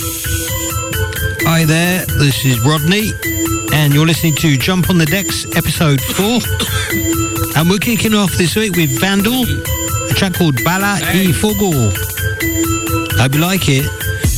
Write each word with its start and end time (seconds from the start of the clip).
Hi 0.00 1.64
there, 1.64 2.06
this 2.06 2.44
is 2.44 2.60
Rodney, 2.60 3.10
and 3.74 3.92
you're 3.92 4.06
listening 4.06 4.36
to 4.36 4.56
Jump 4.56 4.90
on 4.90 4.98
the 4.98 5.06
Decks, 5.06 5.44
episode 5.56 6.00
4. 6.00 6.38
and 7.56 7.68
we're 7.68 7.78
kicking 7.78 8.14
off 8.14 8.30
this 8.38 8.54
week 8.54 8.76
with 8.76 8.96
Vandal, 9.00 9.42
a 10.08 10.14
track 10.14 10.34
called 10.34 10.62
Bala 10.62 11.00
e 11.14 11.32
Fogo. 11.32 11.90
Hope 13.18 13.34
you 13.34 13.40
like 13.40 13.68
it. 13.68 13.90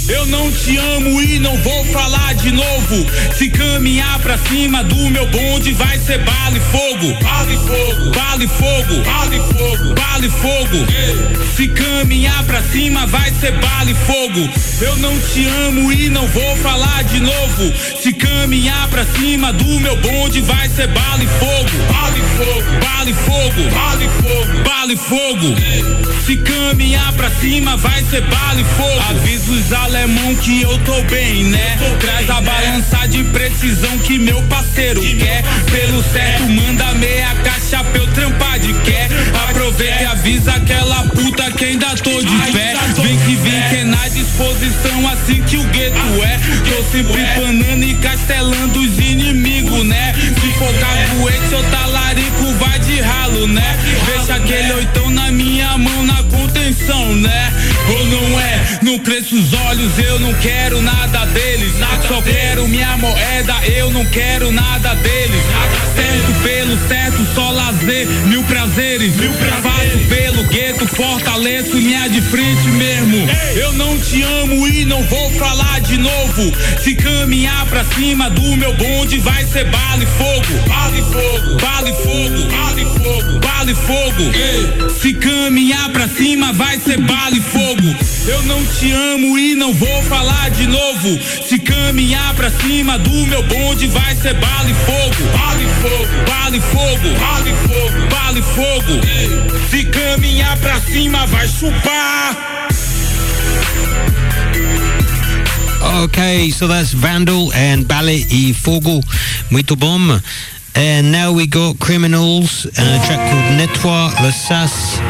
Eu 0.09 0.25
não 0.27 0.51
te 0.51 0.79
amo 0.79 1.21
e 1.21 1.38
não 1.38 1.56
vou 1.59 1.85
falar 1.87 2.35
de 2.37 2.51
novo. 2.53 3.06
Se 3.37 3.51
caminhar 3.51 4.19
pra 4.21 4.38
cima 4.38 4.83
do 4.83 4.97
meu 5.11 5.27
bonde, 5.27 5.72
vai 5.74 5.99
ser 5.99 6.24
bala 6.24 6.56
e 6.56 6.61
fogo. 6.61 6.90
Bala 7.01 7.51
e 7.51 7.56
fogo, 7.56 8.10
bala 8.10 8.44
e 8.44 8.46
fogo, 8.46 9.03
bala 9.03 9.35
e 9.35 9.38
fogo, 9.38 9.94
bala 9.94 10.26
e 10.26 10.28
fogo. 10.28 11.46
Se 11.56 11.67
caminhar 11.69 12.44
pra 12.44 12.62
cima, 12.62 13.06
vai 13.06 13.30
ser 13.40 13.53
bala 13.53 13.90
e 13.90 13.94
fogo. 13.94 14.50
Eu 14.82 14.96
não 14.96 15.18
te 15.18 15.46
amo 15.67 15.90
e 15.90 16.10
não 16.10 16.27
vou 16.27 16.56
falar 16.56 17.02
de 17.05 17.20
novo. 17.20 17.72
Se 18.02 18.12
caminhar 18.12 18.86
pra 18.88 19.06
cima 19.06 19.50
do 19.50 19.80
meu 19.80 19.96
bonde, 19.96 20.42
vai 20.42 20.68
ser 20.68 20.88
bala 20.88 21.22
e 21.22 21.27
fogo. 21.27 21.70
Bala 21.91 22.18
e 22.18 22.22
fogo, 22.36 22.84
bala 22.84 23.10
e 23.10 23.14
fogo, 23.14 23.70
bala 23.70 24.05
e 24.05 24.08
fogo, 24.08 24.62
bala 24.62 24.92
e 24.92 24.96
fogo. 24.96 26.20
Se 26.27 26.36
caminhar 26.36 27.12
pra 27.14 27.30
cima, 27.30 27.78
vai 27.78 28.05
ser 28.05 28.20
bala 28.22 28.60
e 28.60 28.64
fogo. 28.64 29.00
Avisa 29.08 29.50
os 29.50 29.72
alemão 29.72 30.34
que 30.36 30.60
eu 30.60 30.78
tô 30.84 31.02
bem, 31.05 31.44
né? 31.44 31.78
Traz 31.98 32.28
a 32.28 32.42
balança 32.42 33.08
de 33.08 33.24
precisão 33.24 33.98
que 34.00 34.19
meu 34.19 34.42
parceiro 34.42 35.00
quer. 35.00 35.42
Pelo 35.70 36.02
certo, 36.02 36.48
manda 36.48 36.89
meia 36.94 37.34
caixa 37.42 37.82
pra 37.84 38.00
eu 38.00 38.06
trampar 38.08 38.58
de 38.58 38.72
quer. 38.80 39.08
Aproveita 39.48 40.02
e 40.02 40.06
avisa 40.06 40.52
aquela 40.52 41.04
puta 41.04 41.50
que 41.52 41.64
ainda 41.64 41.94
tô 41.96 42.22
de 42.22 42.52
pé. 42.52 42.74
Vem 43.02 43.18
que 43.18 43.36
vem 43.36 43.62
que 43.68 43.76
é 43.76 43.84
na 43.84 44.08
disposição 44.08 45.08
assim 45.08 45.42
que 45.42 45.56
o 45.56 45.64
gueto 45.64 46.24
é. 46.24 46.38
Tô 46.68 46.82
sempre 46.90 47.24
panando 47.34 47.84
e 47.84 47.94
castelando 47.94 48.80
os 48.80 48.98
inimigos, 48.98 49.84
né? 49.84 50.14
Se 50.61 50.66
for 50.66 50.75
caguete 50.75 51.55
ou 51.55 51.62
talarico, 51.70 52.53
vai 52.58 52.78
de 52.80 53.00
ralo, 53.00 53.47
né? 53.47 53.78
Deixa 54.05 54.34
aquele 54.34 54.72
oitão 54.75 55.08
na 55.08 55.30
minha 55.30 55.78
mão 55.78 56.05
na 56.05 56.22
contenção, 56.25 57.14
né? 57.16 57.50
Ou 57.89 58.05
não 58.05 58.39
é? 58.39 58.78
Não 58.83 58.98
cresço 58.98 59.36
os 59.36 59.55
olhos, 59.55 59.98
eu 59.98 60.20
não 60.20 60.34
quero 60.34 60.83
nada 60.83 61.25
deles. 61.25 61.72
Só 62.06 62.20
quero 62.20 62.66
minha 62.66 62.97
moeda, 62.97 63.55
eu 63.69 63.91
não 63.91 64.05
quero 64.06 64.50
nada 64.50 64.94
deles. 64.97 65.41
Certo 65.94 66.42
pelo 66.42 66.88
certo, 66.88 67.27
só 67.34 67.50
lazer, 67.53 68.06
mil 68.27 68.42
prazeres. 68.42 69.14
Mil 69.16 69.33
Faço 69.62 69.98
pelo 70.08 70.42
gueto, 70.44 70.86
fortaleço 70.88 71.77
minha 71.77 72.08
de 72.08 72.20
frente 72.20 72.69
mesmo. 72.69 73.28
Eu 73.55 73.72
não 73.75 73.97
te 73.98 74.22
amo 74.22 74.66
e 74.66 74.84
não 74.84 75.03
vou 75.05 75.31
falar 75.38 75.81
de 75.81 75.97
novo. 75.97 76.53
Se 76.81 76.94
caminhar 76.97 77.64
pra 77.66 77.84
cima 77.84 78.28
do 78.28 78.56
meu 78.56 78.75
bonde, 78.75 79.19
vai 79.20 79.44
ser 79.47 79.64
bala 79.64 80.03
e 80.03 80.06
fogo. 80.06 80.50
Bala 80.69 80.97
e 80.97 81.03
fogo, 81.03 81.56
bala 81.61 81.89
e 81.89 81.95
fogo, 81.95 82.51
bala 82.51 82.81
e 82.81 82.84
fogo, 82.84 83.41
bala 83.41 83.70
e 83.70 83.75
fogo. 83.75 84.91
Se 85.01 85.15
caminhar 85.15 85.89
pra 85.91 86.09
cima, 86.09 86.53
vai 86.53 86.79
ser 86.79 86.98
bala 87.01 87.37
e 87.37 87.41
fogo. 87.41 87.97
Eu 88.27 88.43
não 88.43 88.65
te 88.65 88.91
amo 88.93 89.39
e 89.39 89.55
não 89.55 89.73
vou 89.73 90.03
falar 90.05 90.51
de 90.51 90.67
novo. 90.67 91.19
Se 91.48 91.59
caminhar 91.59 92.34
pra 92.34 92.51
cima 92.51 92.98
do 92.98 93.27
meu 93.27 93.43
bonde, 93.45 93.87
vai 93.87 94.15
ser 94.17 94.34
bala 94.34 94.71
e 94.71 94.75
fogo. 94.75 95.31
Bala 95.37 95.62
e 95.62 95.67
fogo, 95.81 96.25
bala 96.28 96.56
e 96.56 96.61
fogo, 96.61 97.19
bala 97.19 97.48
e 97.48 97.55
fogo, 97.69 98.06
bala 98.11 98.39
e 98.39 98.43
fogo. 98.43 99.69
Se 99.71 99.84
caminhar 99.84 100.56
pra 100.59 100.81
cima, 100.81 101.27
vai 101.27 101.48
chupar. 101.48 102.69
Okay, 105.92 106.50
so 106.50 106.66
that's 106.66 106.92
Vandal 106.92 107.52
and 107.52 107.86
Ballet 107.86 108.24
e 108.30 108.52
Fogo, 108.52 109.00
Muito 109.50 109.77
Bom. 109.77 110.20
And 110.74 111.10
now 111.10 111.32
we 111.32 111.47
got 111.47 111.78
Criminals 111.78 112.64
and 112.78 112.88
a 112.88 113.05
track 113.05 113.19
called 113.31 113.56
Nettoie 113.59 114.10
le 114.22 114.31
Sas. 114.31 115.00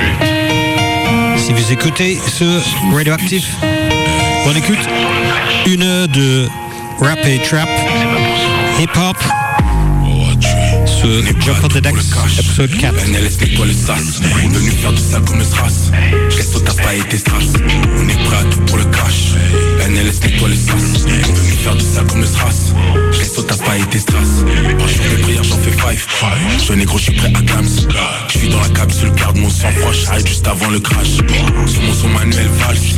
Si 1.37 1.53
vous 1.53 1.73
écoutez 1.73 2.17
ce 2.17 2.61
Radioactive, 2.95 3.47
bonne 4.45 4.57
écoute. 4.57 4.79
Une 5.67 5.83
heure 5.83 6.09
de 6.09 6.49
rap 6.99 7.25
et 7.27 7.39
trap, 7.43 7.69
hip-hop. 8.81 9.17
Ce 10.87 11.23
Jump 11.41 11.59
on 11.63 11.69
the 11.69 11.79
Decks, 11.79 11.95
épisode 12.39 12.77
4. 12.77 12.95
NLS 13.07 13.41
nettoie 13.41 13.67
le 13.67 13.73
sas 13.73 14.21
Venu 14.21 14.71
faire 14.71 14.93
du 14.93 15.01
sale 15.01 15.23
comme 15.23 15.39
le 15.39 15.45
strass 15.45 15.91
Je 16.29 16.37
reste 16.37 16.57
au 16.57 16.61
taf 16.61 16.77
pas 16.77 16.95
et 16.95 17.01
tes 17.01 17.17
strass 17.17 17.45
On 17.99 18.09
est 18.09 18.25
prêt 18.25 18.37
à 18.37 18.45
tout 18.45 18.61
pour 18.67 18.77
le 18.77 18.85
cash 18.85 19.35
NLS 19.89 20.21
nettoie 20.23 20.49
le 20.49 20.55
sas 20.55 21.05
Venu 21.07 21.51
faire 21.63 21.75
du 21.75 21.85
sale 21.85 22.07
comme 22.07 22.21
le 22.21 22.27
strass 22.27 22.73
Je 23.13 23.19
reste 23.19 23.39
au 23.39 23.43
taf 23.43 23.59
pas 23.63 23.77
et 23.77 23.83
tes 23.91 23.99
strass 23.99 24.45
Un 24.45 24.87
jour 24.87 25.05
de 25.17 25.23
prière 25.23 25.45
j'en 25.45 25.57
fais 25.59 25.71
five. 25.71 26.07
Je 26.67 26.73
négro 26.75 26.99
je 26.99 27.05
suis 27.05 27.15
prêt 27.15 27.29
à 27.35 27.43
gams 27.43 27.67
Je 28.29 28.39
suis 28.39 28.49
dans 28.49 28.61
la 28.61 28.69
capsule 28.69 29.11
garde 29.13 29.37
mon 29.39 29.49
sang 29.51 29.71
froid 29.79 29.93
J'arrête 29.93 30.27
juste 30.29 30.47
avant 30.47 30.69
le 30.71 30.81
crash. 30.81 31.09
Sur 31.67 31.83
mon 31.83 31.93
son 31.93 32.09
manuel 32.09 32.49
valse 32.59 32.97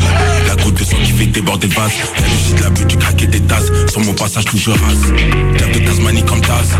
La 0.48 0.56
goutte 0.56 0.78
de 0.78 0.84
sang 0.84 0.96
qui 1.04 1.12
fait 1.12 1.26
déborder 1.26 1.68
le 1.68 1.74
vase. 1.74 1.92
La 2.20 2.28
lucie 2.28 2.54
de 2.54 2.62
la 2.62 2.70
butte 2.70 2.88
du 2.88 2.96
craquer 2.96 3.26
des 3.26 3.40
tasses. 3.40 3.70
Sur 3.90 4.00
mon 4.00 4.14
passage 4.14 4.44
tout 4.44 4.58
je 4.58 4.70
rase. 4.70 5.12
Terre 5.58 5.70
de 5.72 5.78
Tasmanie 5.78 6.24
comme 6.24 6.40
Taz. 6.40 6.76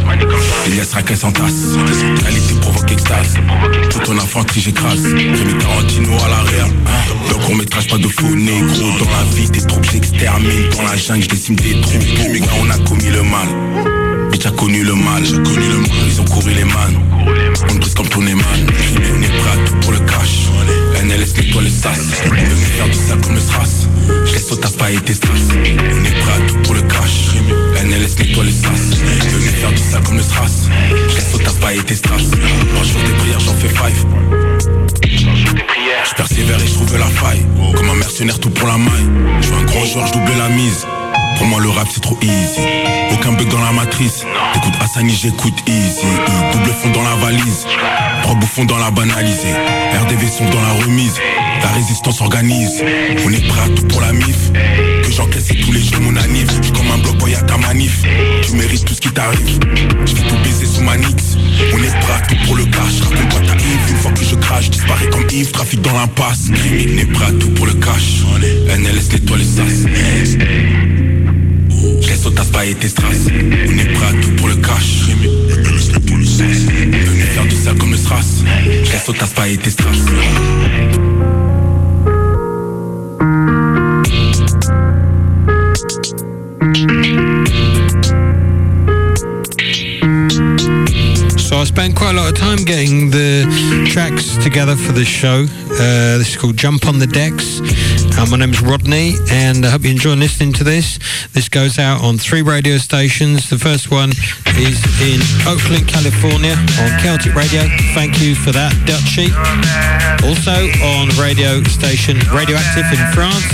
Elias 0.67 0.91
raquette 0.93 1.19
sans 1.19 1.33
tasse. 1.33 1.77
Qualité 2.25 2.55
provoque 2.61 2.91
extase. 2.91 3.35
Toute 3.91 4.03
ton 4.05 4.19
infanterie 4.19 4.61
j'écrase. 4.61 5.05
Rémi 5.05 5.59
Tarantino 5.59 6.13
à 6.25 6.29
l'arrière 6.29 6.67
Le 7.29 7.35
court 7.35 7.57
métrage 7.57 7.89
pas 7.89 7.99
de 7.99 8.09
faux 8.09 8.35
négro 8.35 8.99
Dans 8.99 9.11
la 9.11 9.37
vie 9.37 9.51
des 9.51 9.61
troupes 9.61 9.92
j'extermine 9.93 10.69
Dans 10.71 10.83
la 10.83 10.97
jungle 10.97 11.23
je 11.23 11.29
décime 11.29 11.57
des 11.57 11.81
troupeaux 11.81 12.31
Mais 12.33 12.41
quand 12.41 12.57
on 12.63 12.71
a 12.71 12.79
commis 12.79 13.11
le 13.11 13.23
mal 13.23 14.02
Bitch 14.33 14.47
a 14.47 14.51
connu 14.51 14.83
le 14.83 14.95
mal, 14.95 15.23
connu 15.45 15.69
le 15.69 15.79
mal 15.81 15.91
Ils 16.09 16.21
ont 16.21 16.25
couru 16.25 16.55
les 16.55 16.65
man 16.65 16.97
On 17.71 17.75
brise 17.75 17.95
comme 17.95 18.09
ton 18.09 18.21
man 18.21 18.35
On 18.35 19.23
est 19.23 19.39
prêt 19.39 19.51
à 19.53 19.67
tout 19.67 19.75
pour 19.83 19.93
le 19.93 19.99
cash. 19.99 20.49
NLS 21.05 21.37
nettoie 21.37 21.61
le 21.61 21.69
sas. 21.69 21.99
Venu 22.25 22.65
faire 22.77 22.87
du 22.87 22.95
sale 22.95 23.21
comme 23.21 23.35
le 23.35 23.41
strass 23.41 23.89
Je 24.25 24.33
laisse 24.33 24.51
au 24.51 24.57
taf 24.57 24.73
pas 24.79 24.87
tes 25.05 25.13
strass 25.13 25.43
On 25.53 26.05
est 26.05 26.19
prêt 26.19 26.33
à 26.33 26.49
tout 26.49 26.57
pour 26.63 26.75
le 26.75 26.81
cash. 26.81 27.35
NLS 27.85 28.19
nettoie 28.19 28.45
le 28.45 28.51
sas. 28.51 28.99
Venu 29.29 29.49
faire 29.49 29.71
du 29.71 29.83
sale 29.83 30.03
comme 30.03 30.17
le 30.17 30.23
strass 30.23 30.69
Je 31.11 31.15
laisse 31.15 31.35
au 31.35 31.39
taf 31.39 31.61
pas 31.61 31.73
tes 31.87 31.95
strass 31.95 32.23
Un 32.23 32.85
jour 32.85 33.03
des 33.03 33.13
prières 33.13 33.41
j'en 33.41 33.55
fais 33.55 33.69
five. 33.69 34.07
Je 36.09 36.15
persévère 36.15 36.57
et 36.57 36.67
je 36.67 36.73
trouve 36.73 36.99
la 36.99 37.07
faille. 37.07 37.45
Comme 37.77 37.91
un 37.91 37.97
mercenaire 37.97 38.41
tout 38.41 38.51
pour 38.51 38.67
la 38.67 38.79
maille. 38.79 39.09
Je 39.41 39.47
suis 39.47 39.55
un 39.55 39.65
gros 39.65 39.85
joueur, 39.85 40.07
je 40.07 40.13
double 40.15 40.33
la 40.39 40.49
mise 40.49 40.87
Pour 41.37 41.47
moi 41.47 41.61
le 41.61 41.69
rap 41.69 41.89
c'est 41.91 42.01
trop 42.01 42.19
easy. 42.23 42.61
Aucun 43.13 43.33
bug 43.33 43.49
dans 43.49 43.61
la 43.61 43.73
matrice. 43.73 44.25
T'écoutes 44.53 44.75
Hassani, 44.81 45.15
j'écoute 45.15 45.55
Easy. 45.67 46.07
E. 46.07 46.53
Double 46.53 46.71
fond 46.71 46.91
dans 46.91 47.03
la 47.03 47.17
valise. 47.17 47.67
Trois 48.23 48.35
bouffons 48.37 48.65
dans 48.65 48.79
la 48.79 48.91
banalisée. 48.91 49.55
RDV 50.03 50.27
sont 50.27 50.45
dans 50.51 50.61
la 50.61 50.85
remise. 50.85 51.15
La 51.63 51.69
résistance 51.69 52.21
organise 52.21 52.83
On 53.25 53.31
est 53.33 53.47
prêt 53.47 53.61
à 53.65 53.69
tout 53.69 53.87
pour 53.87 54.01
la 54.01 54.13
mif. 54.13 54.53
Que 55.03 55.11
j'encaisse 55.11 55.49
tous 55.49 55.73
les 55.73 55.81
jours 55.81 56.01
mon 56.01 56.17
anif. 56.17 56.47
Je 56.57 56.63
suis 56.63 56.73
comme 56.73 56.91
un 56.91 56.99
bloc 56.99 57.17
boy 57.19 57.35
à 57.35 57.43
ta 57.43 57.57
manif. 57.57 58.03
Tu 58.43 58.53
mérites 58.53 58.85
tout 58.85 58.95
ce 58.95 59.01
qui 59.01 59.11
t'arrive. 59.11 59.59
Je 60.07 60.15
vais 60.15 60.29
tout 60.29 60.37
baiser 60.43 60.67
sous 60.67 60.83
ma 60.83 60.97
nix 60.97 61.37
On 61.75 61.79
est 61.79 62.01
prêt 62.01 62.15
à 62.15 62.27
tout 62.27 62.37
pour 62.47 62.57
le 62.57 62.65
cash. 62.65 63.01
Raconte 63.03 63.29
pas 63.29 63.47
ta 63.47 63.55
Yves 63.55 63.91
Une 63.91 63.97
fois 63.97 64.11
que 64.13 64.25
je 64.25 64.35
crache 64.37 64.71
Disparais 64.71 65.07
comme 65.11 65.27
Yves 65.31 65.53
Trafic 65.53 65.81
dans 65.83 65.93
l'impasse. 65.93 66.49
On 66.51 66.99
est 66.99 67.13
prêt 67.13 67.27
à 67.27 67.33
tout 67.33 67.51
pour 67.51 67.67
le 67.67 67.75
cash. 67.75 68.23
NLS 68.67 69.13
nettoie 69.13 69.37
les 69.37 69.45
sas 69.45 69.87
Pas 72.53 72.67
est 72.67 72.85
pour 74.37 74.49
le 74.49 74.55
faire 74.55 74.81
le 77.89 77.95
So 91.39 91.57
I 91.57 91.65
spent 91.65 91.95
quite 91.95 92.11
a 92.11 92.13
lot 92.13 92.29
of 92.29 92.35
time 92.35 92.65
getting 92.65 93.11
the 93.11 93.47
tracks 93.91 94.37
together 94.37 94.77
for 94.77 94.93
this 94.93 95.09
show. 95.09 95.47
Uh, 95.73 96.19
this 96.19 96.31
is 96.31 96.37
called 96.37 96.57
Jump 96.57 96.87
on 96.87 96.99
the 96.99 97.07
Decks. 97.07 97.61
Uh, 98.19 98.27
my 98.31 98.37
name 98.37 98.51
is 98.51 98.61
Rodney, 98.61 99.15
and 99.31 99.65
I 99.65 99.71
hope 99.71 99.83
you 99.83 99.91
enjoy 99.91 100.15
listening 100.15 100.53
to 100.55 100.65
this. 100.65 100.99
This 101.33 101.49
goes 101.49 101.79
out 101.79 102.03
on 102.03 102.19
three 102.19 102.43
radio 102.43 102.77
stations. 102.77 103.49
The 103.49 103.59
first 103.59 103.91
one 103.91 104.11
is 104.59 104.79
in 105.01 105.21
Oakland, 105.49 105.89
California, 105.89 106.53
on 106.53 106.91
Celtic 107.01 107.35
Radio. 107.35 107.63
Thank 107.95 108.21
you 108.21 108.35
for 108.35 108.53
that, 108.53 108.73
Dutchie. 108.85 109.33
Also 110.23 110.55
on 110.85 111.09
radio 111.19 111.63
station 111.65 112.19
Radioactive 112.31 112.87
in 112.93 113.03
France. 113.13 113.49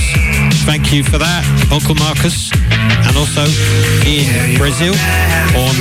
Thank 0.66 0.92
you 0.92 1.02
for 1.04 1.18
that, 1.18 1.44
Uncle 1.72 1.94
Marcus. 1.94 2.50
And 3.06 3.16
also 3.16 3.46
in 4.04 4.58
Brazil 4.58 4.92
on 5.56 5.74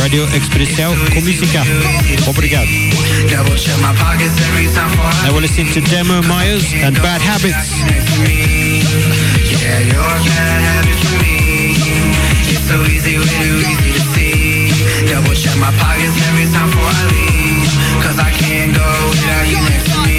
Radio 0.00 0.24
Expressão 0.34 0.94
com 1.12 1.20
música. 1.20 1.62
Obrigado. 2.26 2.68
Now 5.22 5.32
we're 5.32 5.40
listening 5.40 5.72
to 5.72 5.80
Demo 5.82 6.22
Myers 6.22 6.72
and 6.74 7.00
Bad 7.00 7.22
Habits. 7.22 7.74
So 12.66 12.82
easy, 12.86 13.16
easy 13.16 13.92
to 13.92 14.00
see. 14.14 14.72
Double 15.06 15.34
check 15.34 15.56
my 15.58 15.70
pockets 15.78 16.16
every 16.28 16.46
time 16.50 16.70
before 16.70 16.88
I 16.88 17.04
leave. 17.12 17.70
Cause 18.02 18.18
I 18.18 18.30
can't 18.30 18.74
go 18.74 18.88
without 19.10 19.46
you 19.46 19.60
next 19.68 19.92
to 19.92 19.98
me. 20.08 20.13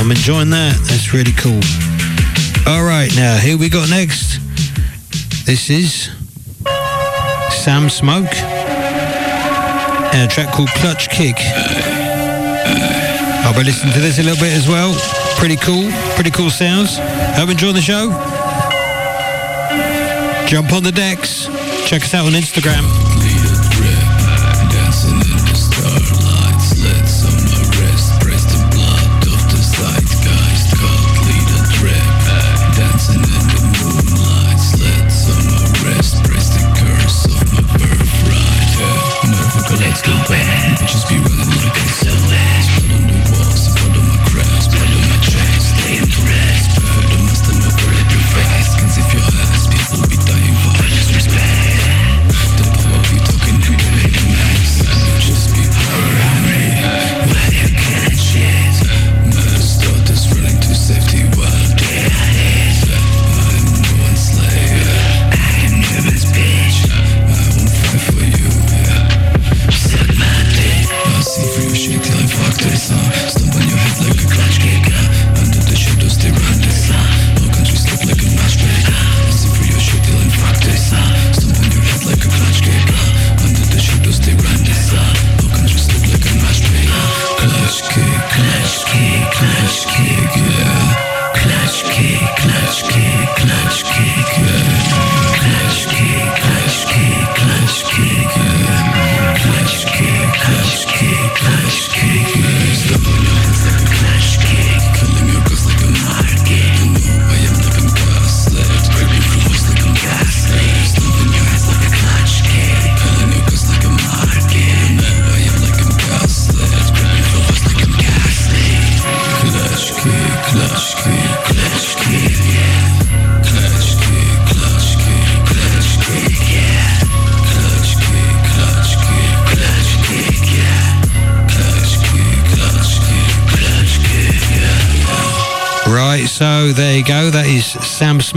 I'm 0.00 0.10
enjoying 0.10 0.48
that. 0.48 0.74
That's 0.88 1.12
really 1.12 1.32
cool. 1.36 1.60
All 2.66 2.82
right, 2.82 3.14
now 3.14 3.36
here 3.36 3.58
we 3.58 3.68
got 3.68 3.90
next. 3.90 4.40
This 5.44 5.68
is 5.68 6.08
Sam 7.52 7.90
Smoke 7.90 8.34
and 10.14 10.24
a 10.24 10.32
track 10.32 10.54
called 10.54 10.70
Clutch 10.70 11.10
Kick. 11.10 11.36
I'll 13.44 13.52
be 13.52 13.62
listening 13.62 13.92
to 13.92 14.00
this 14.00 14.18
a 14.18 14.22
little 14.22 14.42
bit 14.42 14.56
as 14.56 14.66
well. 14.66 14.96
Pretty 15.36 15.56
cool, 15.56 15.90
pretty 16.14 16.30
cool 16.30 16.48
sounds. 16.48 16.96
Hope 17.36 17.48
you 17.48 17.52
enjoy 17.52 17.72
the 17.72 17.82
show. 17.82 18.08
Jump 20.48 20.72
on 20.72 20.82
the 20.82 20.92
decks. 20.92 21.44
Check 21.86 22.04
us 22.04 22.14
out 22.14 22.24
on 22.24 22.32
Instagram. 22.32 22.86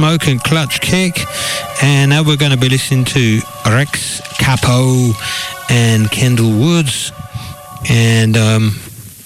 Smoke 0.04 0.28
and 0.28 0.44
Clutch 0.44 0.82
Kick. 0.82 1.16
And 1.82 2.10
now 2.10 2.24
we're 2.24 2.36
going 2.36 2.52
to 2.52 2.58
be 2.58 2.68
listening 2.68 3.06
to 3.16 3.40
Rex 3.66 4.20
Capo 4.38 5.16
and 5.70 6.12
Kendall 6.12 6.52
Woods. 6.52 7.14
And 7.90 8.36
um, 8.36 8.76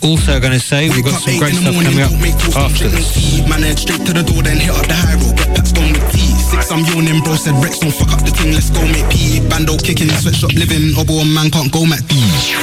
also 0.04 0.40
going 0.40 0.54
to 0.54 0.60
say 0.60 0.88
we've 0.92 1.04
got 1.04 1.20
some 1.20 1.40
great 1.40 1.56
stuff 1.56 1.74
coming 1.74 2.06
up 2.06 2.14
after 2.62 2.90
this. 2.90 3.42
Man, 3.50 3.64
head 3.64 3.80
straight 3.80 4.06
to 4.06 4.14
the 4.14 4.22
door, 4.22 4.44
then 4.44 4.58
hit 4.58 4.70
up 4.70 4.86
the 4.86 4.94
high 4.94 5.18
road, 5.18 5.34
get 5.36 5.50
packed 5.58 5.74
on 5.82 5.94
with 5.94 6.14
tea. 6.14 6.38
Six, 6.46 6.70
I'm 6.70 6.86
yawning, 6.86 7.24
bro 7.24 7.34
said 7.34 7.58
Rex, 7.58 7.80
don't 7.80 7.90
fuck 7.90 8.14
up 8.14 8.22
the 8.22 8.30
thing, 8.30 8.54
let's 8.54 8.70
go 8.70 8.86
make 8.86 9.10
pee. 9.10 9.42
Bando 9.50 9.78
kicking, 9.82 10.10
sweatshop 10.14 10.54
living, 10.54 10.94
obo 10.94 11.26
man 11.26 11.50
can't 11.50 11.74
go, 11.74 11.90
Mac 11.90 12.06
these 12.06 12.54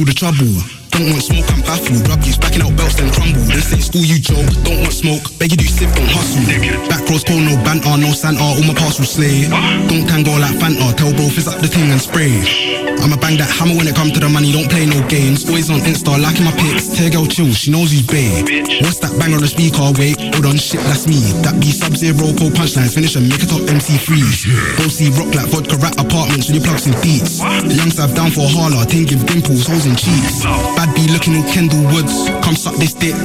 all 0.00 0.06
the 0.06 0.14
trouble? 0.16 0.48
Don't 0.90 1.12
want 1.12 1.22
smoke, 1.22 1.44
I'm 1.52 1.60
baffled. 1.62 2.08
Rub 2.08 2.24
you 2.24 2.34
backing 2.40 2.62
out 2.62 2.74
belts, 2.76 2.96
then 2.96 3.12
crumble. 3.12 3.44
This 3.52 3.72
ain't 3.72 3.84
school, 3.84 4.04
you 4.04 4.18
joke. 4.18 4.48
Don't 4.64 4.80
want 4.80 4.92
smoke, 4.92 5.22
beg 5.38 5.52
you 5.52 5.58
do 5.60 5.68
sip, 5.68 5.92
don't 5.92 6.08
hustle. 6.08 6.42
Back 6.88 7.04
rows 7.08 7.22
cold, 7.22 7.44
no 7.44 7.54
banter, 7.62 7.96
no 8.00 8.10
Santa. 8.12 8.40
All 8.40 8.64
my 8.64 8.74
parcels 8.74 9.12
slay. 9.12 9.46
Don't 9.88 10.08
tango 10.08 10.32
like 10.40 10.56
Fanta. 10.56 10.96
Tell 10.96 11.12
bro, 11.12 11.28
fizz 11.28 11.48
up 11.48 11.60
the 11.60 11.68
thing 11.68 11.90
and 11.92 12.00
spray. 12.00 12.59
I'ma 13.00 13.16
bang 13.16 13.36
that 13.40 13.48
hammer 13.48 13.76
when 13.76 13.88
it 13.88 13.96
come 13.96 14.10
to 14.12 14.20
the 14.20 14.28
money. 14.28 14.52
Don't 14.52 14.68
play 14.68 14.84
no 14.84 15.00
games. 15.08 15.48
Always 15.48 15.70
on 15.70 15.80
Insta, 15.84 16.20
liking 16.20 16.44
my 16.44 16.52
pics. 16.56 16.88
Tear 16.92 17.10
girl 17.10 17.26
chill, 17.26 17.50
she 17.52 17.70
knows 17.70 17.90
who's 17.92 18.04
bae. 18.04 18.44
What's 18.84 19.00
that 19.00 19.16
bang 19.18 19.32
on 19.32 19.40
the 19.40 19.48
speaker? 19.48 19.88
Wait, 19.96 20.20
hold 20.36 20.46
on, 20.46 20.56
shit, 20.60 20.80
that's 20.84 21.08
me. 21.08 21.20
That 21.40 21.56
be 21.60 21.72
sub 21.72 21.96
zero, 21.96 22.30
cold 22.36 22.52
punchlines. 22.52 22.94
Finish 22.94 23.16
and 23.16 23.28
make 23.28 23.42
it 23.42 23.48
top 23.48 23.64
MC 23.64 23.96
freeze. 23.96 24.44
OC 24.84 25.12
rock 25.16 25.32
like 25.32 25.48
vodka 25.48 25.76
rat 25.80 25.96
apartments 25.96 26.52
you 26.52 26.60
plugs 26.60 26.86
in 26.86 26.94
beats. 27.00 27.40
Young 27.40 27.90
Sav 27.90 28.12
down 28.14 28.30
for 28.30 28.44
a 28.44 28.50
holler, 28.52 28.84
ting 28.84 29.08
give 29.08 29.24
dimples, 29.26 29.66
holes 29.66 29.86
in 29.86 29.96
cheeks. 29.96 30.44
Bad 30.76 30.92
be 30.94 31.08
looking 31.08 31.36
all 31.36 31.46
Kendall 31.48 31.84
Woods. 31.92 32.28
Come 32.44 32.56
suck 32.56 32.76
this 32.76 32.92
dick. 32.92 33.16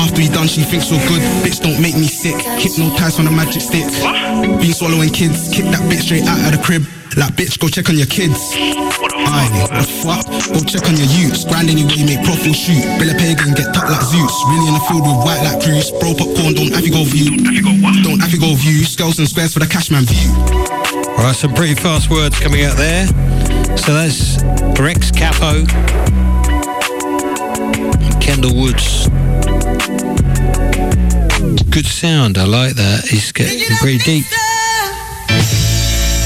After 0.00 0.20
he 0.20 0.28
done, 0.28 0.48
she 0.48 0.62
thinks 0.62 0.88
so 0.88 0.96
good. 1.10 1.20
Bitch, 1.44 1.60
don't 1.60 1.80
make 1.80 1.94
me 1.94 2.08
sick. 2.08 2.36
Hypnotized 2.58 3.20
on 3.20 3.26
a 3.26 3.32
magic 3.32 3.62
stick. 3.62 3.86
Been 4.60 4.72
swallowing 4.72 5.10
kids. 5.10 5.52
Kick 5.52 5.66
that 5.72 5.82
bitch 5.92 6.08
straight 6.08 6.24
out 6.24 6.40
of 6.40 6.56
the 6.56 6.62
crib. 6.64 6.84
Like, 7.16 7.34
bitch, 7.34 7.58
go 7.58 7.68
check 7.68 7.88
on 7.88 7.96
your 7.96 8.06
kids. 8.06 8.38
Aye, 9.26 9.50
what 9.60 9.70
the 9.74 9.84
fuck? 9.84 10.24
Go 10.54 10.60
check 10.64 10.88
on 10.88 10.96
your 10.96 11.10
youths. 11.12 11.44
Grind 11.44 11.68
anyway, 11.68 11.96
you 11.96 12.06
make 12.06 12.22
profile 12.24 12.54
shoot. 12.54 12.80
Bill 12.96 13.10
a 13.10 13.14
pagan, 13.18 13.52
get 13.54 13.72
tucked 13.74 13.90
like 13.90 14.02
Zeus. 14.02 14.36
Really 14.48 14.68
in 14.68 14.74
the 14.74 14.84
field 14.88 15.04
with 15.04 15.20
white 15.24 15.42
like 15.44 15.60
Cruz. 15.60 15.90
Bro, 16.00 16.14
popcorn, 16.16 16.54
don't 16.54 16.72
have 16.72 16.84
you 16.86 16.92
go 16.92 17.04
view. 17.04 17.36
Don't 18.02 18.20
have 18.20 18.32
you 18.32 18.40
go 18.40 18.54
view. 18.54 18.84
Skulls 18.84 19.18
and 19.18 19.28
squares 19.28 19.52
for 19.52 19.60
the 19.60 19.66
cashman 19.66 20.04
view. 20.06 20.32
All 21.18 21.26
right, 21.26 21.36
some 21.36 21.52
pretty 21.52 21.74
fast 21.74 22.08
words 22.10 22.38
coming 22.40 22.64
out 22.64 22.76
there. 22.76 23.06
So 23.76 23.94
that's 23.94 24.42
Rex 24.80 25.10
Capo, 25.10 25.64
Kendall 28.20 28.54
Woods. 28.56 29.08
Good 31.70 31.86
sound, 31.86 32.36
I 32.38 32.44
like 32.44 32.74
that. 32.74 33.04
It's 33.12 33.32
getting 33.32 33.76
pretty 33.76 33.98
deep. 33.98 34.24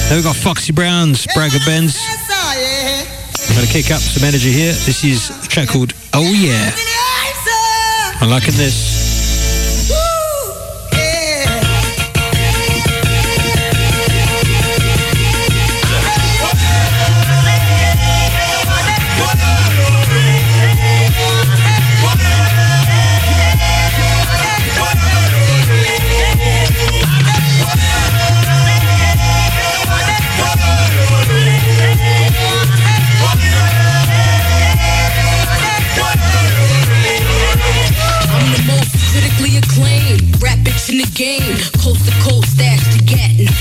Then 0.07 0.17
we've 0.17 0.23
got 0.23 0.35
Foxy 0.35 0.71
Brown, 0.71 1.13
Spragga 1.13 1.63
Benz. 1.65 1.97
Gonna 3.53 3.67
kick 3.67 3.91
up 3.91 3.99
some 4.01 4.23
energy 4.27 4.51
here. 4.51 4.73
This 4.73 5.03
is 5.03 5.29
a 5.29 5.47
track 5.47 5.69
called 5.69 5.93
Oh 6.13 6.23
Yeah. 6.33 6.71
I'm 8.21 8.29
liking 8.29 8.55
this. 8.55 8.94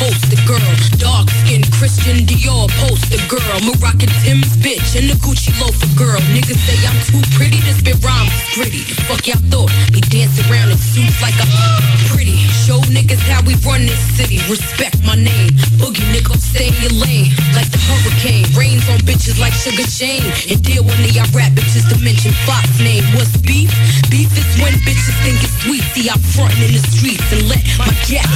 The 0.01 0.41
girl. 0.47 0.59
Dark 0.99 1.31
skin, 1.31 1.63
Christian 1.79 2.27
Dior, 2.27 2.67
poster 2.83 3.21
girl. 3.31 3.59
Moroccan 3.63 4.11
Tim's 4.23 4.51
bitch 4.59 4.99
and 4.99 5.07
the 5.09 5.15
Gucci 5.23 5.55
loafer 5.61 5.87
girl. 5.95 6.19
Niggas 6.35 6.59
say 6.67 6.79
I'm 6.87 6.99
too 7.07 7.23
pretty 7.37 7.61
to 7.63 7.73
spit 7.75 8.03
rhymes 8.03 8.33
pretty. 8.55 8.83
Fuck 9.07 9.27
y'all 9.27 9.39
thought 9.51 9.71
me 9.93 10.01
dance 10.01 10.35
around 10.51 10.71
in 10.71 10.79
suits 10.79 11.23
like 11.23 11.35
I'm 11.39 11.51
pretty. 12.11 12.35
Show 12.67 12.81
niggas 12.91 13.23
how 13.31 13.43
we 13.47 13.55
run 13.63 13.87
this 13.87 14.01
city. 14.19 14.43
Respect 14.51 14.99
my 15.07 15.15
name. 15.15 15.55
Boogie 15.79 16.07
nigga, 16.11 16.35
stay 16.39 16.75
in 16.75 16.79
your 16.83 16.97
lane. 16.99 17.31
Like 17.55 17.71
the 17.71 17.79
hurricane. 17.79 18.51
Rains 18.59 18.89
on 18.91 18.99
bitches 19.07 19.39
like 19.39 19.55
Sugar 19.55 19.87
Shane. 19.87 20.27
And 20.51 20.59
deal 20.63 20.83
one 20.83 20.99
of 20.99 21.13
y'all 21.15 21.29
rap 21.35 21.55
bitches 21.55 21.87
to 21.95 21.97
mention 22.03 22.33
Fox 22.47 22.67
name. 22.83 23.05
What's 23.15 23.37
beef? 23.39 23.71
Beef 24.11 24.31
is 24.35 24.49
when 24.59 24.75
bitches 24.83 25.15
think 25.23 25.39
it's 25.39 25.55
sweet. 25.63 25.85
See, 25.95 26.11
I'm 26.11 26.19
frontin' 26.19 26.67
in 26.67 26.73
the 26.75 26.83
streets 26.83 27.31
and 27.31 27.47
let 27.47 27.63
my 27.79 27.91
gas 28.11 28.27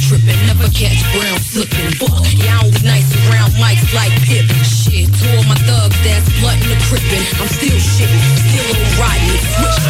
tripping, 0.00 0.40
never 0.46 0.68
catch 0.72 1.00
brown 1.12 1.38
slipping. 1.38 1.92
Fuck, 2.00 2.24
y'all 2.40 2.64
was 2.64 2.82
nice 2.82 3.12
around 3.28 3.52
mics 3.60 3.92
like 3.94 4.12
Pip. 4.24 4.48
Shit, 4.64 5.12
to 5.20 5.36
all 5.36 5.44
my 5.44 5.54
thugs 5.68 5.96
that's 6.04 6.28
blood 6.40 6.56
in 6.62 6.68
the 6.70 6.78
crippin'. 6.88 7.24
I'm 7.40 7.48
still 7.48 7.78
shitting, 7.78 8.22
still 8.40 8.66
on 8.76 8.82
riding, 8.98 9.38
switch. 9.54 9.80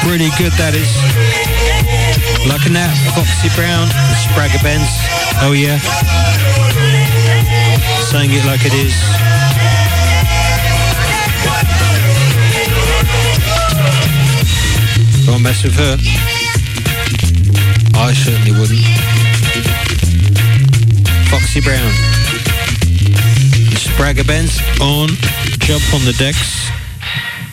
Pretty 0.00 0.30
good, 0.38 0.52
that 0.56 0.72
is. 0.74 0.88
Liking 2.48 2.72
that, 2.72 2.90
Foxy 3.14 3.48
Brown, 3.54 3.86
Spragga 4.24 4.58
Benz. 4.62 4.88
Oh 5.44 5.52
yeah. 5.52 5.78
Saying 8.10 8.30
it 8.32 8.44
like 8.44 8.64
it 8.64 8.74
is. 8.74 8.96
Don't 15.26 15.42
mess 15.42 15.62
with 15.62 15.74
her. 15.74 15.96
I 17.94 18.12
certainly 18.12 18.52
wouldn't. 18.52 18.84
Foxy 21.30 21.60
Brown. 21.60 21.92
Spragga 23.78 24.26
Benz 24.26 24.58
on 24.80 25.08
Jump 25.60 25.82
on 25.94 26.04
the 26.04 26.14
Decks 26.18 26.71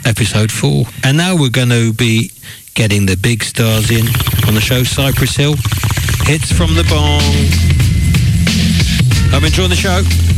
episode 0.09 0.51
four. 0.51 0.85
And 1.03 1.15
now 1.17 1.35
we're 1.35 1.51
going 1.51 1.69
to 1.69 1.93
be 1.93 2.31
getting 2.73 3.05
the 3.05 3.15
big 3.15 3.43
stars 3.43 3.91
in 3.91 4.07
on 4.47 4.55
the 4.55 4.61
show. 4.61 4.83
Cypress 4.83 5.35
Hill, 5.35 5.55
hits 6.25 6.51
from 6.51 6.73
the 6.73 6.83
bong. 6.89 7.21
I'm 9.31 9.45
enjoying 9.45 9.69
the 9.69 9.75
show. 9.75 10.28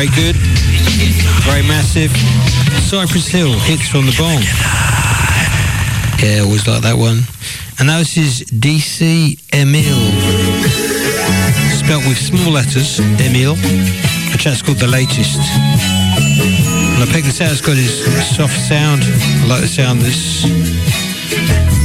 Very 0.00 0.16
good. 0.16 0.36
Very 1.44 1.60
massive. 1.60 2.10
Cypress 2.88 3.28
Hill 3.28 3.52
hits 3.68 3.86
from 3.86 4.06
the 4.06 4.16
bong. 4.16 4.40
Yeah, 6.24 6.40
always 6.40 6.66
like 6.66 6.80
that 6.88 6.96
one. 6.96 7.20
And 7.78 7.88
now 7.88 7.98
this 7.98 8.16
is 8.16 8.40
DC 8.48 9.36
Emil. 9.52 10.00
Spelt 11.84 12.08
with 12.08 12.16
small 12.16 12.50
letters, 12.50 12.98
Emil. 13.20 13.52
A 14.32 14.38
chat's 14.38 14.62
called 14.62 14.78
The 14.78 14.88
Latest. 14.88 15.36
And 15.36 17.04
I 17.04 17.06
picked 17.12 17.26
this 17.26 17.42
out, 17.42 17.52
it's 17.52 17.60
got 17.60 17.76
his 17.76 18.00
soft 18.34 18.56
sound. 18.56 19.02
I 19.04 19.46
like 19.48 19.60
the 19.60 19.68
sound 19.68 19.98
of 19.98 20.06
this. 20.06 20.46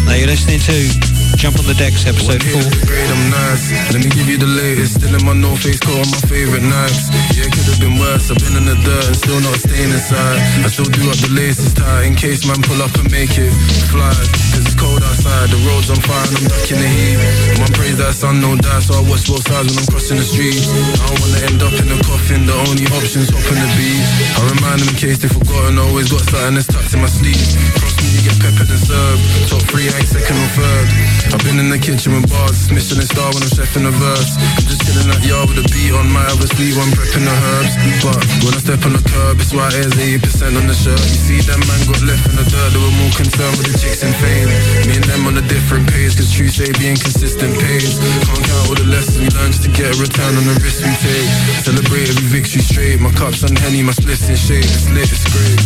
Now 0.06 0.14
you're 0.14 0.28
listening 0.28 0.60
to 0.60 1.15
Jump 1.46 1.62
on 1.62 1.70
the 1.70 1.78
Decks, 1.78 2.10
episode 2.10 2.42
4. 2.42 2.58
Great, 2.90 3.06
I'm 3.06 3.30
nice. 3.30 3.70
Let 3.94 4.02
me 4.02 4.10
give 4.10 4.26
you 4.26 4.42
the 4.42 4.50
latest. 4.50 4.98
Still 4.98 5.14
in 5.14 5.22
my 5.30 5.38
no 5.38 5.54
face 5.54 5.78
coat 5.78 6.02
on 6.02 6.10
my 6.10 6.18
favorite 6.26 6.66
nights. 6.66 7.14
Yeah, 7.38 7.46
could 7.54 7.70
have 7.70 7.78
been 7.78 8.02
worse. 8.02 8.34
I've 8.34 8.42
been 8.42 8.58
in 8.58 8.66
the 8.66 8.74
dirt 8.82 9.06
and 9.06 9.14
still 9.14 9.38
not 9.46 9.54
staying 9.62 9.94
inside. 9.94 10.42
I 10.66 10.74
still 10.74 10.90
do 10.90 11.06
up 11.06 11.22
the 11.22 11.30
laces 11.30 11.78
tight 11.78 12.10
in 12.10 12.18
case 12.18 12.50
man 12.50 12.66
pull 12.66 12.82
up 12.82 12.98
and 12.98 13.14
make 13.14 13.38
it 13.38 13.54
fly. 13.94 14.10
Cause 14.58 14.66
it's 14.66 14.74
cold 14.74 15.06
outside, 15.06 15.54
the 15.54 15.62
road's 15.70 15.94
on 15.94 16.02
fire 16.02 16.26
and 16.26 16.34
I'm 16.34 16.50
ducking 16.50 16.82
the 16.82 16.90
heat. 16.90 17.22
Man 17.62 17.70
praise 17.78 18.02
that 18.02 18.18
sun 18.18 18.42
don't 18.42 18.58
die, 18.58 18.82
so 18.82 18.98
I 18.98 19.06
watch 19.06 19.30
both 19.30 19.46
sides 19.46 19.70
when 19.70 19.78
I'm 19.78 19.86
crossing 19.86 20.18
the 20.18 20.26
street. 20.26 20.58
I 20.58 21.14
don't 21.14 21.22
wanna 21.22 21.46
end 21.46 21.62
up 21.62 21.78
in 21.78 21.94
a 21.94 21.98
coffin, 22.10 22.50
the 22.50 22.58
only 22.58 22.90
option's 22.90 23.30
hopping 23.30 23.62
the 23.62 23.70
beat. 23.78 24.02
I 24.34 24.42
remind 24.50 24.82
them 24.82 24.90
in 24.90 24.98
case 24.98 25.22
they 25.22 25.30
forgotten, 25.30 25.78
always 25.78 26.10
got 26.10 26.26
something 26.26 26.58
that's 26.58 26.66
tucked 26.74 26.90
in 26.98 27.06
my 27.06 27.12
sleeve. 27.12 27.38
Cross 27.78 27.95
get 28.26 28.42
peppered 28.42 28.70
and 28.74 28.82
served. 28.82 29.22
Top 29.46 29.62
three, 29.70 29.86
ain't 29.86 30.10
second 30.10 30.34
or 30.34 30.50
third. 30.58 30.88
I've 31.30 31.44
been 31.46 31.62
in 31.62 31.70
the 31.70 31.78
kitchen 31.78 32.18
with 32.18 32.26
bars, 32.26 32.74
Michelin 32.74 33.06
star 33.06 33.30
when 33.30 33.46
I'm 33.46 33.54
chefing 33.54 33.86
a 33.86 33.94
verse. 33.94 34.34
I'm 34.58 34.66
just 34.66 34.82
chilling 34.82 35.14
that 35.14 35.22
yard 35.22 35.54
with 35.54 35.62
a 35.62 35.66
beat 35.70 35.94
on 35.94 36.10
my 36.10 36.26
other 36.34 36.50
sleeve, 36.50 36.74
I'm 36.82 36.90
prepping 36.98 37.22
the 37.22 37.36
herbs. 37.54 37.74
But 38.02 38.18
when 38.42 38.58
I 38.58 38.60
step 38.66 38.82
on 38.90 38.98
the 38.98 39.04
curb, 39.06 39.38
it's 39.38 39.54
white 39.54 39.78
airs 39.78 39.94
80% 39.94 40.58
on 40.58 40.66
the 40.66 40.74
shirt. 40.74 40.98
You 40.98 41.22
see 41.22 41.40
that 41.46 41.62
man 41.70 41.82
got 41.86 42.02
left 42.02 42.26
in 42.26 42.36
the 42.42 42.46
dirt, 42.50 42.70
they 42.74 42.82
were 42.82 42.98
more 42.98 43.14
concerned 43.14 43.62
with 43.62 43.70
the 43.70 43.78
chicks 43.78 44.02
and 44.02 44.16
fame. 44.18 44.50
Me 44.90 44.98
and 44.98 45.06
them 45.06 45.30
on 45.30 45.38
a 45.38 45.46
different 45.46 45.86
page, 45.94 46.18
cause 46.18 46.34
true 46.34 46.50
say 46.50 46.74
being 46.82 46.98
consistent 46.98 47.54
pays. 47.62 48.02
Can't 48.02 48.42
count 48.42 48.74
all 48.74 48.78
the 48.80 48.90
lessons 48.90 49.22
we 49.22 49.30
learned 49.38 49.54
just 49.54 49.70
to 49.70 49.72
get 49.76 49.94
a 49.94 49.98
return 50.02 50.34
on 50.34 50.50
the 50.50 50.58
risk 50.66 50.82
we 50.82 50.90
take. 50.98 51.30
Celebrate 51.62 52.10
every 52.10 52.42
victory 52.42 52.66
straight, 52.66 52.98
my 52.98 53.14
cups 53.14 53.46
on 53.46 53.54
Henny, 53.54 53.86
my 53.86 53.94
splits 53.94 54.26
in 54.26 54.40
shade, 54.40 54.66
it's 54.66 54.90
lit, 54.90 55.14
it's 55.14 55.30
great 55.30 55.62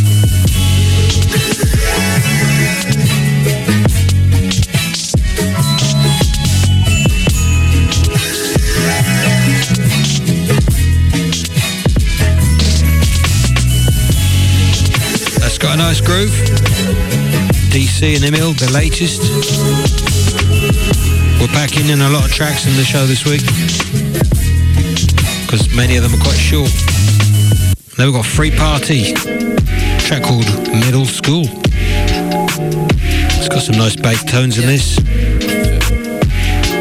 and 18.15 18.23
Emil, 18.23 18.53
the 18.53 18.71
latest. 18.71 19.21
We're 21.39 21.47
packing 21.47 21.89
in 21.89 22.01
a 22.01 22.09
lot 22.09 22.25
of 22.25 22.31
tracks 22.31 22.65
in 22.65 22.75
the 22.75 22.83
show 22.83 23.05
this 23.05 23.23
week 23.25 23.41
because 25.45 25.73
many 25.75 25.95
of 25.95 26.03
them 26.03 26.13
are 26.13 26.23
quite 26.23 26.37
short. 26.37 26.71
Then 27.97 28.07
we've 28.07 28.15
got 28.15 28.25
Free 28.25 28.51
Party, 28.51 29.13
track 29.99 30.23
called 30.23 30.47
Middle 30.85 31.05
School. 31.05 31.68
It's 32.61 33.47
got 33.47 33.61
some 33.61 33.77
nice 33.77 33.95
bass 33.95 34.23
tones 34.23 34.57
in 34.57 34.65
this. 34.65 34.97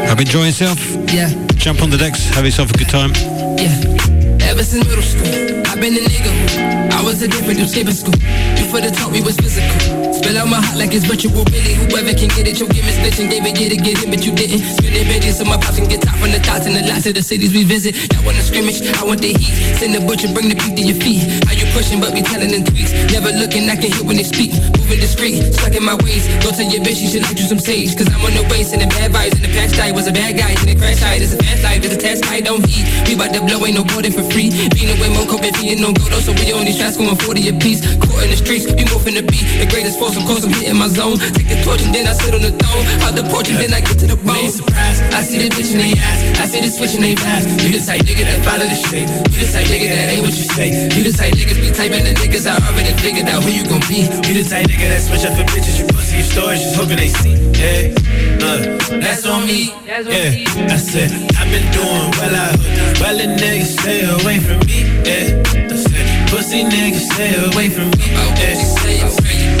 Have 0.07 0.19
you 0.19 0.25
enjoy 0.25 0.45
yourself. 0.45 0.79
Yeah. 1.13 1.29
Jump 1.55 1.81
on 1.81 1.89
the 1.89 1.97
decks, 1.97 2.25
have 2.35 2.45
yourself 2.45 2.71
a 2.71 2.77
good 2.77 2.89
time. 2.89 3.11
Yeah. 3.57 3.75
Ever 4.49 4.63
since 4.63 4.87
middle 4.87 5.03
school, 5.03 5.27
I've 5.67 5.79
been 5.79 5.95
a 5.95 6.01
nigga 6.01 6.31
who 6.31 6.97
I 6.97 7.01
was 7.03 7.21
a 7.21 7.27
different 7.27 7.59
dude 7.59 7.69
skipping 7.69 7.93
school. 7.93 8.15
Before 8.69 8.85
the 8.85 8.93
talk, 8.93 9.09
we 9.09 9.25
was 9.25 9.33
physical. 9.33 10.13
Spill 10.13 10.37
out 10.37 10.45
my 10.45 10.61
heart 10.61 10.77
like 10.77 10.93
it's 10.93 11.01
virtual, 11.01 11.41
really. 11.49 11.73
Whoever 11.89 12.13
can 12.13 12.29
get 12.37 12.45
it, 12.45 12.61
your 12.61 12.69
give 12.69 12.85
me 12.85 12.93
snitching. 12.93 13.25
Gave 13.25 13.41
it, 13.41 13.57
get 13.57 13.73
it, 13.73 13.81
get 13.81 13.97
it, 13.97 14.13
but 14.13 14.21
you 14.21 14.29
didn't. 14.29 14.61
Spinning 14.61 15.09
bitches 15.09 15.41
so 15.41 15.43
my 15.49 15.57
pops 15.57 15.81
can 15.81 15.89
get 15.89 16.05
top 16.05 16.13
from 16.21 16.29
the 16.29 16.37
thoughts 16.37 16.69
and 16.69 16.77
the 16.77 16.85
lots 16.85 17.09
of 17.09 17.17
the 17.17 17.25
cities 17.25 17.49
we 17.49 17.65
visit. 17.65 17.97
Y'all 18.13 18.21
want 18.21 18.37
to 18.37 18.45
scrimmage, 18.45 18.85
I 18.93 19.01
want 19.01 19.25
the 19.25 19.33
heat. 19.33 19.57
Send 19.81 19.97
the 19.97 20.05
butcher, 20.05 20.29
bring 20.37 20.53
the 20.53 20.57
beat 20.61 20.77
to 20.77 20.83
your 20.85 21.01
feet. 21.01 21.25
How 21.49 21.57
you 21.57 21.65
pushing, 21.73 21.97
but 21.97 22.13
be 22.13 22.21
telling 22.21 22.53
them 22.53 22.61
tweets. 22.61 22.93
Never 23.09 23.33
looking, 23.33 23.65
I 23.65 23.73
can 23.73 23.89
hear 23.89 24.05
when 24.05 24.21
they 24.21 24.27
speak. 24.29 24.53
Moving 24.77 25.01
discreet, 25.01 25.49
stuck 25.49 25.73
in 25.73 25.81
my 25.81 25.97
ways. 26.05 26.29
Go 26.45 26.53
tell 26.53 26.69
your 26.69 26.85
bitch, 26.85 27.01
she 27.01 27.09
should 27.09 27.25
light 27.25 27.41
you 27.41 27.49
some 27.49 27.57
sage. 27.57 27.97
Cause 27.97 28.05
I'm 28.05 28.21
on 28.21 28.37
the 28.37 28.45
way, 28.53 28.61
sending 28.61 28.93
bad 28.93 29.09
vibes. 29.09 29.33
In 29.33 29.49
the 29.49 29.53
past 29.57 29.81
night 29.81 29.97
was 29.97 30.05
a 30.05 30.13
bad 30.13 30.37
guy. 30.37 30.53
In 30.61 30.69
the 30.69 30.77
crash 30.77 31.01
side, 31.01 31.25
it's 31.25 31.33
a 31.33 31.41
fast 31.41 31.65
life. 31.65 31.81
It's 31.81 31.97
a 31.97 31.97
test, 31.97 32.21
I 32.29 32.45
don't 32.45 32.61
heat. 32.69 32.85
We 33.09 33.17
bout 33.17 33.33
to 33.33 33.41
blow, 33.41 33.65
ain't 33.65 33.81
no 33.81 33.81
boarding 33.81 34.13
for 34.13 34.21
free. 34.29 34.53
Being 34.77 34.93
away, 34.93 35.09
more 35.09 35.25
coke, 35.25 35.41
and 35.41 35.81
no 35.81 35.89
go. 35.89 36.21
So 36.21 36.37
we 36.37 36.53
on 36.53 36.69
these 36.69 36.77
tracks 36.77 37.01
going 37.01 37.17
40 37.17 37.49
a 37.49 37.53
piece. 37.57 37.81
Caught 37.97 38.29
in 38.29 38.29
the 38.29 38.37
streets, 38.59 38.75
we 38.75 38.83
moving 38.91 39.15
the 39.15 39.23
beat. 39.23 39.45
The 39.59 39.67
greatest 39.67 39.99
force, 39.99 40.17
of 40.17 40.23
course, 40.25 40.43
I'm 40.43 40.51
hitting 40.51 40.77
my 40.77 40.87
zone. 40.87 41.17
Take 41.17 41.47
the 41.47 41.59
torch 41.63 41.81
and 41.81 41.93
then 41.95 42.07
I 42.07 42.13
sit 42.13 42.33
on 42.35 42.41
the 42.41 42.51
throne. 42.51 42.83
Out 43.07 43.15
the 43.15 43.23
porch 43.31 43.49
and 43.49 43.59
then 43.59 43.73
I 43.73 43.81
get 43.81 43.97
to 43.99 44.07
the 44.07 44.19
bone. 44.19 44.49
surprise, 44.49 44.99
I 45.15 45.21
see 45.23 45.39
the 45.39 45.49
bitch 45.49 45.71
in 45.71 45.79
they 45.79 45.95
ass. 45.95 46.19
I 46.39 46.45
see 46.45 46.61
the 46.61 46.69
switch 46.69 46.95
in 46.95 47.01
they 47.01 47.15
fast. 47.15 47.47
You 47.63 47.71
the 47.71 47.81
type 47.81 48.03
nigga 48.03 48.23
that 48.27 48.39
follow 48.43 48.67
the 48.67 48.75
shit. 48.75 49.07
You 49.31 49.45
the 49.45 49.49
type 49.49 49.67
nigga 49.71 49.87
that 49.95 50.07
ain't 50.11 50.21
what 50.21 50.35
you 50.35 50.47
say. 50.51 50.67
You 50.91 51.01
the 51.07 51.13
type 51.15 51.33
niggas 51.33 51.59
be 51.59 51.69
typing 51.71 52.03
the 52.03 52.13
niggas 52.19 52.45
I 52.47 52.59
already 52.59 52.93
figured 52.99 53.27
out 53.29 53.43
who 53.43 53.51
you 53.51 53.63
gon' 53.65 53.83
be. 53.87 54.07
You 54.27 54.33
the 54.35 54.45
type 54.45 54.67
nigga 54.67 54.87
that 54.91 55.01
switch 55.03 55.23
up 55.23 55.33
for 55.37 55.45
bitches. 55.47 55.79
You 55.79 55.85
pussy 55.87 56.19
your 56.19 56.27
stories, 56.27 56.61
just 56.61 56.75
hoping 56.75 56.97
they 56.97 57.09
see. 57.09 57.35
Yeah, 57.59 57.91
uh, 58.43 58.59
that's 58.99 59.25
on 59.25 59.47
me. 59.47 59.71
Yeah, 59.85 60.71
I 60.71 60.77
said 60.77 61.11
I've 61.35 61.49
been 61.51 61.67
doing 61.71 62.07
well 62.19 62.35
out 62.35 62.55
here. 62.59 62.93
Well, 62.99 63.15
the 63.17 63.27
niggas 63.35 63.79
stay 63.79 64.05
away 64.07 64.39
from 64.39 64.59
me. 64.67 64.87
Yeah, 65.03 65.43
I 65.43 65.75
said 65.75 65.88
pussy 66.29 66.63
niggas 66.63 67.11
stay 67.13 67.33
away 67.45 67.69
from 67.69 67.89
me. 67.91 67.97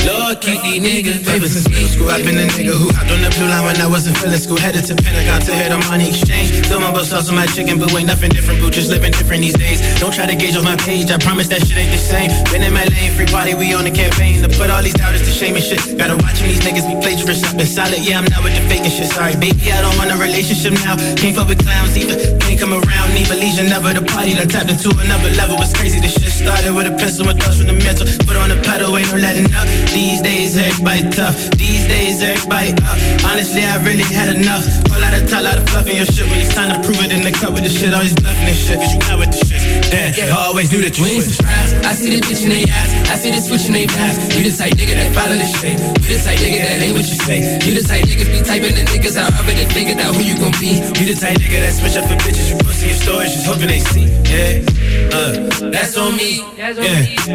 Yeah. 0.05 0.18
Keep 0.29 0.61
these 0.61 0.77
niggas 0.77 1.25
Ever 1.25 1.49
since 1.49 1.65
middle 1.65 1.89
school, 1.89 2.09
I've 2.13 2.21
been 2.21 2.37
a 2.37 2.45
nigga 2.53 2.77
who 2.77 2.93
hopped 2.93 3.09
on 3.09 3.17
the 3.17 3.33
blue 3.33 3.49
line 3.49 3.65
when 3.65 3.81
I 3.81 3.89
wasn't 3.89 4.13
feeling 4.21 4.37
school. 4.37 4.61
Headed 4.61 4.85
to 4.85 4.93
Pentagon 4.93 5.41
to 5.41 5.51
hit 5.57 5.73
a 5.73 5.77
money 5.89 6.13
exchange. 6.13 6.53
Fill 6.69 6.79
my 6.79 6.93
bus 6.93 7.09
sauce 7.09 7.29
on 7.29 7.35
my 7.35 7.49
chicken, 7.49 7.81
but 7.81 7.89
ain't 7.97 8.05
nothing 8.05 8.29
different, 8.29 8.61
boo. 8.61 8.69
Just 8.69 8.93
living 8.93 9.09
different 9.09 9.41
these 9.41 9.57
days. 9.57 9.81
Don't 9.97 10.13
try 10.13 10.29
to 10.29 10.37
gauge 10.37 10.53
off 10.53 10.63
my 10.63 10.77
page. 10.77 11.09
I 11.09 11.17
promise 11.17 11.49
that 11.49 11.65
shit 11.65 11.81
ain't 11.81 11.89
the 11.89 11.97
same. 11.97 12.29
Been 12.53 12.61
in 12.61 12.73
my 12.77 12.85
lane, 12.85 13.09
free 13.17 13.25
party, 13.25 13.57
we 13.57 13.73
on 13.73 13.89
the 13.89 13.91
campaign. 13.91 14.37
To 14.45 14.49
put 14.53 14.69
all 14.69 14.85
these 14.85 14.93
doubters 14.93 15.25
to 15.25 15.33
shame 15.33 15.57
and 15.57 15.65
shit. 15.65 15.81
Gotta 15.97 16.13
watch 16.21 16.37
these 16.45 16.61
niggas 16.61 16.85
be 16.85 16.93
plagiarists. 17.01 17.49
I've 17.49 17.57
been 17.57 17.65
solid, 17.65 18.05
yeah, 18.05 18.21
I'm 18.21 18.29
not 18.29 18.45
with 18.45 18.53
the 18.53 18.61
faking 18.69 18.93
shit. 18.93 19.09
Sorry, 19.09 19.33
baby, 19.33 19.73
I 19.73 19.81
don't 19.81 19.97
want 19.97 20.13
a 20.13 20.17
relationship 20.21 20.77
now. 20.85 20.93
Can't 21.17 21.33
fuck 21.33 21.49
with 21.49 21.65
clowns 21.65 21.97
either. 21.97 22.37
Can't 22.37 22.61
come 22.61 22.77
around, 22.77 23.07
need 23.17 23.33
leisure, 23.33 23.65
never 23.65 23.97
the 23.97 24.05
party. 24.05 24.37
I 24.37 24.45
tapped 24.45 24.69
into 24.69 24.93
another 24.93 25.33
level. 25.33 25.57
It's 25.57 25.73
crazy, 25.73 25.97
this 25.97 26.13
shit 26.13 26.29
started 26.29 26.77
with 26.77 26.85
a 26.85 26.93
pencil 26.93 27.25
and 27.25 27.39
thoughts 27.41 27.57
from 27.57 27.67
the 27.67 27.77
mental. 27.81 28.05
Put 28.29 28.37
on 28.37 28.53
the 28.53 28.59
pedal, 28.61 28.93
ain't 28.93 29.09
no 29.09 29.17
letting 29.17 29.49
up. 29.57 29.65
These 29.89 30.18
days, 30.21 30.57
everybody 30.57 31.03
tough. 31.09 31.35
These 31.55 31.87
days, 31.87 32.21
everybody 32.21 32.71
up. 32.85 32.97
Honestly, 33.25 33.63
I 33.63 33.77
really 33.83 34.03
had 34.03 34.35
enough. 34.35 34.65
Whole 34.91 35.01
lot 35.01 35.13
of 35.13 35.27
talk, 35.29 35.43
lot 35.43 35.57
of 35.57 35.65
fluff 35.69 35.87
in 35.87 35.95
your 35.97 36.05
shit. 36.05 36.25
When 36.29 36.39
it's 36.39 36.53
time 36.53 36.69
to 36.73 36.79
prove 36.85 36.99
it 37.03 37.11
in 37.11 37.23
the 37.23 37.31
cup 37.31 37.53
with 37.53 37.63
the 37.63 37.69
shit, 37.71 37.93
always 37.93 38.13
bluffing 38.13 38.45
this 38.45 38.59
shit. 38.59 38.77
Cause 38.79 38.93
you 38.93 38.99
not 39.07 39.19
with 39.19 39.31
the 39.31 39.41
shit. 39.45 39.61
Damn, 39.89 40.13
I 40.35 40.45
always 40.49 40.71
knew 40.71 40.81
the 40.81 40.91
you 40.91 41.03
We 41.03 41.09
ain't 41.19 41.25
would. 41.25 41.35
surprised. 41.35 41.73
I 41.85 41.93
see 41.93 42.09
the 42.15 42.21
bitch 42.21 42.43
in 42.43 42.49
they 42.49 42.63
ass. 42.69 42.91
I 43.09 43.15
see 43.15 43.31
the 43.31 43.41
switch 43.41 43.65
in 43.67 43.73
they 43.73 43.87
pass. 43.87 44.17
You 44.35 44.43
the 44.45 44.53
type 44.55 44.73
nigga 44.75 44.93
that 44.99 45.09
follow 45.15 45.35
the 45.37 45.47
shit. 45.47 45.77
You 46.03 46.09
the 46.17 46.21
type 46.21 46.39
nigga 46.39 46.59
that 46.67 46.79
ain't 46.83 46.93
what 46.95 47.07
you 47.07 47.17
say. 47.23 47.39
You 47.65 47.71
the 47.79 47.83
type 47.87 48.03
niggas 48.05 48.29
be 48.29 48.39
typing 48.43 48.75
the 48.75 48.83
niggas 48.89 49.17
out 49.17 49.29
I 49.33 49.39
already 49.45 49.65
figured 49.71 49.99
out 49.99 50.15
who 50.15 50.21
you 50.25 50.35
gon' 50.37 50.53
be. 50.59 50.81
You 50.99 51.05
the 51.09 51.15
type 51.17 51.37
nigga 51.37 51.63
that 51.63 51.73
switch 51.77 51.95
up 51.95 52.05
for 52.09 52.17
bitches. 52.25 52.49
You 52.51 52.57
pussy 52.59 52.87
your 52.91 52.99
stories, 52.99 53.31
just 53.33 53.45
hoping 53.45 53.67
they 53.69 53.79
see. 53.79 54.07
Yeah, 54.29 54.61
uh, 55.11 55.69
that's 55.71 55.97
on 55.97 56.15
me. 56.15 56.37
Yeah, 56.57 56.73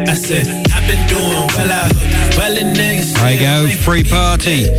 I 0.07 0.13
said 0.13 0.47
I've 0.71 0.87
been 0.87 1.07
doing 1.07 1.47
well 1.55 1.71
out. 1.71 1.91
Well, 2.37 2.55
niggas 2.55 3.13
There 3.13 3.33
you 3.33 3.39
go, 3.39 3.67
Free 3.83 4.03
Party, 4.03 4.69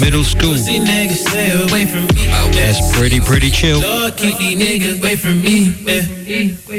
Middle 0.00 0.24
School. 0.24 0.52
pussy 0.52 0.78
niggas 0.80 1.26
stay 1.28 1.50
away 1.52 1.86
from 1.86 2.06
me. 2.14 2.26
That's 2.52 2.96
pretty, 2.96 3.20
pretty 3.20 3.50
chill. 3.50 3.80
Keep 4.12 4.38
these 4.38 4.58
niggas 4.58 4.98
away 5.00 5.16
from 5.16 5.40
me. 5.42 5.74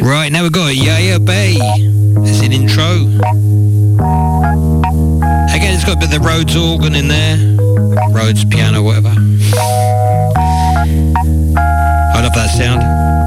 Right, 0.01 0.31
now 0.31 0.43
we've 0.43 0.51
got 0.51 0.75
Yaya 0.75 1.19
Bey 1.19 1.55
as 2.23 2.41
an 2.41 2.51
intro. 2.51 3.07
Again, 5.55 5.73
it's 5.73 5.85
got 5.85 5.97
a 5.97 5.99
bit 5.99 6.13
of 6.13 6.21
the 6.21 6.25
Rhodes 6.25 6.55
organ 6.55 6.95
in 6.95 7.07
there. 7.07 7.37
Rhodes 8.11 8.43
piano, 8.45 8.83
whatever. 8.83 9.13
I 12.15 12.21
love 12.21 12.33
that 12.33 12.49
sound. 12.57 12.81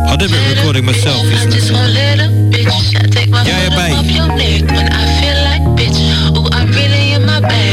I 0.08 0.16
did 0.16 0.30
a 0.30 0.32
bit 0.32 0.50
of 0.50 0.56
recording 0.56 0.84
myself, 0.84 1.24
isn't 1.24 1.52
it? 1.54 2.37
Yaya 2.68 3.70
Bey. 3.70 3.92
Off 3.92 4.10
your 4.10 4.28
neck 4.28 4.70
when 4.70 4.88
I 4.92 5.02
feel 5.20 5.38
like 5.48 5.64
bitch. 5.78 5.98
Ooh, 6.36 6.48
I'm 6.52 6.68
really 6.68 7.12
in 7.12 7.24
my 7.24 7.40
bag 7.40 7.67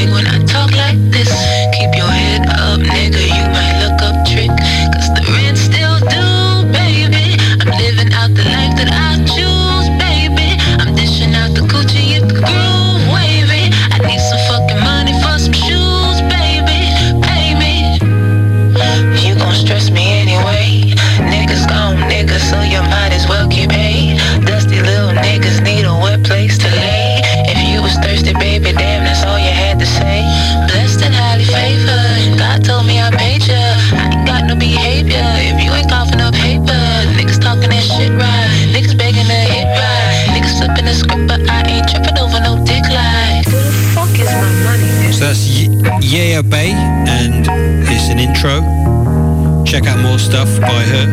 Check 49.75 49.87
out 49.87 49.99
more 49.99 50.17
stuff 50.17 50.47
by 50.61 50.83
her. 50.87 51.05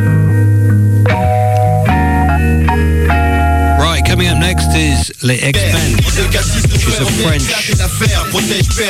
Right, 3.76 4.06
coming 4.06 4.28
up 4.28 4.38
next 4.38 4.72
is 4.76 5.10
Le 5.24 5.34
X-Men, 5.34 5.96
which 5.96 6.86
is 6.86 7.00
a 7.00 7.06
French 7.24 7.42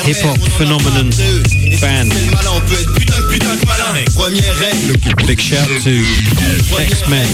hip-hop 0.05 0.37
phenomenon 0.59 1.09
band. 1.81 2.13
Première 4.15 4.57
règle, 4.59 4.97
Big 5.27 5.41
shout 5.41 5.57
to 5.83 5.91
X-Men. 6.81 7.27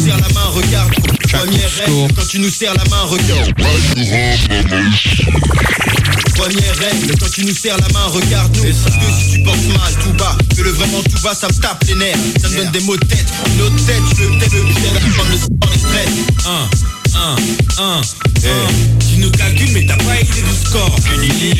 serre 0.00 0.16
la 0.18 0.28
main, 0.34 0.46
regarde. 0.50 0.92
Première 1.32 1.70
règle, 1.76 2.14
quand 2.14 2.26
tu 2.28 2.38
nous 2.38 2.50
serres 2.50 2.74
la 2.74 2.84
main, 2.84 3.02
regarde. 3.02 3.52
Première 6.34 6.76
règle, 6.76 7.18
quand 7.18 7.30
tu 7.30 7.44
nous 7.44 7.54
serres 7.54 7.78
la 7.78 7.88
main, 7.92 8.06
regarde-nous. 8.06 8.62
Parce 8.62 8.96
que 8.96 9.12
si 9.20 9.30
tu 9.32 9.42
penses 9.42 9.66
mal, 9.68 9.94
tout 10.02 10.12
bas, 10.14 10.36
que 10.56 10.62
le 10.62 10.70
vraiment 10.70 11.02
tout 11.02 11.20
bas, 11.22 11.34
ça 11.34 11.48
me 11.48 11.54
tape 11.54 11.84
les 11.86 11.94
nerfs. 11.94 12.16
Ça 12.40 12.48
me 12.48 12.56
donne 12.56 12.70
des 12.70 12.80
maux 12.80 12.96
de 12.96 13.06
tête, 13.06 13.26
une 13.54 13.62
autre 13.62 13.86
tête, 13.86 14.02
je 14.16 14.22
veux 14.24 14.38
peut-être 14.38 14.54
me 14.54 14.72
faire 14.72 15.14
prendre 15.14 15.30
le 15.30 15.36
sport, 15.36 15.70
le 15.72 15.78
stress. 15.78 16.99
Un, 17.16 17.36
un, 17.78 17.96
un, 17.96 18.00
un. 18.00 19.00
Tu 19.10 19.18
nous 19.18 19.30
calcules 19.30 19.70
mais 19.72 19.84
t'as 19.86 19.96
pas 19.96 20.20
idée 20.20 20.42
du 20.42 20.54
score. 20.66 20.94
Survie, 21.02 21.54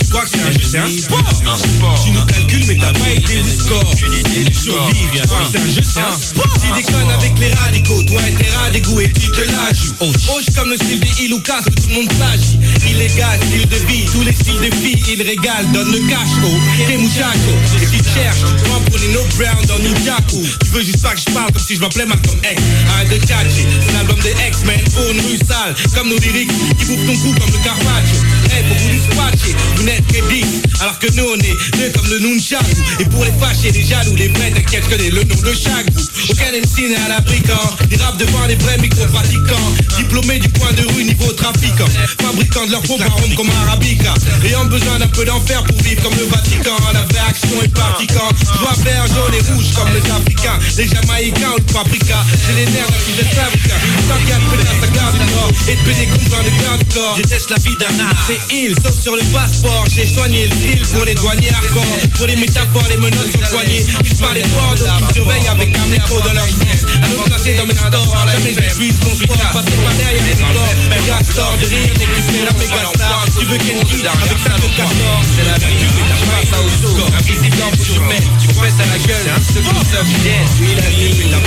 tu 0.00 0.08
crois 0.08 0.22
que 0.22 0.30
c'est 0.30 0.40
un 0.40 0.52
jeu, 0.52 0.60
c'est 0.62 0.78
un 0.78 0.88
sport. 0.88 2.04
Tu 2.04 2.10
nous 2.10 2.24
calcules 2.26 2.64
mais 2.66 2.76
t'as 2.76 2.92
pas 2.92 3.10
idée 3.10 3.42
du 3.42 3.50
score. 3.50 3.92
Survie, 3.92 5.06
bien 5.12 5.22
sûr, 5.22 5.50
c'est 5.50 5.58
un 5.58 5.66
jeu, 5.66 5.82
c'est 5.82 6.00
un 6.00 6.18
sport. 6.18 6.58
Tu 6.60 6.82
déconnes 6.82 7.10
avec 7.10 7.38
les 7.38 7.52
radicaux, 7.52 8.02
toi 8.04 8.20
et 8.28 8.34
tes 8.34 8.72
d'égout 8.72 9.00
et 9.00 9.12
tu 9.12 9.30
te 9.30 9.40
joues. 9.40 9.94
Hoche 10.00 10.46
comme 10.56 10.70
le 10.70 10.76
style 10.76 11.00
des 11.00 11.24
Ilukas 11.24 11.62
que 11.62 11.70
tout 11.70 11.88
le 11.88 11.94
monde 11.94 12.08
plagie 12.14 12.58
Illégal, 12.88 13.38
style 13.46 13.68
de 13.68 13.76
vie, 13.86 14.04
tous 14.12 14.22
les 14.22 14.32
styles 14.32 14.58
de 14.58 14.74
filles 14.74 15.02
ils 15.08 15.22
régalent 15.22 15.68
Donne 15.72 15.92
le 15.92 15.98
cash 16.08 16.28
oh, 16.44 16.48
t'es 16.86 16.96
muchacho 16.96 17.52
Et 17.80 17.86
si 17.86 18.02
tu 18.02 18.10
cherches, 18.10 18.40
tu 18.56 18.64
prends 18.64 18.80
pour 18.80 18.98
les 18.98 19.12
no 19.12 19.20
brown 19.36 19.66
dans 19.66 19.78
New 19.78 19.94
Jaku 20.04 20.42
Tu 20.64 20.70
veux 20.70 20.82
juste 20.82 21.02
pas 21.02 21.14
que 21.14 21.20
je 21.20 21.34
parle 21.34 21.52
comme 21.52 21.62
si 21.62 21.76
je 21.76 21.80
m'appelais 21.80 22.06
Malcolm 22.06 22.38
X. 22.38 22.62
Arrête 22.94 23.10
de 23.10 23.26
tchatcher, 23.26 23.66
c'est 23.86 23.92
l'album 23.92 24.18
des 24.20 24.34
X-Men 24.48 24.71
une 25.10 25.20
rue 25.20 25.38
sale 25.38 25.74
Comme 25.94 26.08
nos 26.08 26.18
lyrics 26.18 26.50
qui 26.78 26.84
bouffent 26.86 27.06
ton 27.06 27.16
cou 27.16 27.34
comme 27.40 27.50
le 27.50 27.64
Carpaccio 27.64 28.41
Pour 28.68 28.76
vous 28.76 28.90
dispatcher, 28.90 29.56
vous 29.76 29.82
n'êtes 29.82 30.06
que 30.06 30.28
10 30.28 30.44
Alors 30.80 30.98
que 30.98 31.06
nous 31.12 31.24
on 31.24 31.38
est 31.38 31.56
deux 31.78 31.90
comme 31.94 32.08
le 32.08 32.18
Nunchaku. 32.20 32.64
Et 33.00 33.04
pour 33.06 33.24
les 33.24 33.32
fâchés, 33.40 33.72
les 33.72 33.84
jaloux, 33.84 34.14
les 34.16 34.28
vrais 34.28 34.50
T'inquiète, 34.50 34.84
je 34.84 34.96
connais 34.96 35.10
le 35.10 35.24
nom 35.24 35.40
de 35.40 35.54
chaque 35.54 35.90
bout 35.92 36.04
Aucun 36.30 36.52
MC 36.52 36.88
n'est 36.88 36.96
à 36.96 37.08
l'abricant 37.08 37.76
Ils 37.90 38.00
rappent 38.02 38.18
devant 38.18 38.44
les 38.46 38.56
vrais 38.56 38.78
micro-pratiquants. 38.78 39.72
Diplômés 39.96 40.38
du 40.38 40.48
point 40.50 40.72
de 40.72 40.82
rue 40.94 41.04
niveau 41.04 41.32
trafiquant. 41.32 41.88
Fabricant 42.20 42.66
de 42.66 42.72
leur 42.72 42.84
faux 42.84 43.00
arômes 43.00 43.34
comme 43.34 43.50
Arabica. 43.64 44.14
Ayant 44.44 44.66
besoin 44.66 44.98
d'un 44.98 45.08
peu 45.08 45.24
d'enfer 45.24 45.62
pour 45.64 45.78
vivre 45.82 46.02
comme 46.02 46.14
le 46.14 46.26
Vatican. 46.26 46.76
La 46.92 47.02
vraie 47.02 47.28
action 47.28 47.62
est 47.62 47.74
partie 47.74 48.06
quand 48.06 48.28
Je 48.38 48.58
dois 48.58 48.76
vert, 48.84 49.06
jaune 49.06 49.34
et 49.34 49.52
rouge 49.52 49.72
comme 49.74 49.88
les 49.94 50.10
Africains. 50.10 50.58
Les 50.76 50.88
Jamaïcains 50.88 51.52
ou 51.52 51.58
le 51.58 51.72
paprika. 51.72 52.18
J'ai 52.46 52.64
les 52.64 52.70
nerfs 52.72 52.90
d'un 52.90 53.04
sujet 53.06 53.40
africain. 53.40 53.80
Tant 54.08 54.18
qu'il 54.18 54.28
y 54.28 54.32
a 54.32 54.38
de 54.38 54.46
péter 54.50 54.68
à 54.68 54.74
sa 54.80 54.92
garde 54.92 55.14
du 55.16 55.32
nord 55.32 55.50
Et 55.68 55.76
de 55.76 55.82
péter 55.82 56.06
contre 56.06 56.38
un 56.38 56.44
de 56.44 56.62
garde 56.62 56.84
corps. 56.92 57.16
Je 57.16 57.22
teste 57.22 57.50
la 57.50 57.56
vie 57.56 57.76
d'un 57.78 58.04
art. 58.04 58.16
C'est 58.26 58.41
il, 58.50 58.74
sauf 58.82 59.00
sur 59.00 59.16
le 59.16 59.22
passeport 59.32 59.84
J'ai 59.94 60.06
soigné 60.06 60.46
le 60.46 60.54
style 60.56 60.82
pour 60.94 61.04
les 61.04 61.14
douaniers 61.14 61.50
hardcore 61.50 61.84
Pour 62.16 62.26
les 62.26 62.36
métaphores, 62.36 62.86
les 62.88 62.96
menottes 62.96 63.30
sur 63.30 63.40
le 63.40 63.48
poignet. 63.48 63.84
Je 64.04 64.14
parle 64.16 64.34
des 64.34 64.42
bords 64.48 64.74
qui 64.74 65.04
me 65.04 65.12
surveillent 65.12 65.48
avec 65.48 65.76
un 65.76 65.92
écho 65.92 66.20
dans 66.20 66.32
leur 66.32 66.46
sens 66.46 66.86
À 67.02 67.08
nous 67.08 67.22
placer 67.24 67.54
dans 67.54 67.66
mes 67.66 67.74
stores 67.74 68.26
Jamais 68.32 68.54
je 68.54 68.74
suis 68.74 68.92
mon 69.04 69.14
sport 69.14 69.36
Passer 69.52 69.76
par 69.82 69.94
derrière 69.94 70.24
les 70.24 70.36
corps 70.40 70.74
Méga 70.90 71.18
store 71.24 71.56
de 71.60 71.66
rire 71.66 71.92
Dès 71.98 72.06
que 72.06 72.14
tu 72.16 72.22
fais 72.22 72.44
la 72.44 72.52
méga 72.52 72.82
star 72.94 73.24
Tu 73.38 73.44
veux 73.46 73.58
qu'elle 73.58 73.84
quitte 73.84 74.06
avec 74.06 74.38
sa 74.38 74.50
coque 74.60 74.76
castor 74.76 75.22
C'est 75.36 75.46
la 75.46 75.58
vie, 75.58 75.76
tu 75.78 75.86
fais 75.86 76.06
ta 76.08 76.16
face 76.26 76.52
à 76.52 76.60
au 76.62 77.16
Invisible 77.18 77.62
chemins 77.82 78.24
Tu 78.40 78.48
fesses 78.48 78.80
à 78.80 78.86
la 78.86 78.98
gueule. 78.98 79.22
C'est 79.22 79.30
un 79.30 79.40
second 79.40 79.74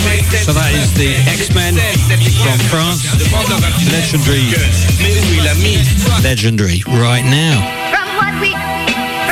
mindset 0.05 0.45
So 0.45 0.53
that 0.53 0.71
is 0.73 0.93
the 0.93 1.15
X-Men 1.27 1.75
from 2.43 2.59
France. 2.69 3.03
Legendary. 3.91 4.45
Legendary 6.23 6.83
right 6.87 7.23
now. 7.25 7.61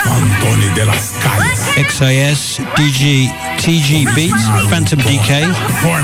Antoni 0.06 0.70
de 0.76 0.86
las 0.86 1.14
Calles. 1.22 1.60
XIS, 1.76 2.60
DG, 2.76 3.32
TG 3.58 4.06
Beats, 4.16 4.46
Phantom 4.70 5.00
DK, 5.00 5.54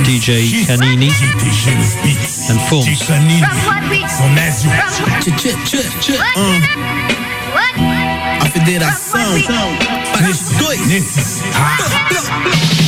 DJ 0.04 0.66
Canini, 0.66 1.12
and 2.50 2.60
Forms. 2.62 2.88
Federação. 8.52 9.42
Parte 10.12 10.54
2. 10.58 10.88
Nesses, 10.88 11.44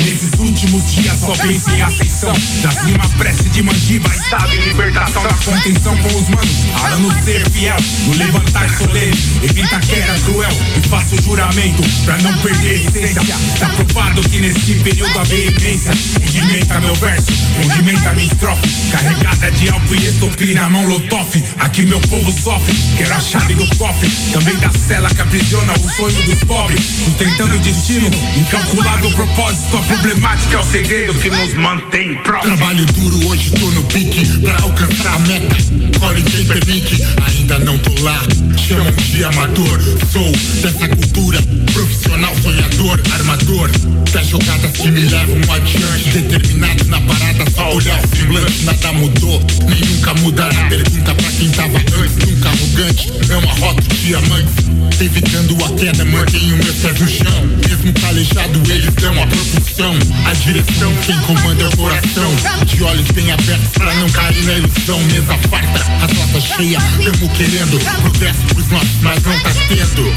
nesses 0.04 0.40
últimos 0.40 0.92
dias 0.92 1.20
só 1.20 1.34
penso 1.34 1.70
em 1.72 1.82
ascensão. 1.82 2.34
Das 2.64 2.84
rima 2.84 3.08
prece 3.18 3.50
de 3.50 3.62
mandiba 3.62 4.10
Estado 4.10 4.54
em 4.54 4.60
libertação. 4.62 5.24
Da 5.24 5.34
contenção 5.34 5.98
com 5.98 6.08
os 6.08 6.30
manos 6.30 6.66
Para 6.80 6.96
no 6.98 7.24
ser 7.24 7.50
fiel, 7.52 7.76
no 8.08 8.14
levantar 8.16 8.70
solene 8.70 9.18
Evita 9.44 9.80
queda 9.80 10.20
cruel 10.26 10.52
e 10.78 10.88
faço 10.88 11.22
juramento 11.22 11.84
Pra 12.06 12.18
não 12.18 12.38
perder 12.40 12.86
essência. 12.86 13.36
Tá 13.60 13.70
provado 13.70 14.22
que 14.30 14.40
nesse 14.40 14.76
período 14.76 15.20
a 15.20 15.24
veemência 15.24 15.92
Rudimenta 16.14 16.80
meu 16.80 16.96
verso, 16.96 17.32
rudimenta 17.58 18.14
minha 18.14 18.28
estrofe. 18.28 18.92
Carregada 18.92 19.52
de 19.52 19.70
álcool 19.70 19.96
e 19.96 20.06
estopina 20.08 20.70
mão 20.70 20.88
lotofe 20.88 21.44
Aqui 21.60 21.86
meu 21.86 22.00
povo 22.02 22.32
sofre, 22.32 22.74
quero 22.98 23.14
a 23.14 23.20
chave 23.20 23.54
do 23.54 23.68
cofre. 23.78 24.10
Também 24.34 24.56
da 24.58 24.72
cela 24.72 25.10
que 25.10 25.22
aprisiona 25.52 25.74
o 25.74 25.90
sonho 25.90 26.24
dos 26.24 26.44
pobres 26.46 26.86
Sustentando 26.86 27.56
o 27.56 27.60
destino, 27.60 28.10
incalculável 28.38 29.12
propósito. 29.12 29.78
A 29.78 29.82
problemática 29.82 30.56
é 30.56 30.60
o 30.60 30.64
segredo 30.64 31.14
que 31.16 31.30
nos 31.30 31.54
mantém 31.56 32.16
próximos. 32.24 32.58
Trabalho 32.58 32.86
duro, 32.86 33.28
hoje 33.28 33.52
tô 33.52 33.66
no 33.72 33.84
pique 33.84 34.26
Pra 34.40 34.62
alcançar 34.62 35.16
a 35.16 35.20
meta 35.20 35.91
Corre 36.02 36.24
quem 36.24 36.44
permite, 36.46 37.04
ainda 37.28 37.60
não 37.60 37.78
tô 37.78 37.94
lá. 38.02 38.20
Chamam 38.58 38.92
de 38.92 39.24
amador 39.24 39.80
Sou 40.12 40.32
dessa 40.62 40.88
cultura 40.88 41.40
Profissional, 41.72 42.36
sonhador, 42.42 43.00
armador. 43.14 43.70
Das 44.12 44.28
jogadas 44.28 44.72
que 44.72 44.90
me 44.90 45.02
levam 45.02 45.38
adiante 45.54 46.10
Determinado 46.10 46.86
na 46.86 47.00
parada, 47.02 47.46
só 47.56 47.76
olhar 47.76 48.00
o 48.04 48.16
semblante 48.16 48.64
Nada 48.64 48.92
mudou, 48.94 49.46
nem 49.70 49.80
nunca 49.80 50.14
mudará. 50.16 50.70
Pergunta 50.70 51.14
pra 51.14 51.32
quem 51.32 51.50
tava 51.52 51.78
antes 51.78 52.28
Nunca 52.28 52.50
arrogante, 52.50 53.14
não 53.28 53.40
arroto 53.40 53.96
diamantes. 54.02 54.72
Evitando 55.00 55.66
a 55.66 55.70
queda, 55.70 56.06
mantenho 56.06 56.58
meus 56.58 56.76
pés 56.76 57.00
no 57.00 57.08
chão. 57.08 57.48
Mesmo 57.68 57.94
calejado, 57.94 58.62
eles 58.72 58.94
dão 58.96 59.24
a 59.24 59.26
propulsão. 59.26 59.96
A 60.26 60.34
direção, 60.34 60.94
quem 61.06 61.18
comanda 61.22 61.64
é 61.64 61.68
o 61.68 61.78
coração. 61.78 62.32
De 62.66 62.84
olhos 62.84 63.10
bem 63.12 63.32
abertos 63.32 63.70
pra 63.70 63.94
não 63.96 64.10
cair 64.12 64.44
na 64.44 64.54
ilusão 64.54 65.00
Mesa 65.06 65.38
farta, 65.50 65.91
a 66.02 66.08
taça 66.08 66.42
cheia 66.42 66.80
Tamo 67.04 67.30
querendo 67.30 67.80
progresso 68.02 68.42
pros 68.54 68.68
nossos, 68.68 69.02
mas 69.02 69.24
não 69.24 69.40
tá 69.40 69.52
tendo 69.68 70.14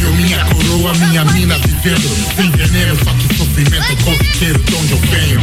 Eu, 0.00 0.12
minha 0.14 0.44
coroa, 0.46 0.94
minha 0.94 1.24
mina 1.26 1.58
vivendo 1.58 2.08
Sem 2.36 2.50
veneno, 2.50 2.96
só 3.04 3.12
que 3.12 3.36
sofrimento 3.36 4.04
corriqueiro 4.04 4.58
De 4.58 4.74
onde 4.74 4.92
eu 4.92 4.98
venho 4.98 5.40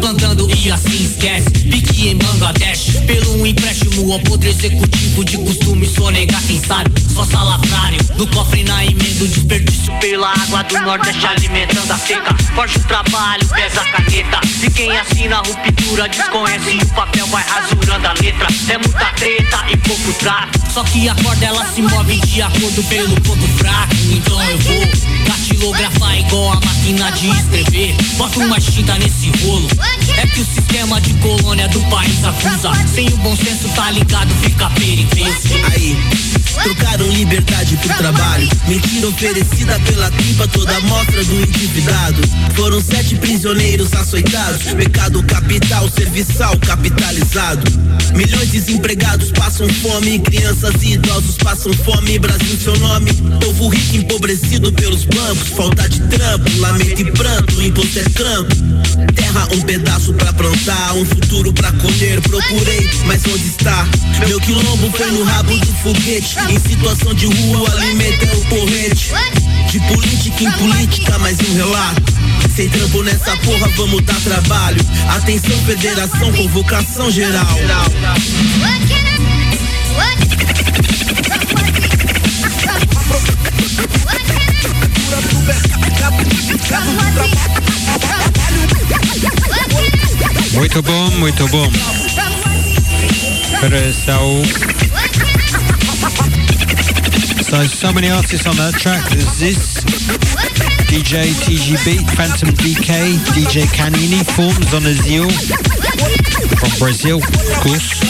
plantando 0.00 0.48
e 0.50 0.70
assim 0.70 1.04
esquece. 1.04 1.50
Pique 1.50 2.08
em 2.08 2.16
Bangladesh 2.16 3.00
Pelo 3.06 3.46
empréstimo 3.46 4.12
ao 4.12 4.18
poder 4.20 4.48
executivo 4.48 5.24
De 5.24 5.38
costume 5.38 5.86
sonegar 5.86 6.42
quem 6.46 6.60
sabe. 6.60 6.90
Só 7.12 7.24
salafrário 7.24 7.98
No 8.16 8.26
cofre 8.28 8.64
na 8.64 8.84
pela 10.20 10.32
água 10.32 10.62
do 10.64 10.78
Nordeste 10.80 11.26
alimentando 11.26 11.90
a 11.90 11.96
seca. 11.96 12.34
Forte 12.54 12.76
o 12.76 12.84
trabalho, 12.84 13.48
pesa 13.48 13.80
a 13.80 13.84
caneta. 13.86 14.40
E 14.62 14.70
quem 14.70 14.94
assina 14.94 15.36
a 15.36 15.38
ruptura 15.38 16.08
desconhece 16.08 16.76
o 16.76 16.86
papel 16.88 17.26
vai 17.28 17.42
rasurando 17.42 18.06
a 18.06 18.12
letra. 18.12 18.46
É 18.68 18.76
muita 18.76 19.06
treta 19.16 19.64
e 19.70 19.76
pouco 19.78 20.12
trato. 20.14 20.60
Só 20.74 20.84
que 20.84 21.08
a 21.08 21.14
corda 21.14 21.46
ela 21.46 21.64
se 21.72 21.80
move 21.80 22.16
de 22.18 22.42
acordo 22.42 22.82
pelo 22.84 23.18
ponto 23.22 23.48
fraco. 23.56 23.94
Então 24.10 24.42
eu 24.42 24.58
vou 24.58 24.86
datilografar 25.26 26.18
igual 26.18 26.52
a 26.52 26.60
máquina 26.66 27.10
de 27.12 27.30
escrever. 27.30 27.96
Boto 28.18 28.40
mais 28.46 28.64
tinta 28.64 28.98
nesse 28.98 29.30
rolo 29.42 29.68
É 30.20 30.26
que 30.26 30.40
o 30.40 30.44
sistema 30.44 31.00
de 31.00 31.14
colônia 31.14 31.66
do 31.68 31.80
país 31.88 32.22
acusa 32.22 32.72
Sem 32.94 33.08
o 33.08 33.16
bom 33.18 33.34
senso 33.34 33.68
tá 33.70 33.90
ligado, 33.90 34.28
fica 34.42 34.68
peripeso 34.70 35.54
Aí, 35.72 35.96
trocaram 36.62 37.06
liberdade 37.08 37.76
por 37.76 37.94
trabalho. 37.96 38.48
Mentira 38.66 39.08
oferecida 39.08 39.78
pela 39.80 40.10
tripa, 40.10 40.48
toda 40.48 40.76
a 40.76 40.80
mostra 40.80 41.24
do 41.24 41.42
endividado. 41.42 42.22
Foram 42.54 42.80
sete 42.80 43.16
prisioneiros 43.16 43.92
açoitados. 43.92 44.62
Pecado 44.74 45.22
capital, 45.24 45.88
serviçal 45.88 46.56
capitalizado. 46.58 47.62
Milhões 48.14 48.50
de 48.50 48.60
desempregados 48.60 49.30
passam 49.32 49.68
fome. 49.68 50.18
Crianças 50.18 50.74
e 50.82 50.92
idosos 50.94 51.36
passam 51.36 51.72
fome. 51.72 52.18
Brasil, 52.18 52.58
seu 52.62 52.76
nome. 52.78 53.12
Povo 53.40 53.68
rico 53.68 53.96
empobrecido 53.96 54.72
pelos 54.72 55.04
bancos. 55.04 55.48
Falta 55.56 55.88
de 55.88 56.00
trampo, 56.08 56.50
lamento 56.58 57.00
e 57.00 57.10
pranto. 57.12 57.62
Imposto 57.62 57.98
é 57.98 58.02
trampo. 58.02 58.54
Terra, 59.14 59.48
um 59.52 59.60
pedaço 59.62 60.09
pra 60.14 60.32
plantar. 60.32 60.94
Um 60.94 61.04
futuro 61.04 61.52
pra 61.52 61.72
colher. 61.72 62.20
Procurei, 62.20 62.90
mas 63.06 63.22
onde 63.26 63.46
está? 63.46 63.86
Meu 64.26 64.40
quilombo 64.40 64.90
foi 64.96 65.10
no 65.10 65.24
rabo 65.24 65.56
do 65.56 65.72
foguete. 65.82 66.36
Em 66.48 66.58
situação 66.58 67.14
de 67.14 67.26
rua, 67.26 67.70
alimenta 67.72 68.24
é 68.24 68.34
o 68.34 68.40
porrete. 68.46 69.10
De 69.70 69.80
política 69.80 70.44
em 70.44 70.50
política, 70.52 71.18
mais 71.18 71.38
um 71.40 71.54
relato. 71.54 72.12
Sem 72.54 72.68
trampo 72.68 73.02
nessa 73.02 73.36
porra, 73.38 73.68
vamos 73.76 74.02
dar 74.02 74.20
trabalho. 74.20 74.80
Atenção, 75.08 75.56
federação, 75.64 76.32
convocação 76.32 77.10
geral. 77.10 77.46
Muito 90.52 90.82
bom, 90.82 91.10
muito 91.18 91.46
bom. 91.48 91.70
Pessoal. 93.60 94.42
So, 97.42 97.64
so 97.66 97.92
many 97.92 98.10
artists 98.10 98.46
on 98.46 98.56
that 98.56 98.74
track. 98.78 99.08
There's 99.10 99.38
this, 99.38 99.84
DJ 100.88 101.32
TGB, 101.44 102.10
Phantom 102.16 102.48
DK, 102.50 103.16
DJ 103.34 103.66
Canini, 103.74 104.24
Forms 104.34 104.74
on 104.74 104.82
Azil, 104.82 105.30
from 106.58 106.78
Brazil, 106.78 107.18
of 107.18 107.60
course. 107.62 108.00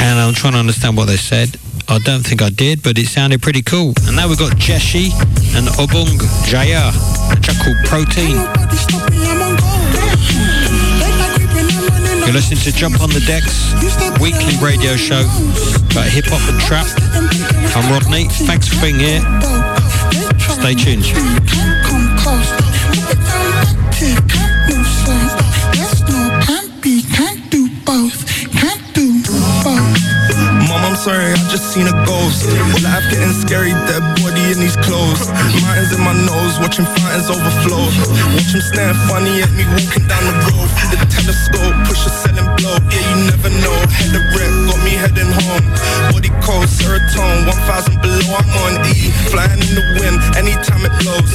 And 0.00 0.18
I'm 0.18 0.34
trying 0.34 0.54
to 0.54 0.58
understand 0.58 0.96
what 0.96 1.06
they 1.06 1.16
said. 1.16 1.56
I 1.88 1.98
don't 1.98 2.22
think 2.24 2.40
I 2.40 2.50
did, 2.50 2.82
but 2.82 2.98
it 2.98 3.06
sounded 3.06 3.42
pretty 3.42 3.62
cool. 3.62 3.92
And 4.06 4.16
now 4.16 4.28
we've 4.28 4.38
got 4.38 4.52
Jeshi 4.52 5.10
and 5.56 5.66
Obung 5.76 6.18
Jaya, 6.46 6.92
a 7.30 7.36
track 7.36 7.58
called 7.62 7.76
Protein. 7.84 9.59
You're 12.30 12.38
listening 12.38 12.62
to 12.62 12.70
Jump 12.70 13.00
on 13.02 13.10
the 13.10 13.18
Decks, 13.26 13.74
weekly 14.22 14.54
radio 14.62 14.94
show 14.94 15.18
about 15.90 16.06
hip 16.06 16.30
hop 16.30 16.38
and 16.46 16.62
trap. 16.62 16.86
I'm 17.74 17.90
Rodney. 17.90 18.30
Thanks 18.46 18.68
for 18.70 18.78
being 18.78 19.02
here. 19.02 19.18
Stay 20.38 20.78
tuned. 20.78 21.02
Sorry, 31.00 31.32
I 31.32 31.36
just 31.48 31.72
seen 31.72 31.88
a 31.88 31.96
ghost. 32.04 32.44
Life 32.84 33.08
getting 33.08 33.32
scary, 33.32 33.72
dead 33.88 34.04
body 34.20 34.52
in 34.52 34.60
these 34.60 34.76
clothes. 34.84 35.26
In 35.96 36.00
my 36.04 36.12
nose, 36.12 36.60
watching 36.60 36.84
overflow. 36.84 37.88
Watch 38.36 38.52
him 38.52 38.60
stand 38.60 38.96
funny 39.08 39.40
at 39.40 39.50
me 39.56 39.64
walking 39.64 40.06
down 40.06 40.22
the 40.28 40.34
road. 40.52 40.79
Telescope, 41.20 41.76
push 41.84 42.06
a 42.06 42.10
selling 42.10 42.48
blow. 42.56 42.80
Yeah, 42.88 43.04
you 43.12 43.28
never 43.28 43.52
know. 43.60 43.76
Wreck, 44.32 44.52
got 44.72 44.80
me 44.80 44.96
heading 44.96 45.28
home. 45.44 45.66
Body 46.08 46.32
cold, 46.40 46.64
serotonin, 46.64 47.44
1000 47.44 48.00
below. 48.00 48.40
I'm 48.40 48.48
on 48.64 48.74
E, 48.88 49.12
flying 49.28 49.60
in 49.60 49.72
the 49.76 49.84
wind, 50.00 50.16
anytime 50.40 50.80
it 50.88 50.94
blows. 51.04 51.28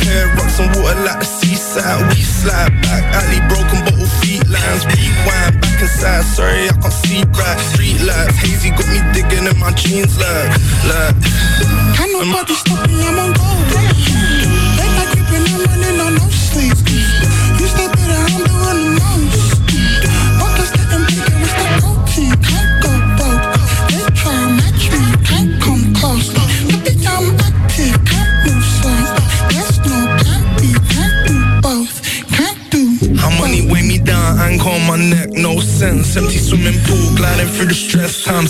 Pair 0.00 0.26
rocks 0.36 0.58
and 0.60 0.70
water 0.76 1.00
like 1.04 1.20
the 1.20 1.26
seaside. 1.26 2.00
We 2.08 2.22
slide 2.22 2.72
back, 2.82 3.04
alley, 3.12 3.40
broken 3.52 3.84
bottle 3.84 4.06
feet 4.22 4.46
lines. 4.48 4.86
Rewind, 4.86 5.60
back 5.60 5.80
inside, 5.82 6.24
sorry, 6.24 6.68
I 6.68 6.72
can't 6.80 6.92
see 6.92 7.22
right. 7.36 7.58
Street 7.60 8.00
lights, 8.00 8.36
hazy 8.38 8.70
got 8.70 8.88
me 8.88 9.00
digging 9.12 9.46
in 9.46 9.58
my 9.58 9.72
jeans 9.72 10.16
like, 10.16 10.50
like. 10.88 11.14
Can 11.96 12.08
nobody 12.12 12.54
stop 12.54 12.88
me? 12.88 13.02
I'm 13.04 13.18
on 13.18 13.32
go. 13.34 13.69
Through 37.60 37.68
the 37.68 37.74
stress, 37.74 38.24
time 38.24 38.46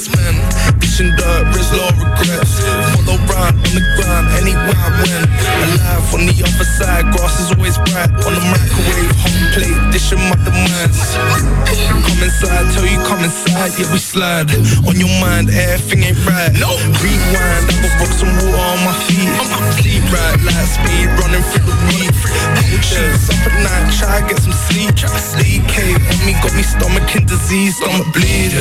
inside, 13.61 13.81
yeah 13.81 13.93
we 13.93 13.99
slide. 13.99 14.51
On 14.89 14.97
your 14.97 15.13
mind, 15.21 15.51
everything 15.51 16.05
ain't 16.05 16.27
right. 16.27 16.53
No. 16.57 16.71
Rewind, 17.01 17.69
I 17.69 17.75
got 17.83 18.01
rocks 18.01 18.23
and 18.23 18.33
water 18.33 18.57
on 18.57 18.79
my 18.85 18.95
feet. 19.05 19.29
On 19.41 19.49
my 19.53 19.61
feet, 19.81 20.03
right, 20.13 20.41
light 20.41 20.69
speed, 20.69 21.09
running 21.21 21.45
through 21.53 21.67
the 21.69 21.77
weed. 21.89 22.13
Cold 22.57 22.85
sheets, 22.85 23.29
up 23.29 23.47
at 23.47 23.55
night, 23.61 23.93
try 23.93 24.21
to 24.21 24.27
get 24.29 24.41
some 24.41 24.53
sleep. 24.53 24.95
Try 24.97 25.11
sleep 25.19 25.63
DK 25.63 25.95
on 25.95 26.19
me, 26.27 26.33
got 26.41 26.55
me 26.55 26.63
stomach 26.63 27.17
in 27.17 27.27
disease, 27.27 27.77
stomach 27.77 28.07
bleed. 28.13 28.53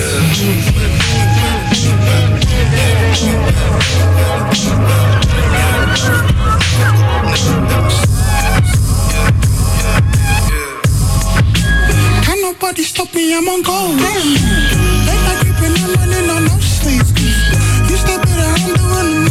Can 7.40 7.89
nobody 12.60 12.84
stop 12.84 13.14
me? 13.16 13.34
I'm 13.36 13.48
on 13.48 13.62
go. 13.62 13.72
Late 13.72 15.22
night 15.26 15.40
creeping, 15.40 15.76
I'm 15.84 15.94
running 15.96 16.30
on 16.30 16.44
no 16.46 16.60
sleep. 16.60 17.06
You 17.90 17.98
stay 17.98 18.18
better, 18.18 18.50
I'm 18.52 18.76
doing 18.76 19.29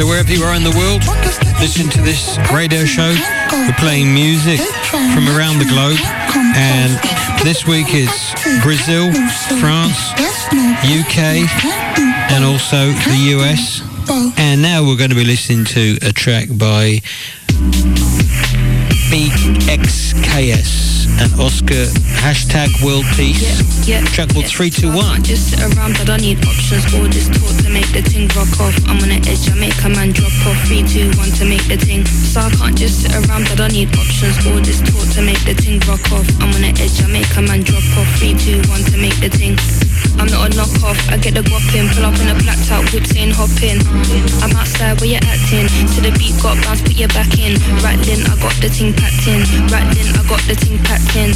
so 0.00 0.06
wherever 0.06 0.32
you 0.32 0.42
are 0.44 0.54
in 0.54 0.64
the 0.64 0.74
world, 0.78 1.04
listen 1.60 1.90
to 1.90 2.00
this 2.00 2.38
radio 2.54 2.86
show. 2.86 3.14
We're 3.52 3.74
playing 3.74 4.14
music 4.14 4.58
from 4.88 5.28
around 5.28 5.58
the 5.58 5.66
globe. 5.66 5.98
And 6.56 6.98
this 7.44 7.66
week 7.66 7.92
is 7.92 8.08
Brazil, 8.62 9.12
France, 9.60 10.12
UK, 10.88 11.44
and 12.32 12.44
also 12.44 12.92
the 13.10 13.36
US. 13.36 13.82
And 14.38 14.62
now 14.62 14.82
we're 14.86 14.96
going 14.96 15.10
to 15.10 15.16
be 15.16 15.24
listening 15.24 15.66
to 15.66 15.98
a 16.00 16.12
track 16.14 16.48
by 16.48 17.02
BXKS 19.12 20.89
and 21.20 21.32
Oscar 21.40 21.84
hashtag 22.24 22.72
world 22.82 23.04
peace. 23.14 23.60
Yeah, 23.86 24.00
Track 24.16 24.32
called 24.32 24.48
321. 24.48 25.22
Just 25.22 25.52
sit 25.52 25.60
around, 25.60 25.96
but 26.00 26.08
I 26.08 26.16
need 26.16 26.40
options. 26.44 26.88
All 26.96 27.04
this 27.04 27.28
talk 27.28 27.52
to 27.64 27.68
make 27.68 27.88
the 27.92 28.00
ting 28.00 28.28
rock 28.32 28.48
off. 28.60 28.74
I'm 28.88 28.96
on 29.04 29.12
the 29.12 29.20
edge, 29.28 29.44
I 29.52 29.54
make 29.60 29.76
a 29.84 29.88
man 29.88 30.12
drop 30.12 30.32
off. 30.48 30.56
Three, 30.66 30.82
two, 30.82 31.12
one 31.20 31.30
to 31.36 31.44
make 31.44 31.64
the 31.68 31.76
ting. 31.76 32.04
So 32.06 32.40
I 32.40 32.50
can't 32.50 32.76
just 32.76 33.04
sit 33.04 33.12
around, 33.12 33.44
but 33.52 33.60
I 33.60 33.68
need 33.68 33.92
options. 33.96 34.40
All 34.48 34.60
this 34.60 34.80
talk 34.80 35.04
to 35.14 35.22
make 35.22 35.40
the 35.44 35.54
ting 35.54 35.80
rock 35.84 36.04
off. 36.12 36.26
I'm 36.40 36.52
on 36.56 36.64
the 36.64 36.72
edge, 36.80 36.96
I 37.04 37.06
make 37.12 37.28
a 37.36 37.42
man 37.42 37.60
drop 37.62 37.84
off. 38.00 38.08
Three, 38.16 38.34
two, 38.34 38.64
one 38.72 38.82
to 38.88 38.96
make 38.96 39.16
the 39.20 39.28
ting. 39.28 39.56
I'm 40.20 40.28
not 40.28 40.44
a 40.44 40.50
knockoff, 40.52 41.00
I 41.08 41.16
get 41.16 41.32
the 41.32 41.40
guap 41.40 41.64
in. 41.72 41.88
Pull 41.96 42.04
up 42.04 42.12
in 42.20 42.28
a 42.28 42.36
blacked 42.44 42.68
out 42.68 42.84
whip 42.92 43.08
saying 43.08 43.32
hop 43.32 43.48
in. 43.64 43.80
I'm 44.44 44.52
outside 44.52 45.00
where 45.00 45.16
you're 45.16 45.24
acting. 45.24 45.64
To 45.64 45.98
the 46.04 46.12
beat, 46.20 46.36
got 46.44 46.60
bounce, 46.60 46.84
put 46.84 46.92
your 46.92 47.08
back 47.16 47.40
in. 47.40 47.56
Rattling, 47.80 48.28
I 48.28 48.36
got 48.36 48.52
the 48.60 48.68
ting 48.68 48.92
packed 48.92 49.24
in. 49.24 49.40
Rattling, 49.72 50.12
I 50.12 50.20
got 50.28 50.44
the 50.44 50.52
ting 50.60 50.76
packed 50.84 51.16
in. 51.16 51.32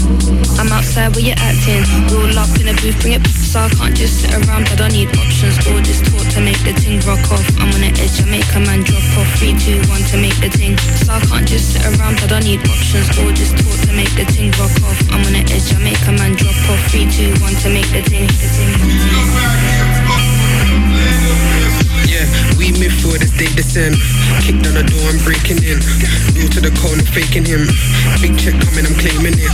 I'm 0.61 0.69
outside 0.69 1.17
where 1.17 1.25
you're 1.25 1.41
acting. 1.41 1.81
Roll 2.13 2.37
up 2.37 2.53
in 2.61 2.69
a 2.69 2.77
booth, 2.77 3.01
bring 3.01 3.17
it. 3.17 3.25
So 3.25 3.65
I 3.65 3.73
can't 3.73 3.97
just 3.97 4.21
sit 4.21 4.37
around, 4.37 4.69
but 4.69 4.77
I 4.85 4.93
need 4.93 5.09
options. 5.17 5.57
All 5.65 5.81
this 5.81 6.05
talk 6.05 6.29
to 6.37 6.45
make 6.45 6.61
the 6.61 6.77
ting 6.77 7.01
rock 7.09 7.25
off. 7.33 7.47
I'm 7.57 7.73
on 7.73 7.81
the 7.81 7.89
edge, 7.89 8.21
I 8.21 8.29
make 8.29 8.53
a 8.53 8.61
man 8.69 8.85
drop 8.85 9.01
off. 9.17 9.33
Three, 9.41 9.57
two, 9.57 9.81
one 9.89 10.05
to 10.13 10.21
make 10.21 10.37
the 10.45 10.53
ting. 10.53 10.77
So 11.09 11.17
I 11.17 11.25
can't 11.25 11.49
just 11.49 11.73
sit 11.73 11.89
around, 11.89 12.21
but 12.21 12.37
I 12.37 12.45
need 12.45 12.61
options. 12.69 13.09
All 13.17 13.33
this 13.33 13.49
talk 13.57 13.81
to 13.89 13.97
make 13.97 14.13
the 14.13 14.29
ting 14.29 14.53
rock 14.61 14.77
off. 14.85 15.01
I'm 15.09 15.25
on 15.25 15.33
the 15.33 15.41
edge, 15.49 15.73
I 15.73 15.81
make 15.81 16.05
a 16.05 16.13
man 16.13 16.37
drop 16.37 16.53
off. 16.69 16.85
Three, 16.93 17.09
two, 17.09 17.33
one 17.41 17.57
to 17.65 17.73
make 17.73 17.89
the 17.89 18.05
ting. 18.05 18.29
The 18.29 18.49
ting. 18.53 18.74
Yeah, 18.77 20.04
we 22.65 22.73
move 22.81 22.97
forward 23.05 23.21
as 23.21 23.33
they 23.37 23.53
descend. 23.53 24.01
Kick 24.41 24.57
down 24.65 24.73
the 24.73 24.85
door, 24.89 25.05
I'm 25.13 25.21
breaking 25.21 25.61
in. 25.61 25.85
New 26.33 26.49
to 26.49 26.61
the 26.65 26.73
cone, 26.81 26.97
I'm 26.97 27.05
faking 27.13 27.45
him. 27.45 27.69
Big 28.25 28.33
check 28.41 28.57
coming, 28.65 28.89
I'm 28.89 28.97
claiming 28.97 29.37
it. 29.37 29.53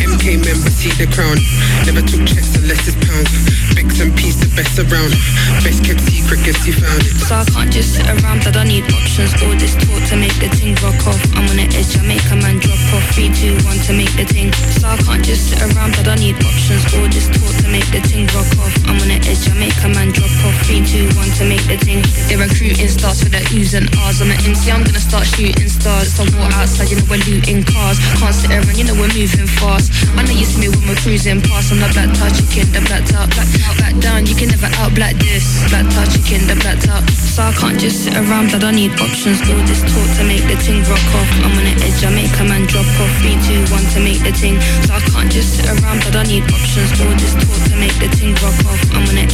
MK 0.00 0.40
member, 0.40 0.72
see 0.72 0.88
the 0.96 1.04
crown. 1.12 1.36
Never 1.84 2.00
took 2.00 2.24
checks 2.24 2.56
unless 2.56 2.88
it's 2.88 2.96
pounds. 3.04 3.28
Bix 3.76 4.00
and 4.00 4.16
peace, 4.16 4.40
the 4.40 4.48
best 4.56 4.80
around. 4.80 5.12
Best 5.60 5.84
kept 5.84 6.00
secret, 6.08 6.40
guess 6.48 6.64
you 6.64 6.72
found 6.72 7.04
it. 7.04 7.12
So 7.28 7.36
I 7.36 7.44
can't 7.44 7.68
just 7.68 8.00
sit 8.00 8.08
around, 8.08 8.40
but 8.40 8.56
I 8.56 8.64
need 8.64 8.88
options. 8.88 9.36
All 9.44 9.52
this 9.60 9.76
talk 9.76 10.00
to 10.08 10.16
make 10.16 10.36
the 10.40 10.48
ting 10.56 10.72
rock 10.80 10.96
off. 11.04 11.20
I'm 11.36 11.44
on 11.52 11.60
the 11.60 11.68
edge, 11.76 11.92
I 12.00 12.08
make 12.08 12.24
a 12.32 12.40
man 12.40 12.56
drop 12.56 12.80
off. 12.96 13.04
Three, 13.12 13.28
two, 13.36 13.52
one 13.68 13.76
to 13.84 13.92
make 13.92 14.12
the 14.16 14.24
ting. 14.24 14.48
So 14.80 14.88
I 14.88 14.96
can't 15.04 15.20
just 15.20 15.52
sit 15.52 15.60
around, 15.60 15.92
but 15.92 16.08
I 16.08 16.16
need 16.16 16.40
options. 16.40 16.88
All 16.96 17.04
this 17.12 17.28
talk 17.28 17.52
to 17.60 17.68
make 17.68 17.88
the 17.92 18.00
ting 18.00 18.24
rock 18.32 18.48
off. 18.64 18.72
I'm 18.88 18.96
on 18.96 19.12
the 19.12 19.20
edge, 19.28 19.44
I 19.44 19.54
make 19.60 19.76
a 19.84 19.92
man 19.92 20.08
drop 20.16 20.32
off. 20.40 20.56
Three, 20.64 20.80
two, 20.80 21.04
one 21.20 21.28
to 21.36 21.44
make 21.44 21.64
the 21.68 21.76
ting. 21.76 22.00
They're 22.32 22.45
recruiting 22.46 22.88
stars 22.88 23.22
for 23.22 23.30
the 23.30 23.42
oohs 23.50 23.74
and 23.74 23.90
ahs. 24.06 24.22
I'm 24.22 24.30
an 24.30 24.38
MC, 24.46 24.70
I'm 24.70 24.86
gonna 24.86 25.02
start 25.02 25.26
shooting 25.26 25.68
stars. 25.68 26.14
So 26.14 26.22
walk 26.38 26.54
outside, 26.54 26.90
you 26.90 26.96
know 26.96 27.06
we're 27.10 27.22
looting 27.26 27.66
cars. 27.66 27.98
Can't 28.22 28.34
sit 28.34 28.50
around, 28.54 28.76
you 28.78 28.86
know 28.86 28.94
we're 28.94 29.10
moving 29.10 29.50
fast. 29.58 29.90
I 30.14 30.22
know 30.22 30.34
you 30.34 30.46
see 30.46 30.62
me 30.62 30.68
when 30.70 30.86
we're 30.86 31.00
cruising 31.02 31.42
past. 31.42 31.74
I'm 31.74 31.82
the 31.82 31.90
black 31.90 32.10
tar 32.14 32.30
chicken, 32.30 32.70
the 32.70 32.82
black 32.86 33.04
top, 33.06 33.26
black 33.34 33.50
out, 33.66 33.74
black 33.82 33.94
down. 33.98 34.26
You 34.26 34.34
can 34.38 34.54
never 34.54 34.70
out 34.78 34.94
black 34.94 35.18
this. 35.18 35.44
Black 35.70 35.86
tar 35.90 36.06
chicken, 36.06 36.46
the 36.46 36.56
black 36.62 36.78
top. 36.80 37.02
So 37.10 37.42
I 37.42 37.52
can't 37.52 37.78
just 37.78 38.06
sit 38.06 38.14
around, 38.14 38.54
but 38.54 38.62
I 38.62 38.70
need 38.70 38.94
options. 39.02 39.42
All 39.50 39.62
this 39.66 39.82
talk 39.82 40.08
to 40.18 40.22
make 40.24 40.46
the 40.46 40.56
ting 40.62 40.86
rock 40.86 41.02
off. 41.18 41.30
I'm 41.42 41.52
on 41.58 41.66
the 41.66 41.74
edge, 41.82 42.00
I 42.06 42.10
make 42.14 42.32
a 42.38 42.44
man 42.46 42.64
drop 42.70 42.86
off. 43.02 43.12
Three, 43.20 43.36
two, 43.42 43.60
one 43.74 43.84
to 43.92 43.98
make 44.00 44.22
the 44.22 44.32
ting. 44.32 44.60
So 44.86 44.94
I 44.94 45.00
can't 45.02 45.30
just 45.32 45.58
sit 45.58 45.66
around, 45.66 46.06
but 46.06 46.14
I 46.14 46.22
need 46.24 46.46
options. 46.46 46.94
All 47.02 47.14
this 47.18 47.34
talk 47.34 47.60
to 47.70 47.74
make 47.76 47.96
the 47.98 48.08
ting 48.14 48.38
rock 48.40 48.56
off. 48.70 48.80
I'm 48.94 49.02
on 49.02 49.14
the 49.18 49.25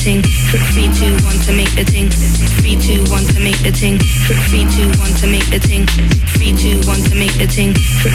ting. 0.00 0.22
Three, 0.72 0.88
two, 0.96 1.12
one 1.24 1.36
to 1.44 1.52
make 1.52 1.72
the 1.76 1.84
ting. 1.84 2.08
Three, 2.08 2.76
two, 2.76 3.04
one 3.12 3.24
to 3.24 3.40
make 3.40 3.60
the 3.60 3.70
ting. 3.70 3.98
Three, 4.48 4.64
two, 4.72 4.88
one 4.98 5.12
to 5.20 5.26
make 5.28 5.44
the 5.50 5.60
ting. 5.60 5.84
Three, 6.32 6.56
two, 6.56 6.80
one 6.88 7.02
to 7.04 7.14
make 7.14 7.36
the 7.36 7.46
ting. 7.46 7.74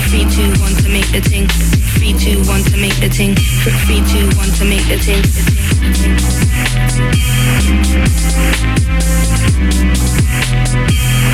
Three, 0.10 0.26
two, 0.26 0.50
one 0.60 0.74
to 0.82 0.90
make 0.90 1.06
the 1.14 1.22
ting. 1.22 1.48
Three, 1.96 2.14
two, 2.18 2.42
one 2.50 2.64
to 2.74 2.78
make 2.78 2.98
the 2.98 3.10
ting. 3.10 3.36
Three, 3.86 4.02
two, 4.10 4.26
one 4.36 4.50
to 4.58 4.66
make 4.66 4.86
the 4.90 4.98
ting. 4.98 5.22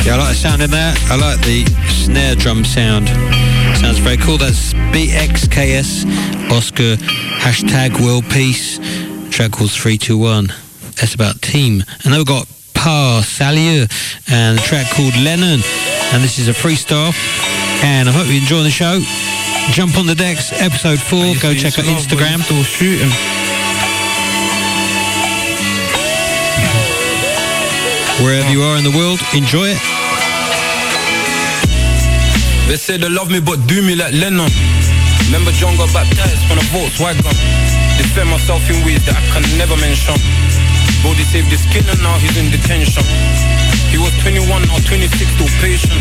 Yeah, 0.06 0.16
I 0.16 0.18
like 0.18 0.30
the 0.30 0.36
sound 0.36 0.62
in 0.62 0.72
there. 0.72 0.94
I 1.08 1.16
like 1.16 1.40
the 1.42 1.64
snare 1.88 2.36
drum 2.36 2.66
sound. 2.66 3.08
Sounds 3.78 4.00
very 4.00 4.18
cool. 4.18 4.38
That's 4.38 4.74
BXKS 4.92 6.52
Oscar 6.52 6.98
hashtag 7.40 8.02
World 8.02 8.30
Peace. 8.30 8.80
Track 9.42 9.58
called 9.58 9.72
321. 9.72 10.54
That's 11.02 11.16
about 11.16 11.42
team. 11.42 11.82
And 11.82 12.14
then 12.14 12.18
we've 12.22 12.28
got 12.28 12.46
Pa 12.76 13.26
Salieu 13.26 13.90
and 14.30 14.60
a 14.60 14.62
track 14.62 14.86
called 14.94 15.18
Lennon. 15.18 15.66
And 16.14 16.22
this 16.22 16.38
is 16.38 16.48
a 16.48 16.54
freestyle. 16.54 17.10
And 17.82 18.08
I 18.08 18.12
hope 18.12 18.28
you 18.28 18.38
enjoy 18.38 18.62
the 18.62 18.70
show. 18.70 19.02
Jump 19.74 19.98
on 19.98 20.06
the 20.06 20.14
decks, 20.14 20.54
episode 20.62 21.02
four. 21.02 21.34
Go 21.42 21.58
check 21.58 21.74
out 21.80 21.90
Instagram. 21.90 22.46
Still 22.46 22.62
shooting. 22.62 23.10
Wherever 28.22 28.52
you 28.54 28.62
are 28.62 28.78
in 28.78 28.86
the 28.86 28.94
world, 28.94 29.18
enjoy 29.34 29.74
it. 29.74 29.82
They 32.70 32.78
say 32.78 32.98
they 32.98 33.10
love 33.10 33.32
me 33.32 33.42
but 33.42 33.58
do 33.66 33.82
me 33.82 33.96
like 33.96 34.14
Lennon 34.14 34.54
Remember 35.26 35.52
John 35.52 35.78
got 35.78 35.94
baptized 35.94 36.46
on 36.52 36.58
a 36.58 36.66
Volkswagen 36.76 37.24
Defend 38.12 38.28
myself 38.28 38.60
in 38.68 38.76
ways 38.84 39.00
that 39.08 39.16
I 39.16 39.24
can 39.32 39.40
never 39.56 39.80
mention. 39.80 40.12
Brody 41.00 41.24
saved 41.32 41.48
his 41.48 41.64
skin 41.64 41.88
and 41.88 41.96
now 42.04 42.20
he's 42.20 42.36
in 42.36 42.52
detention. 42.52 43.08
He 43.88 43.96
was 43.96 44.12
21 44.20 44.68
now 44.68 44.84
26 44.84 45.16
still 45.16 45.48
patient. 45.64 45.96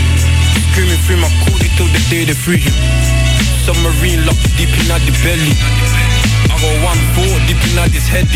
Screaming 0.74 0.98
through 1.06 1.22
my 1.22 1.30
coolie 1.46 1.70
till 1.78 1.86
the 1.86 2.02
day 2.10 2.26
they 2.26 2.34
free 2.34 2.58
him 2.58 2.74
Submarine 3.62 4.26
locked 4.26 4.42
deep 4.58 4.74
in 4.74 4.90
the 4.90 5.14
belly 5.22 5.54
I 6.50 6.54
got 6.58 6.74
one 6.82 6.98
foot 7.14 7.38
deep 7.46 7.62
in 7.62 7.78
this 7.94 8.10
head 8.10 8.26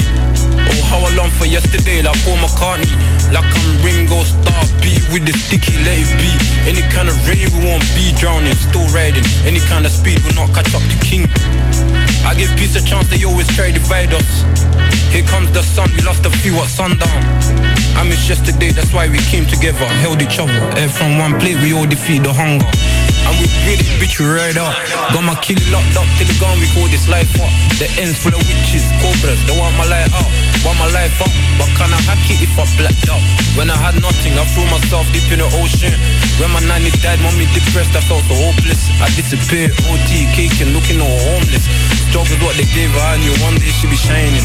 Oh 0.70 0.82
how 0.86 1.02
I 1.02 1.10
long 1.18 1.34
for 1.34 1.50
yesterday 1.50 1.98
like 2.06 2.14
Paul 2.22 2.38
McCartney. 2.46 2.86
Like 3.34 3.42
I'm 3.42 3.82
Ringo 3.82 4.22
Starr 4.22 4.70
beat 4.78 5.02
with 5.10 5.26
the 5.26 5.34
sticky 5.34 5.74
let 5.82 5.98
it 5.98 6.14
be 6.22 6.30
Any 6.62 6.86
kind 6.94 7.10
of 7.10 7.18
rain 7.26 7.50
we 7.58 7.66
won't 7.66 7.82
be 7.98 8.14
drowning 8.14 8.54
Still 8.54 8.86
riding. 8.94 9.26
Any 9.42 9.58
kind 9.66 9.82
of 9.82 9.90
speed 9.90 10.22
will 10.22 10.38
not 10.38 10.54
catch 10.54 10.70
up 10.78 10.82
to 10.86 10.96
King 11.02 11.26
I 12.24 12.34
give 12.34 12.50
peace 12.56 12.74
a 12.76 12.84
chance 12.84 13.08
they 13.08 13.22
always 13.24 13.48
try 13.54 13.70
to 13.70 13.78
divide 13.78 14.12
us. 14.14 14.42
Here 15.12 15.24
comes 15.24 15.52
the 15.52 15.62
sun 15.62 15.90
we 15.94 16.02
lost 16.02 16.24
a 16.26 16.30
few 16.30 16.56
at 16.56 16.68
sundown. 16.68 17.22
I 17.96 18.02
miss 18.08 18.28
yesterday 18.28 18.70
that's 18.70 18.92
why 18.92 19.08
we 19.08 19.18
came 19.30 19.46
together 19.46 19.86
Held 20.02 20.22
each 20.22 20.38
other. 20.38 20.52
Air 20.78 20.88
from 20.88 21.18
one 21.18 21.38
plate 21.38 21.60
we 21.62 21.72
all 21.72 21.86
defeat 21.86 22.22
the 22.22 22.32
hunger 22.32 23.13
and 23.24 23.34
we 23.40 23.46
really 23.64 23.84
bitch 24.00 24.20
we 24.20 24.28
right 24.28 24.56
up 24.56 24.72
Got 25.12 25.24
my 25.24 25.36
killie 25.40 25.64
locked 25.72 25.96
up 25.96 26.08
till 26.16 26.28
the 26.28 26.36
gun 26.36 26.56
we 26.60 26.68
call 26.76 26.88
this 26.92 27.08
life 27.08 27.28
up. 27.40 27.50
The 27.80 27.88
ends 27.96 28.20
full 28.20 28.36
of 28.36 28.42
witches, 28.44 28.84
cobras 29.00 29.40
They 29.48 29.56
want 29.56 29.74
my 29.80 29.88
life 29.88 30.12
out, 30.12 30.30
want 30.64 30.78
my 30.78 30.88
life 30.92 31.16
up 31.24 31.32
But 31.56 31.70
can 31.76 31.90
I 31.90 32.00
hack 32.04 32.22
it 32.28 32.44
if 32.44 32.54
I 32.54 32.64
blacked 32.76 33.08
out? 33.08 33.22
When 33.56 33.70
I 33.72 33.76
had 33.76 33.96
nothing 34.00 34.36
I 34.36 34.44
threw 34.52 34.66
myself 34.68 35.08
deep 35.14 35.26
in 35.32 35.40
the 35.40 35.48
ocean. 35.62 35.94
When 36.42 36.50
my 36.52 36.60
nanny 36.66 36.92
died, 37.00 37.20
mommy 37.24 37.48
depressed 37.54 37.96
I 37.96 38.02
felt 38.04 38.24
so 38.28 38.34
hopeless. 38.34 38.90
I 39.00 39.08
disappeared, 39.14 39.72
OT, 39.88 40.26
caking, 40.34 40.74
looking 40.76 41.00
all 41.00 41.20
homeless. 41.32 41.64
Struggles 42.10 42.40
what 42.44 42.54
they 42.58 42.68
gave 42.74 42.90
her 42.92 43.04
I 43.04 43.16
knew 43.22 43.34
one 43.40 43.56
day 43.56 43.72
she'd 43.72 43.90
be 43.90 43.96
shining. 43.96 44.44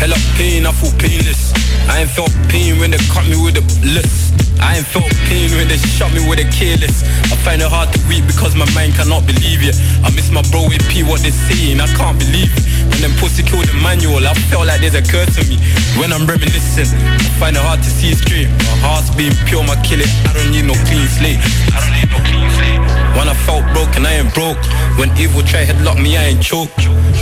Hell 0.00 0.12
up 0.12 0.24
pain, 0.40 0.64
I 0.64 0.72
feel 0.72 0.94
painless. 0.96 1.52
I 1.90 2.00
ain't 2.00 2.10
felt 2.10 2.32
pain 2.48 2.78
when 2.78 2.90
they 2.90 3.02
cut 3.12 3.26
me 3.28 3.36
with 3.36 3.60
a 3.60 3.64
list 3.84 4.49
I 4.62 4.78
ain't 4.78 4.86
felt 4.86 5.10
pain 5.26 5.50
when 5.56 5.68
they 5.68 5.78
shot 5.78 6.12
me 6.12 6.20
with 6.28 6.38
a 6.38 6.46
careless 6.52 7.02
I 7.30 7.36
find 7.46 7.62
it 7.62 7.70
hard 7.70 7.94
to 7.94 7.98
weep 8.10 8.26
because 8.26 8.58
my 8.58 8.66
mind 8.74 8.98
cannot 8.98 9.22
believe 9.22 9.62
it. 9.62 9.78
I 10.02 10.10
miss 10.10 10.34
my 10.34 10.42
bro 10.50 10.66
with 10.66 10.82
P 10.90 11.06
what 11.06 11.22
they 11.22 11.30
saying, 11.30 11.78
I 11.78 11.86
can't 11.94 12.18
believe 12.18 12.50
it. 12.50 12.66
When 12.90 12.98
them 12.98 13.14
pussy 13.22 13.46
killed 13.46 13.70
the 13.70 13.76
manual, 13.78 14.26
I 14.26 14.34
felt 14.50 14.66
like 14.66 14.82
there's 14.82 14.98
a 14.98 15.04
curse 15.04 15.38
to 15.38 15.42
me. 15.46 15.62
When 15.94 16.10
I'm 16.10 16.26
reminiscing, 16.26 16.90
I 16.90 17.30
find 17.38 17.54
it 17.54 17.62
hard 17.62 17.78
to 17.86 17.90
see 17.90 18.18
straight 18.18 18.50
My 18.66 18.76
heart's 18.82 19.14
being 19.14 19.34
pure, 19.46 19.62
my 19.62 19.78
kill 19.86 20.02
it, 20.02 20.10
I 20.26 20.34
don't 20.34 20.50
need 20.50 20.66
no 20.66 20.74
clean 20.90 21.06
slate. 21.06 21.38
I 21.70 21.78
don't 21.78 21.94
need 21.94 22.10
no 22.10 22.18
clean 22.26 22.50
slate. 22.58 22.82
When 23.14 23.26
I 23.30 23.36
felt 23.46 23.62
broken, 23.70 24.02
I 24.02 24.18
ain't 24.18 24.34
broke. 24.34 24.58
When 24.98 25.14
evil 25.14 25.46
tried 25.46 25.70
headlock 25.70 26.02
me, 26.02 26.18
I 26.18 26.34
ain't 26.34 26.42
choke 26.42 26.74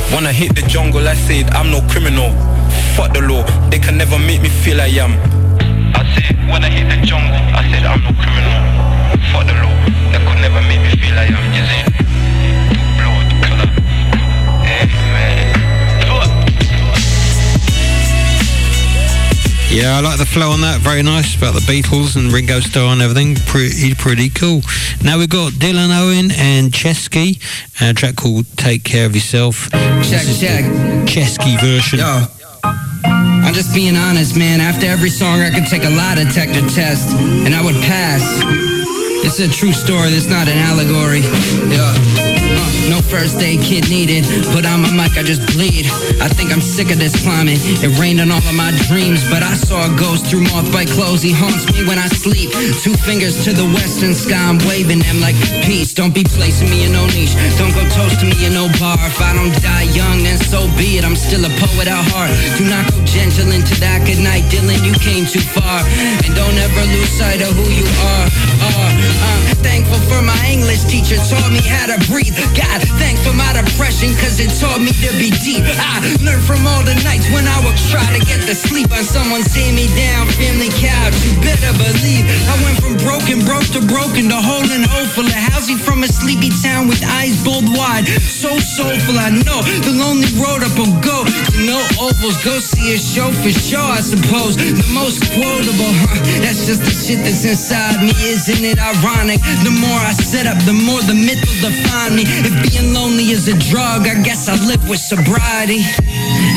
When 0.08 0.24
I 0.24 0.32
hit 0.32 0.56
the 0.56 0.64
jungle, 0.64 1.04
I 1.04 1.14
said 1.14 1.52
I'm 1.52 1.68
no 1.68 1.84
criminal. 1.92 2.32
Fuck 2.96 3.12
the 3.12 3.20
law, 3.20 3.44
they 3.68 3.78
can 3.78 3.98
never 4.00 4.18
make 4.18 4.40
me 4.40 4.48
feel 4.48 4.80
I 4.80 4.88
am 5.04 5.37
I 5.94 6.02
said, 6.14 6.36
when 6.50 6.64
I 6.64 6.70
hit 6.70 6.88
the 6.88 7.06
jungle, 7.06 7.34
I 7.34 7.62
said 7.70 7.84
I'm 7.84 8.02
no 8.02 8.12
criminal 8.16 8.52
Fuck 9.32 9.46
the 9.46 9.54
law, 9.54 9.74
they 10.12 10.20
could 10.24 10.40
never 10.40 10.60
make 10.68 10.82
me 10.82 10.90
feel 11.00 11.18
I 11.18 11.24
am 11.24 11.52
You 11.54 11.64
see? 11.66 11.98
Yeah, 19.70 19.98
I 19.98 20.00
like 20.00 20.18
the 20.18 20.26
flow 20.26 20.50
on 20.50 20.62
that. 20.62 20.80
Very 20.80 21.02
nice 21.02 21.36
about 21.36 21.52
the 21.52 21.60
Beatles 21.60 22.16
and 22.16 22.32
Ringo 22.32 22.58
Starr 22.58 22.90
and 22.90 23.02
everything. 23.02 23.36
Pretty, 23.36 23.94
pretty 23.94 24.30
cool. 24.30 24.62
Now 25.04 25.18
we've 25.18 25.28
got 25.28 25.52
Dylan 25.52 25.90
Owen 25.96 26.32
and 26.32 26.72
Chesky, 26.72 27.38
and 27.78 27.96
a 27.96 28.00
track 28.00 28.16
called 28.16 28.46
"Take 28.56 28.82
Care 28.82 29.04
of 29.04 29.14
Yourself." 29.14 29.70
Check, 30.02 30.26
check. 30.40 30.64
Chesky 31.06 31.60
version. 31.60 32.00
Yo. 32.00 32.37
I'm 33.48 33.54
just 33.54 33.74
being 33.74 33.96
honest, 33.96 34.36
man. 34.36 34.60
After 34.60 34.84
every 34.84 35.08
song, 35.08 35.40
I 35.40 35.48
could 35.48 35.64
take 35.64 35.82
a 35.82 35.88
lie 35.88 36.16
detector 36.16 36.60
test, 36.68 37.16
and 37.16 37.54
I 37.54 37.64
would 37.64 37.76
pass. 37.76 38.42
It's 39.24 39.40
a 39.40 39.48
true 39.48 39.72
story, 39.72 40.10
it's 40.10 40.26
not 40.26 40.48
an 40.48 40.58
allegory. 40.58 41.20
Yeah. 41.74 42.27
Uh, 42.88 42.96
no 42.96 43.00
first 43.02 43.40
aid 43.42 43.60
kit 43.60 43.88
needed. 43.88 44.24
but 44.52 44.64
on 44.66 44.82
my 44.82 44.90
mic, 44.92 45.16
I 45.16 45.22
just 45.22 45.44
bleed. 45.52 45.86
I 46.20 46.28
think 46.28 46.52
I'm 46.52 46.60
sick 46.60 46.90
of 46.90 46.98
this 46.98 47.14
climate. 47.22 47.58
It 47.84 47.92
rained 47.98 48.20
on 48.20 48.30
all 48.30 48.44
of 48.44 48.56
my 48.56 48.72
dreams, 48.88 49.20
but 49.28 49.42
I 49.42 49.54
saw 49.54 49.84
a 49.84 49.92
ghost 49.96 50.26
through 50.26 50.44
mothbite 50.48 50.90
clothes. 50.92 51.22
He 51.22 51.32
haunts 51.32 51.68
me 51.72 51.84
when 51.86 51.98
I 51.98 52.08
sleep. 52.08 52.50
Two 52.80 52.94
fingers 53.04 53.44
to 53.44 53.52
the 53.52 53.64
western 53.76 54.14
sky, 54.14 54.40
I'm 54.40 54.58
waving 54.68 55.00
them 55.00 55.20
like 55.20 55.36
peace. 55.64 55.92
Don't 55.92 56.14
be 56.14 56.24
placing 56.24 56.70
me 56.70 56.84
in 56.84 56.92
no 56.92 57.04
niche. 57.12 57.36
Don't 57.58 57.74
go 57.74 57.84
toasting 57.92 58.30
me 58.30 58.46
in 58.46 58.54
no 58.54 58.68
bar. 58.80 58.96
If 59.04 59.20
I 59.20 59.34
don't 59.34 59.54
die 59.62 59.88
young, 59.92 60.22
then 60.24 60.38
so 60.38 60.64
be 60.76 60.98
it. 60.98 61.04
I'm 61.04 61.16
still 61.16 61.44
a 61.44 61.52
poet 61.60 61.88
at 61.88 62.02
heart. 62.12 62.32
Do 62.56 62.64
not 62.68 62.88
go 62.90 62.96
gentle 63.04 63.52
into 63.52 63.74
that 63.80 64.06
good 64.06 64.20
night, 64.20 64.44
Dylan. 64.48 64.80
You 64.84 64.94
came 65.04 65.26
too 65.26 65.44
far, 65.44 65.84
and 66.24 66.32
don't 66.34 66.56
ever 66.56 66.84
lose 66.94 67.10
sight 67.10 67.40
of 67.42 67.52
who 67.52 67.66
you 67.68 67.86
are. 67.86 68.26
are. 68.72 68.92
I'm 69.28 69.56
thankful 69.60 70.00
for 70.08 70.22
my 70.22 70.38
English 70.48 70.84
teacher, 70.84 71.16
taught 71.16 71.52
me 71.52 71.60
how 71.60 71.90
to 71.92 71.98
breathe. 72.08 72.36
God, 72.56 72.77
thanks 72.98 73.24
for 73.26 73.34
my 73.34 73.50
depression, 73.52 74.14
cause 74.20 74.38
it 74.38 74.52
taught 74.60 74.80
me 74.80 74.92
to 75.02 75.10
be 75.18 75.30
deep. 75.42 75.64
I 75.66 76.02
learned 76.22 76.44
from 76.44 76.66
all 76.66 76.82
the 76.84 76.94
nights 77.02 77.26
when 77.34 77.46
I 77.46 77.58
would 77.64 77.78
try 77.90 78.04
to 78.14 78.20
get 78.24 78.44
to 78.46 78.54
sleep 78.54 78.90
on 78.92 79.02
someone 79.02 79.42
see 79.42 79.72
me 79.72 79.88
down, 79.96 80.28
family 80.38 80.70
couch. 80.78 81.14
You 81.24 81.32
better 81.40 81.72
believe 81.74 82.24
I 82.48 82.54
went 82.62 82.78
from 82.78 82.94
broken, 83.02 83.44
broke 83.44 83.66
to 83.74 83.82
broken, 83.84 84.28
to 84.30 84.38
hole 84.38 84.68
and 84.68 84.84
hopeful. 84.84 85.26
A 85.26 85.38
housing 85.52 85.78
from 85.78 86.04
a 86.04 86.08
sleepy 86.08 86.50
town 86.62 86.88
with 86.88 87.02
eyes 87.04 87.36
bold 87.42 87.66
wide. 87.74 88.06
So 88.22 88.58
soulful, 88.58 89.18
I 89.18 89.30
know 89.30 89.60
the 89.82 89.94
lonely 89.96 90.30
road 90.38 90.62
up 90.62 90.74
will 90.78 90.94
go 91.00 91.24
to 91.24 91.58
no 91.64 91.78
ovals. 91.98 92.38
Go 92.44 92.58
see 92.60 92.94
a 92.94 92.98
show 92.98 93.32
for 93.42 93.50
sure, 93.50 93.82
I 93.82 94.00
suppose. 94.00 94.56
The 94.56 94.86
most 94.94 95.24
quotable, 95.34 95.92
huh? 96.06 96.20
That's 96.44 96.66
just 96.66 96.84
the 96.84 96.94
shit 96.94 97.24
that's 97.24 97.44
inside 97.44 98.02
me, 98.04 98.14
isn't 98.28 98.64
it 98.64 98.78
ironic? 98.78 99.40
The 99.64 99.74
more 99.74 100.00
I 100.04 100.12
set 100.12 100.46
up, 100.46 100.58
the 100.68 100.76
more 100.76 101.00
the 101.02 101.16
myth 101.16 101.40
will 101.46 101.70
define 101.70 102.14
me. 102.14 102.24
Being 102.70 102.92
lonely 102.94 103.30
is 103.30 103.48
a 103.48 103.56
drug, 103.70 104.06
I 104.06 104.20
guess 104.22 104.48
I 104.48 104.56
live 104.66 104.82
with 104.88 105.00
sobriety. 105.00 105.82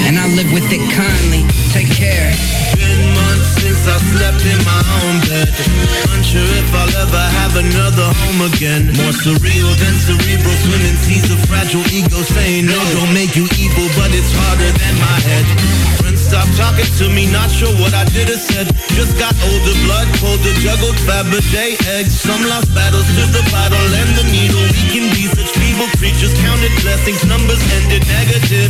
And 0.08 0.18
I 0.18 0.28
live 0.36 0.52
with 0.52 0.68
it 0.72 0.84
kindly. 0.92 1.46
Take 1.72 1.92
care. 1.94 2.32
Been 2.76 3.02
months 3.16 3.62
since 3.62 3.84
I 3.88 3.98
slept 4.12 4.44
in 4.44 4.60
my 4.66 4.82
own 5.04 5.16
bed. 5.30 5.48
Unsure 6.12 6.52
if 6.60 6.70
I'll 6.74 6.96
ever 7.06 7.26
have 7.40 7.54
another 7.56 8.08
home 8.26 8.42
again. 8.52 8.92
More 8.98 9.14
surreal 9.14 9.72
than 9.78 9.94
cerebral 10.02 10.58
swimming 10.66 10.98
seas 11.06 11.30
of 11.32 11.40
fragile 11.48 11.86
ego 11.94 12.20
saying 12.26 12.66
no 12.66 12.80
don't 12.98 13.14
make 13.14 13.36
you 13.38 13.46
evil, 13.62 13.88
but 13.96 14.10
it's 14.12 14.34
harder 14.34 14.72
than 14.74 14.96
my 15.00 15.18
head. 15.22 15.46
Friends 16.02 16.22
stop 16.22 16.48
talking 16.58 16.90
to 17.00 17.06
me, 17.14 17.30
not 17.30 17.48
sure 17.54 17.72
what 17.78 17.94
I 17.94 18.04
did 18.10 18.28
or 18.28 18.42
said. 18.42 18.74
Just 18.98 19.16
got 19.22 19.38
older, 19.48 19.76
blood 19.86 20.10
colder, 20.20 20.54
juggled 20.60 20.98
Fabergé 21.06 21.78
eggs. 22.02 22.18
Some 22.20 22.42
lost 22.50 22.74
battles 22.74 23.06
to 23.06 23.24
the 23.30 23.44
bottle 23.54 23.88
and 24.02 24.10
the 24.18 24.26
needle. 24.34 24.66
We 24.76 24.84
can 24.92 25.06
be 25.14 25.30
such 25.30 25.61
feeble 25.82 25.98
creatures, 25.98 26.34
counted 26.42 26.72
blessings, 26.82 27.26
numbers 27.26 27.62
ended 27.82 28.06
negative. 28.06 28.70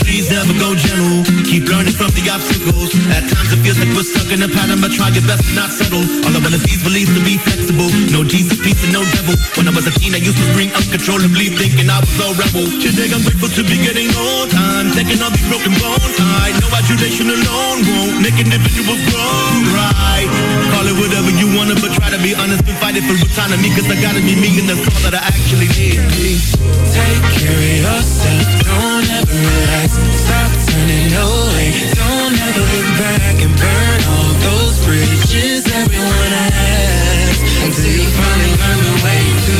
Please 0.00 0.30
never 0.30 0.54
go 0.56 0.72
gentle. 0.72 1.26
Keep 1.44 1.68
learning 1.68 1.92
from 1.92 2.08
the 2.16 2.24
obstacles. 2.32 2.94
At 3.12 3.28
times 3.28 3.52
it 3.52 3.60
feels 3.60 3.76
like 3.76 3.90
we're 3.92 4.06
stuck 4.06 4.30
in 4.32 4.40
a 4.40 4.48
pattern, 4.48 4.80
but 4.80 4.92
try 4.92 5.10
your 5.12 5.26
best 5.26 5.44
to 5.44 5.52
not 5.52 5.68
settle. 5.68 6.00
All 6.24 6.32
I 6.32 6.56
see 6.62 6.78
is 6.78 6.82
believe 6.86 7.10
to 7.12 7.20
be 7.26 7.36
flexible. 7.36 7.90
No 8.14 8.22
Jesus, 8.22 8.56
peace, 8.62 8.80
and 8.86 8.94
no 8.94 9.02
devil. 9.12 9.36
When 9.58 9.68
I 9.68 9.72
was 9.74 9.84
a 9.90 9.92
teen, 9.98 10.14
I 10.14 10.22
used 10.22 10.38
to 10.38 10.46
scream 10.54 10.70
uncontrollably, 10.72 11.52
thinking 11.58 11.90
I 11.90 12.00
was 12.00 12.16
a 12.22 12.28
rebel. 12.38 12.66
Today 12.80 13.10
I'm 13.10 13.20
grateful 13.26 13.50
to 13.50 13.62
be 13.66 13.76
getting 13.82 14.08
old. 14.14 14.54
I'm 14.54 14.94
taking 14.94 15.18
all 15.20 15.32
these 15.34 15.48
broken 15.50 15.74
bones. 15.76 16.16
I 16.22 16.54
know 16.56 16.70
adulation 16.70 17.28
alone 17.28 17.78
won't 17.84 18.22
make 18.22 18.38
individuals 18.38 19.02
grow 19.10 19.66
right. 19.74 20.30
Call 20.70 20.86
it 20.86 20.96
whatever 20.96 21.34
you 21.34 21.50
wanna, 21.58 21.74
but 21.82 21.90
try 21.98 22.14
to 22.14 22.20
be 22.22 22.32
honest 22.38 22.62
and 22.62 22.78
fight 22.78 22.94
it 22.94 23.04
for 23.04 23.18
autonomy. 23.18 23.74
Cause 23.74 23.90
I 23.90 23.98
gotta 23.98 24.22
be 24.22 24.38
me, 24.38 24.62
and 24.62 24.70
that's 24.70 24.86
all 24.86 25.02
that 25.10 25.18
I 25.18 25.22
actually 25.26 25.68
need. 25.74 26.45
Take 26.54 27.22
care 27.38 27.58
of 27.58 27.74
yourself, 27.82 28.46
don't 28.62 29.06
ever 29.18 29.34
relax. 29.34 29.98
Stop 30.14 30.50
turning 30.70 31.12
away, 31.12 31.66
don't 31.98 32.36
ever 32.46 32.64
look 32.72 32.90
back 33.02 33.36
And 33.42 33.54
burn 33.56 34.00
all 34.12 34.32
those 34.46 34.74
bridges 34.84 35.66
everyone 35.66 36.32
has 36.54 37.36
Until 37.64 37.92
you 37.98 38.06
finally 38.14 38.54
learn 38.62 38.80
the 38.86 38.94
way 39.04 39.22
to 39.46 39.58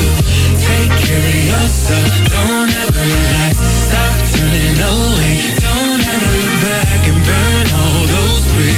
Take 0.67 0.93
care 1.07 1.27
of 1.27 1.41
yourself, 1.51 2.13
don't 2.31 2.71
ever 2.83 3.03
relax. 3.03 3.55
Stop 3.91 4.15
turning 4.35 4.79
away, 4.79 5.35
don't 5.63 6.03
ever 6.15 6.31
look 6.39 6.55
back 6.67 7.01
And 7.11 7.21
burn 7.27 7.67
all 7.81 8.01
those 8.15 8.45
bridges 8.55 8.76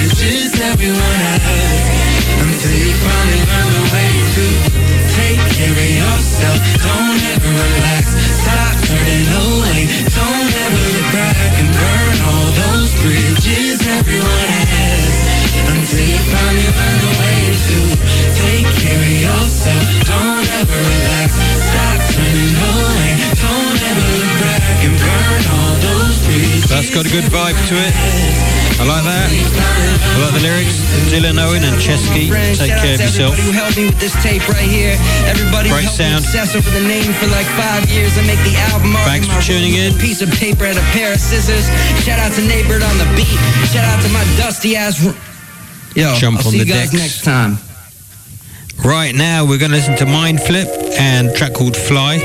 to 27.68 27.76
it. 27.76 27.92
I 28.80 28.84
like 28.88 29.04
that. 29.04 29.28
I 29.28 30.16
like 30.24 30.32
the 30.32 30.40
lyrics. 30.40 30.80
Dylan 31.12 31.36
Owen 31.36 31.60
and 31.68 31.76
Chesky. 31.76 32.30
Take 32.56 32.72
care 32.80 32.94
of 32.96 33.00
yourself. 33.00 33.34
Who 33.36 33.50
helped 33.52 33.76
me 33.76 33.86
with 33.92 34.00
this 34.00 34.14
tape 34.22 34.46
right 34.48 34.64
here. 34.64 34.96
Everybody 35.28 35.68
Great 35.68 35.90
sound. 35.92 36.24
me 36.24 36.32
obsess 36.32 36.54
over 36.56 36.70
the 36.70 36.80
name 36.86 37.12
for 37.20 37.26
like 37.28 37.44
five 37.60 37.84
years 37.92 38.16
and 38.16 38.24
make 38.26 38.40
the 38.48 38.56
album. 38.72 38.96
art 38.96 39.04
Thanks 39.04 39.26
for 39.28 39.42
tuning 39.44 39.74
in. 39.76 39.92
Piece 39.98 40.22
of 40.22 40.30
paper 40.40 40.64
and 40.64 40.78
a 40.78 40.86
pair 40.96 41.12
of 41.12 41.20
scissors. 41.20 41.66
Shout 42.06 42.16
out 42.22 42.32
to 42.38 42.42
Neighbor 42.46 42.80
on 42.80 42.96
the 42.96 43.08
beat. 43.18 43.28
Shout 43.68 43.84
out 43.84 44.00
to 44.00 44.08
my 44.16 44.24
dusty 44.40 44.76
ass. 44.76 44.96
r- 45.04 45.12
Yo, 45.94 46.14
Jump 46.16 46.38
I'll 46.40 46.46
on 46.46 46.52
see 46.52 46.60
the 46.62 46.64
you 46.64 46.72
guys 46.72 46.90
decks. 46.90 47.02
next 47.02 47.24
time. 47.24 47.58
Right 48.84 49.12
now, 49.14 49.44
we're 49.44 49.58
going 49.58 49.72
to 49.72 49.76
listen 49.76 49.96
to 49.98 50.06
Mind 50.06 50.40
Flip 50.40 50.68
and 50.96 51.28
a 51.28 51.32
track 51.34 51.52
called 51.52 51.76
Fly. 51.76 52.16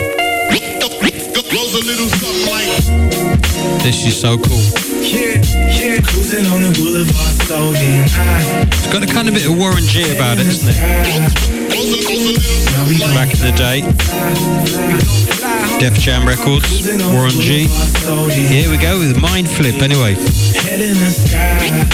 Goes 1.51 1.73
a 1.75 1.85
little 1.85 2.07
something 2.07 2.47
like 2.49 3.83
This 3.83 4.05
is 4.05 4.19
so 4.19 4.37
cool. 4.37 4.82
Yeah, 5.13 5.37
yeah, 5.69 6.01
cruising 6.01 6.47
on 6.49 6.63
the 6.65 6.73
boulevard, 6.73 7.35
so. 7.45 7.69
It's 7.75 8.89
got 8.91 9.03
a 9.03 9.05
kind 9.05 9.27
of 9.27 9.35
bit 9.35 9.45
of 9.45 9.55
Warren 9.55 9.83
G 9.85 10.09
about 10.15 10.39
it, 10.39 10.47
isn't 10.47 10.73
it? 10.73 10.77
Back 13.13 13.29
in 13.29 13.39
the 13.45 13.53
day. 13.53 13.81
Def 15.79 15.93
Jam 15.99 16.27
Records, 16.27 16.65
Warren 17.13 17.37
G. 17.37 17.67
Here 18.33 18.71
we 18.71 18.77
go 18.77 18.97
with 18.97 19.21
Mind 19.21 19.47
Flip 19.49 19.75
anyway. 19.83 20.15
Head 20.65 20.81
in 20.81 20.97
the 20.97 21.11
sky. 21.13 21.85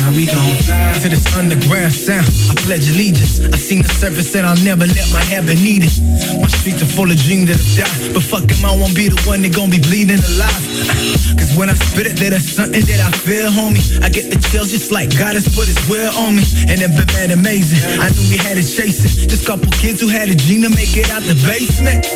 Now 0.00 0.10
we 0.16 0.26
gon' 0.26 0.56
fly 0.64 0.98
to 1.02 1.08
this 1.08 1.36
underground 1.36 1.92
sound. 1.92 2.28
I 2.48 2.54
pledge 2.64 2.88
allegiance. 2.88 3.40
I 3.40 3.56
seen 3.58 3.82
the 3.82 3.88
surface 3.88 4.34
and 4.36 4.46
I'll 4.46 4.62
never 4.64 4.86
let 4.86 5.12
my 5.12 5.20
habit 5.20 5.60
need 5.60 5.84
it. 5.84 6.00
My 6.40 6.48
streets 6.48 6.82
are 6.82 6.86
full 6.86 7.10
of 7.10 7.16
dreams 7.18 7.48
that 7.48 7.60
have. 7.84 8.14
But 8.14 8.22
fuck 8.22 8.44
'em, 8.50 8.64
I 8.64 8.76
won't 8.76 8.94
be 8.94 9.08
the 9.08 9.20
one 9.28 9.42
that 9.42 9.54
gon' 9.54 9.70
be 9.70 9.80
bleeding 9.80 10.20
alive. 10.20 11.32
Cause 11.44 11.58
when 11.60 11.68
I 11.68 11.74
spit 11.74 12.06
it, 12.06 12.16
there's 12.16 12.48
something 12.56 12.80
that 12.80 13.00
I 13.04 13.12
feel, 13.20 13.52
homie. 13.52 13.84
I 14.00 14.08
get 14.08 14.32
the 14.32 14.40
chills 14.40 14.72
just 14.72 14.88
like 14.88 15.12
God 15.12 15.36
has 15.36 15.44
put 15.44 15.68
his 15.68 15.76
will 15.92 16.08
on 16.16 16.40
me. 16.40 16.44
And 16.72 16.80
it 16.80 16.88
been 16.96 17.04
man 17.12 17.36
amazing. 17.36 17.84
I 18.00 18.08
knew 18.16 18.32
we 18.32 18.40
had 18.40 18.56
it. 18.56 18.64
Just 18.64 19.44
couple 19.44 19.68
kids 19.76 20.00
who 20.00 20.08
had 20.08 20.32
a 20.32 20.36
dream 20.48 20.64
to 20.64 20.72
make 20.72 20.96
it 20.96 21.12
out 21.12 21.20
the 21.20 21.36
basement. 21.44 22.08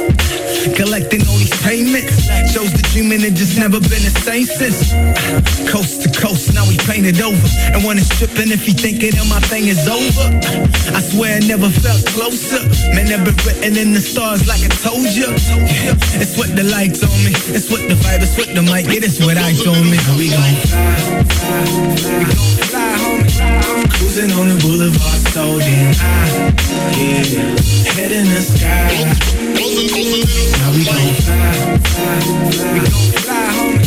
Collecting 0.73 1.21
all 1.29 1.37
these 1.37 1.53
payments. 1.61 2.25
Chose 2.57 2.73
the 2.73 2.81
dream 2.89 3.13
and 3.13 3.21
it 3.21 3.37
just 3.37 3.61
never 3.61 3.77
been 3.77 4.01
the 4.01 4.15
same 4.25 4.49
since. 4.49 4.97
Coast 5.69 6.01
to 6.01 6.09
coast, 6.09 6.57
now 6.57 6.65
we 6.65 6.81
painted 6.89 7.21
over. 7.21 7.49
And 7.77 7.85
when 7.85 8.01
it's 8.01 8.09
tripping, 8.17 8.49
if 8.49 8.65
you 8.65 8.73
thinking 8.73 9.13
that 9.13 9.29
my 9.29 9.45
thing 9.53 9.69
is 9.69 9.85
over, 9.85 10.25
I 10.97 11.05
swear 11.05 11.37
I 11.37 11.45
never 11.45 11.69
felt 11.69 12.01
closer. 12.17 12.65
Man, 12.97 13.13
never 13.13 13.37
written 13.45 13.77
in 13.77 13.93
the 13.93 14.01
stars 14.01 14.49
like 14.49 14.65
I 14.65 14.73
told 14.81 15.05
you. 15.13 15.29
It's 16.17 16.41
what 16.41 16.49
the 16.57 16.65
lights 16.65 17.05
on 17.05 17.13
me. 17.29 17.37
It's 17.53 17.69
what 17.69 17.85
the 17.85 17.97
vibe, 18.01 18.25
it's 18.25 18.41
what 18.41 18.49
the 18.57 18.65
mic, 18.65 18.89
it 18.89 19.05
is 19.05 19.18
what 19.25 19.37
I 19.39 19.53
told 19.53 19.85
me. 19.85 19.99
We 20.17 20.31
gon' 20.31 20.55
fly, 22.69 22.95
homie. 23.01 23.91
Cruising 23.91 24.33
on 24.33 24.49
the 24.49 24.57
boulevard, 24.63 25.21
so 25.33 25.59
damn 25.59 25.95
high. 25.95 26.55
Yeah, 26.99 27.25
head 27.95 28.13
in 28.13 28.27
the 28.29 28.41
sky. 28.43 29.05
Now 30.59 30.71
we 30.75 30.83
gon' 30.85 31.15
fly, 31.25 31.43
fly, 31.89 32.19
gon' 32.81 33.13
fly, 33.25 33.47
homie. 33.57 33.87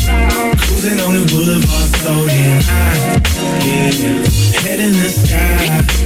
Cruising 0.57 0.99
on 0.99 1.13
the 1.13 1.23
boulevard, 1.31 1.89
so 2.01 2.13
damn 2.27 2.61
high. 2.63 3.21
Yeah, 3.65 4.50
head 4.61 4.79
in 4.79 4.93
the 4.93 5.09
sky. 5.09 6.01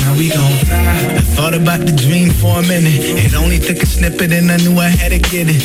Now 0.00 0.16
we 0.16 0.28
gon' 0.32 0.56
fly. 0.64 1.20
I 1.20 1.24
thought 1.36 1.54
about 1.54 1.80
the 1.84 1.92
dream 1.92 2.30
for 2.30 2.58
a 2.58 2.62
minute. 2.62 2.96
It 2.96 3.34
only 3.34 3.58
took 3.58 3.76
a 3.82 3.86
snippet 3.86 4.32
and 4.32 4.50
I 4.50 4.56
knew 4.56 4.78
I 4.78 4.88
had 4.88 5.12
to 5.12 5.18
get 5.18 5.46
it. 5.48 5.60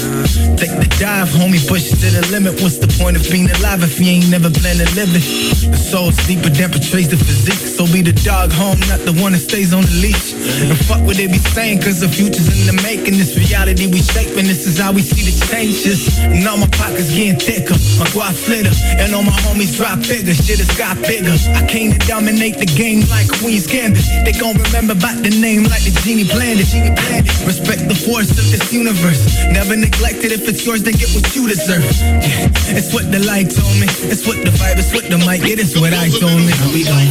Take 0.59 0.75
the 0.75 0.87
dive, 0.99 1.29
homie, 1.31 1.63
push 1.67 1.91
it 1.93 1.97
to 2.03 2.09
the 2.11 2.23
limit. 2.31 2.59
What's 2.61 2.77
the 2.77 2.91
point 2.99 3.15
of 3.15 3.23
being 3.31 3.49
alive 3.49 3.83
if 3.83 3.99
you 3.99 4.11
ain't 4.11 4.29
never 4.29 4.51
planned 4.51 4.83
to 4.83 4.89
live 4.99 5.15
it? 5.15 5.23
The 5.71 5.77
soul's 5.77 6.17
deeper 6.27 6.51
than 6.51 6.71
portrays 6.71 7.09
the 7.09 7.17
physique. 7.17 7.63
So 7.63 7.87
be 7.87 8.01
the 8.01 8.13
dog 8.27 8.51
home, 8.51 8.79
not 8.91 8.99
the 9.07 9.15
one 9.23 9.31
that 9.31 9.43
stays 9.43 9.73
on 9.73 9.87
the 9.87 9.95
leash. 10.03 10.35
And 10.35 10.75
fuck 10.85 11.01
what 11.07 11.15
they 11.15 11.27
be 11.27 11.39
saying, 11.39 11.81
cause 11.81 12.01
the 12.03 12.09
future's 12.11 12.51
in 12.51 12.67
the 12.67 12.77
making. 12.83 13.15
This 13.15 13.37
reality 13.39 13.87
we 13.87 14.03
shaping, 14.03 14.45
this 14.45 14.67
is 14.67 14.77
how 14.77 14.91
we 14.91 15.01
see 15.01 15.23
the 15.23 15.35
changes. 15.47 16.19
And 16.19 16.43
all 16.47 16.59
my 16.59 16.67
pockets 16.75 17.15
getting 17.15 17.39
thicker, 17.39 17.79
my 17.95 18.07
guap 18.11 18.35
flitter. 18.35 18.75
And 18.99 19.15
all 19.15 19.23
my 19.23 19.35
homies 19.47 19.77
drop 19.79 20.03
bigger, 20.03 20.35
shit 20.35 20.59
has 20.59 20.71
got 20.75 20.99
bigger. 20.99 21.33
I 21.55 21.60
came 21.67 21.91
to 21.91 21.99
dominate 22.07 22.57
the 22.57 22.65
game 22.65 23.01
like 23.09 23.27
Queen's 23.39 23.67
Gambit. 23.67 24.05
They 24.25 24.31
gon' 24.33 24.57
remember 24.57 24.93
about 24.93 25.21
the 25.23 25.29
name 25.29 25.63
like 25.63 25.83
the 25.83 25.91
genie 26.03 26.25
planned 26.25 26.59
it. 26.59 26.67
Genie 26.67 26.95
planned 26.95 27.27
it. 27.27 27.45
Respect 27.45 27.87
the 27.87 27.95
force 27.95 28.31
of 28.31 28.45
this 28.49 28.71
universe. 28.71 29.21
Never 29.51 29.75
neglect 29.75 30.23
it. 30.23 30.31
If 30.31 30.47
it's 30.47 30.65
yours, 30.65 30.83
then 30.83 30.95
get 30.95 31.09
what 31.11 31.27
you 31.35 31.47
deserve. 31.47 31.83
Yeah, 31.99 32.77
it's 32.77 32.93
what 32.93 33.11
the 33.11 33.19
lights 33.19 33.59
on 33.59 33.73
me. 33.79 33.87
It's 34.09 34.25
what 34.25 34.37
the 34.43 34.51
vibe. 34.51 34.77
It's 34.77 34.93
what 34.93 35.05
the 35.09 35.17
mic. 35.25 35.43
It 35.43 35.59
is 35.59 35.77
what 35.79 35.93
I 35.93 36.09
told 36.09 36.39
me. 36.41 36.53
We 36.73 36.83
gon' 36.87 37.07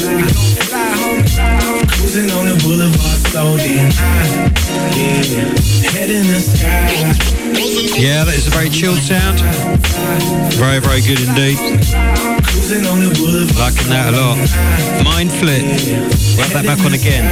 We 0.00 0.22
gon' 0.26 0.52
fly. 0.66 1.16
Cruising 1.96 2.30
on 2.32 2.48
the 2.48 2.56
boulevard, 2.62 3.20
so 3.32 3.56
damn 3.56 3.90
high. 3.92 4.52
Yeah, 4.96 5.90
head 5.90 6.10
in 6.10 6.26
the 6.26 6.40
sky. 6.40 7.36
Yeah, 7.98 8.24
that 8.24 8.34
is 8.34 8.46
a 8.46 8.50
very 8.50 8.68
chilled 8.68 8.98
sound. 8.98 9.40
Very, 10.54 10.80
very 10.80 11.00
good 11.00 11.20
indeed. 11.20 12.25
Liking 12.66 13.90
that 13.90 14.10
a 14.10 14.16
lot. 14.16 14.36
Mind 15.04 15.30
Flip. 15.30 15.62
Wrap 16.36 16.50
that 16.50 16.64
back 16.66 16.80
on 16.84 16.94
again. 16.94 17.22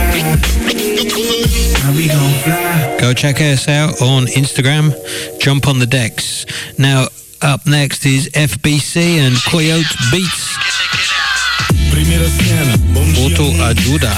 Now 1.82 1.90
we 1.90 2.06
gon' 2.06 2.32
fly. 2.44 2.96
Go 3.00 3.12
check 3.12 3.40
us 3.40 3.66
out 3.66 4.00
on 4.00 4.26
Instagram. 4.26 4.94
Jump 5.40 5.66
on 5.66 5.80
the 5.80 5.86
decks. 5.86 6.46
Now, 6.78 7.08
up 7.42 7.66
next 7.66 8.06
is 8.06 8.28
FBC 8.30 9.18
and 9.18 9.34
Coyote 9.50 9.82
Beats. 10.12 10.54
Primeira 11.90 12.28
cena, 12.28 12.78
bom 12.94 13.04
dia, 13.12 13.34
Auto 13.34 13.50
ajuda. 13.64 14.14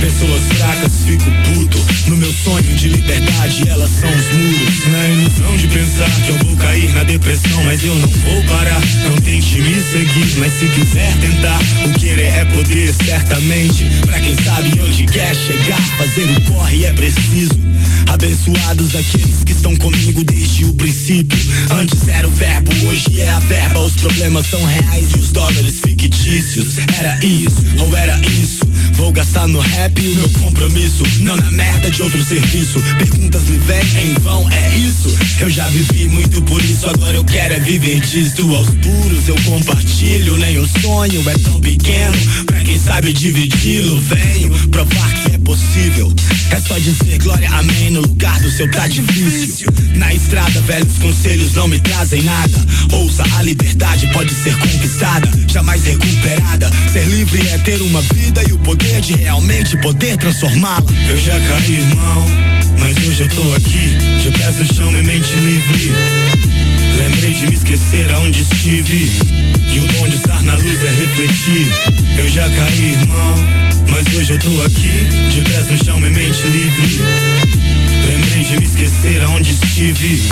Pessoas 0.00 0.42
fracas, 0.56 0.92
fico 1.04 1.30
puto. 1.44 1.78
No 2.08 2.16
meu 2.16 2.32
sonho 2.32 2.74
de 2.74 2.88
liberdade, 2.88 3.68
elas 3.68 3.90
são 3.90 4.08
os 4.08 4.26
muros. 4.32 4.86
Na 4.86 5.08
ilusão 5.08 5.56
de 5.56 5.68
pensar 5.68 6.10
que 6.24 6.30
eu 6.30 6.38
vou 6.38 6.56
cair 6.56 6.92
na 6.94 7.04
depressão, 7.04 7.62
mas 7.64 7.84
eu 7.84 7.94
não 7.94 8.08
vou 8.08 8.42
parar. 8.44 8.80
Não 9.04 9.16
tente 9.18 9.60
me 9.60 9.80
seguir, 9.80 10.38
mas 10.38 10.52
se 10.54 10.66
quiser 10.68 11.16
tentar, 11.18 11.60
o 11.84 11.98
querer 11.98 12.32
é 12.34 12.44
poder, 12.46 12.94
certamente. 12.94 13.84
Pra 14.06 14.18
quem 14.18 14.34
sabe 14.36 14.80
onde 14.80 15.04
quer 15.06 15.34
chegar, 15.36 15.80
fazer 15.98 16.30
o 16.30 16.40
corre 16.52 16.86
é 16.86 16.92
preciso. 16.92 17.60
Abençoados 18.08 18.96
aqueles 18.96 19.44
que 19.44 19.52
estão 19.52 19.76
comigo 19.76 20.24
desde 20.24 20.64
o 20.64 20.72
princípio. 20.74 21.38
Antes 21.70 22.08
era 22.08 22.26
o 22.26 22.30
verbo, 22.30 22.72
hoje 22.86 23.20
é 23.20 23.28
a 23.28 23.38
verba. 23.40 23.80
Os 23.80 23.92
problemas 23.92 24.46
são 24.46 24.64
reais 24.64 25.12
e 25.14 25.18
os 25.18 25.30
dólares 25.30 25.80
fictícios. 25.84 26.78
Era 26.98 27.24
isso 27.24 27.62
ou 27.78 27.96
era 27.96 28.18
isso? 28.26 28.68
Vou 28.94 29.12
gastar 29.12 29.46
no 29.46 29.60
rap 29.60 29.89
o 29.98 30.14
meu 30.14 30.28
compromisso, 30.40 31.02
não 31.20 31.36
na 31.36 31.50
merda 31.50 31.90
de 31.90 32.02
outro 32.02 32.24
serviço. 32.24 32.80
Perguntas 32.98 33.42
me 33.44 33.58
vêm 33.58 34.10
em 34.10 34.14
vão. 34.20 34.48
espaço. 35.00 35.16
Eu 35.40 35.48
já 35.48 35.66
vivi 35.68 36.08
muito 36.08 36.42
por 36.42 36.62
isso, 36.62 36.88
agora 36.88 37.16
eu 37.16 37.24
quero 37.24 37.54
é 37.54 37.60
viver 37.60 38.00
disso. 38.00 38.54
Aos 38.54 38.68
puros 38.68 39.28
eu 39.28 39.36
compartilho, 39.44 40.36
nem 40.36 40.58
o 40.58 40.68
sonho 40.80 41.28
é 41.28 41.38
tão 41.38 41.60
pequeno. 41.60 42.16
Pra 42.46 42.60
quem 42.60 42.78
sabe 42.78 43.12
dividi-lo, 43.12 44.00
venho 44.00 44.50
provar 44.68 45.12
que 45.14 45.34
é 45.34 45.38
É 46.50 46.60
só 46.60 46.78
dizer 46.78 47.18
glória, 47.18 47.50
amém, 47.50 47.90
no 47.90 48.02
lugar 48.02 48.38
do 48.40 48.48
seu 48.50 48.70
tá 48.70 48.86
difícil. 48.86 49.66
Na 49.96 50.14
estrada, 50.14 50.60
velhos 50.60 50.96
conselhos 50.98 51.54
não 51.54 51.66
me 51.66 51.80
trazem 51.80 52.22
nada. 52.22 52.56
Ouça, 52.92 53.24
a 53.36 53.42
liberdade 53.42 54.06
pode 54.12 54.32
ser 54.32 54.56
conquistada, 54.56 55.28
jamais 55.48 55.82
recuperada. 55.82 56.70
Ser 56.92 57.04
livre 57.06 57.48
é 57.48 57.58
ter 57.58 57.82
uma 57.82 58.00
vida 58.00 58.42
e 58.48 58.52
o 58.52 58.58
poder 58.60 59.00
de 59.00 59.14
realmente 59.14 59.76
poder 59.78 60.16
transformá-la. 60.18 60.86
Eu 61.08 61.16
já 61.16 61.38
caí, 61.40 61.80
irmão, 61.80 62.26
mas 62.78 62.96
hoje 63.08 63.22
eu 63.22 63.28
tô 63.30 63.52
aqui. 63.54 63.96
De 64.22 64.30
pés 64.38 64.56
no 64.56 64.74
chão 64.74 64.90
e 64.92 65.02
mente 65.02 65.34
livre. 65.34 66.69
Lembrei 66.96 67.32
de 67.34 67.46
me 67.46 67.54
esquecer 67.54 68.10
aonde 68.12 68.42
estive. 68.42 69.10
E 69.72 69.78
o 69.78 69.86
bom 69.92 70.08
de 70.08 70.16
estar 70.16 70.42
na 70.42 70.54
luz 70.54 70.84
é 70.84 70.90
refletir. 70.90 71.66
Eu 72.18 72.28
já 72.28 72.48
caí, 72.50 72.92
irmão, 72.92 73.34
mas 73.88 74.14
hoje 74.14 74.32
eu 74.32 74.38
tô 74.38 74.62
aqui. 74.62 75.06
De 75.30 75.42
pés 75.42 75.70
no 75.70 75.84
chão 75.84 75.98
e 75.98 76.10
mente 76.10 76.42
livre. 76.48 77.00
Lembrei 78.08 78.44
de 78.44 78.56
me 78.58 78.64
esquecer 78.64 79.22
aonde 79.22 79.50
estive. 79.50 80.22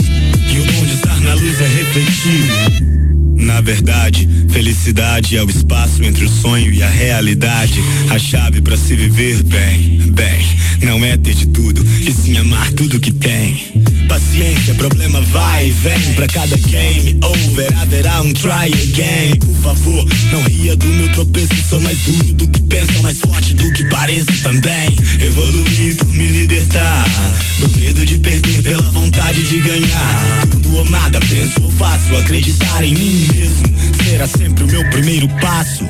E 0.53 0.59
o 0.61 0.65
bom 0.73 0.87
de 0.87 0.95
estar 0.95 1.21
na 1.21 1.35
luz 1.35 1.61
é 1.61 1.67
refletir. 1.67 2.98
Na 3.39 3.61
verdade, 3.61 4.29
felicidade 4.51 5.37
é 5.37 5.43
o 5.43 5.49
espaço 5.49 6.03
entre 6.03 6.25
o 6.25 6.29
sonho 6.29 6.73
e 6.73 6.83
a 6.83 6.89
realidade. 6.89 7.81
A 8.11 8.19
chave 8.19 8.61
para 8.61 8.77
se 8.77 8.97
viver 8.97 9.43
bem, 9.45 10.11
bem, 10.11 10.47
não 10.83 11.05
é 11.05 11.17
ter 11.17 11.35
de 11.35 11.47
tudo, 11.47 11.85
e 12.01 12.13
sim 12.13 12.37
amar 12.37 12.71
tudo 12.73 12.99
que 12.99 13.13
tem. 13.13 13.73
Paciência, 14.09 14.75
problema 14.75 15.21
vai 15.21 15.69
e 15.69 15.71
vem 15.71 16.15
pra 16.15 16.27
cada 16.27 16.57
game 16.57 17.19
over, 17.23 17.79
haverá 17.79 18.23
um 18.23 18.33
try 18.33 18.73
again. 18.73 19.37
Por 19.39 19.57
favor, 19.63 20.07
não 20.33 20.43
ria 20.43 20.75
do 20.75 20.87
meu 20.87 21.09
tropeço, 21.13 21.55
sou 21.69 21.81
mais 21.81 21.99
duro 21.99 22.35
do 22.35 22.49
que 22.49 22.61
pensa, 22.63 23.03
mais 23.03 23.19
forte 23.21 23.55
do 23.55 23.73
que 23.73 23.85
pareço 23.85 24.43
também. 24.43 24.97
Evoluir 25.21 25.97
por 25.97 26.09
me 26.09 26.27
libertar 26.27 27.05
do 27.61 27.79
medo 27.79 28.05
de 28.05 28.19
perder 28.19 28.63
pela 28.63 28.91
vontade 28.91 29.43
de 29.45 29.61
ganhar. 29.61 30.47
Tudo 30.51 30.77
ou 30.77 30.91
nada, 30.91 31.21
penso 31.21 31.69
faço, 31.79 32.17
acreditar 32.17 32.83
em 32.83 32.93
mim 32.93 33.28
mesmo 33.33 33.69
será 34.05 34.27
sempre 34.27 34.65
o 34.65 34.67
meu 34.67 34.89
primeiro 34.91 35.29
passo. 35.41 35.85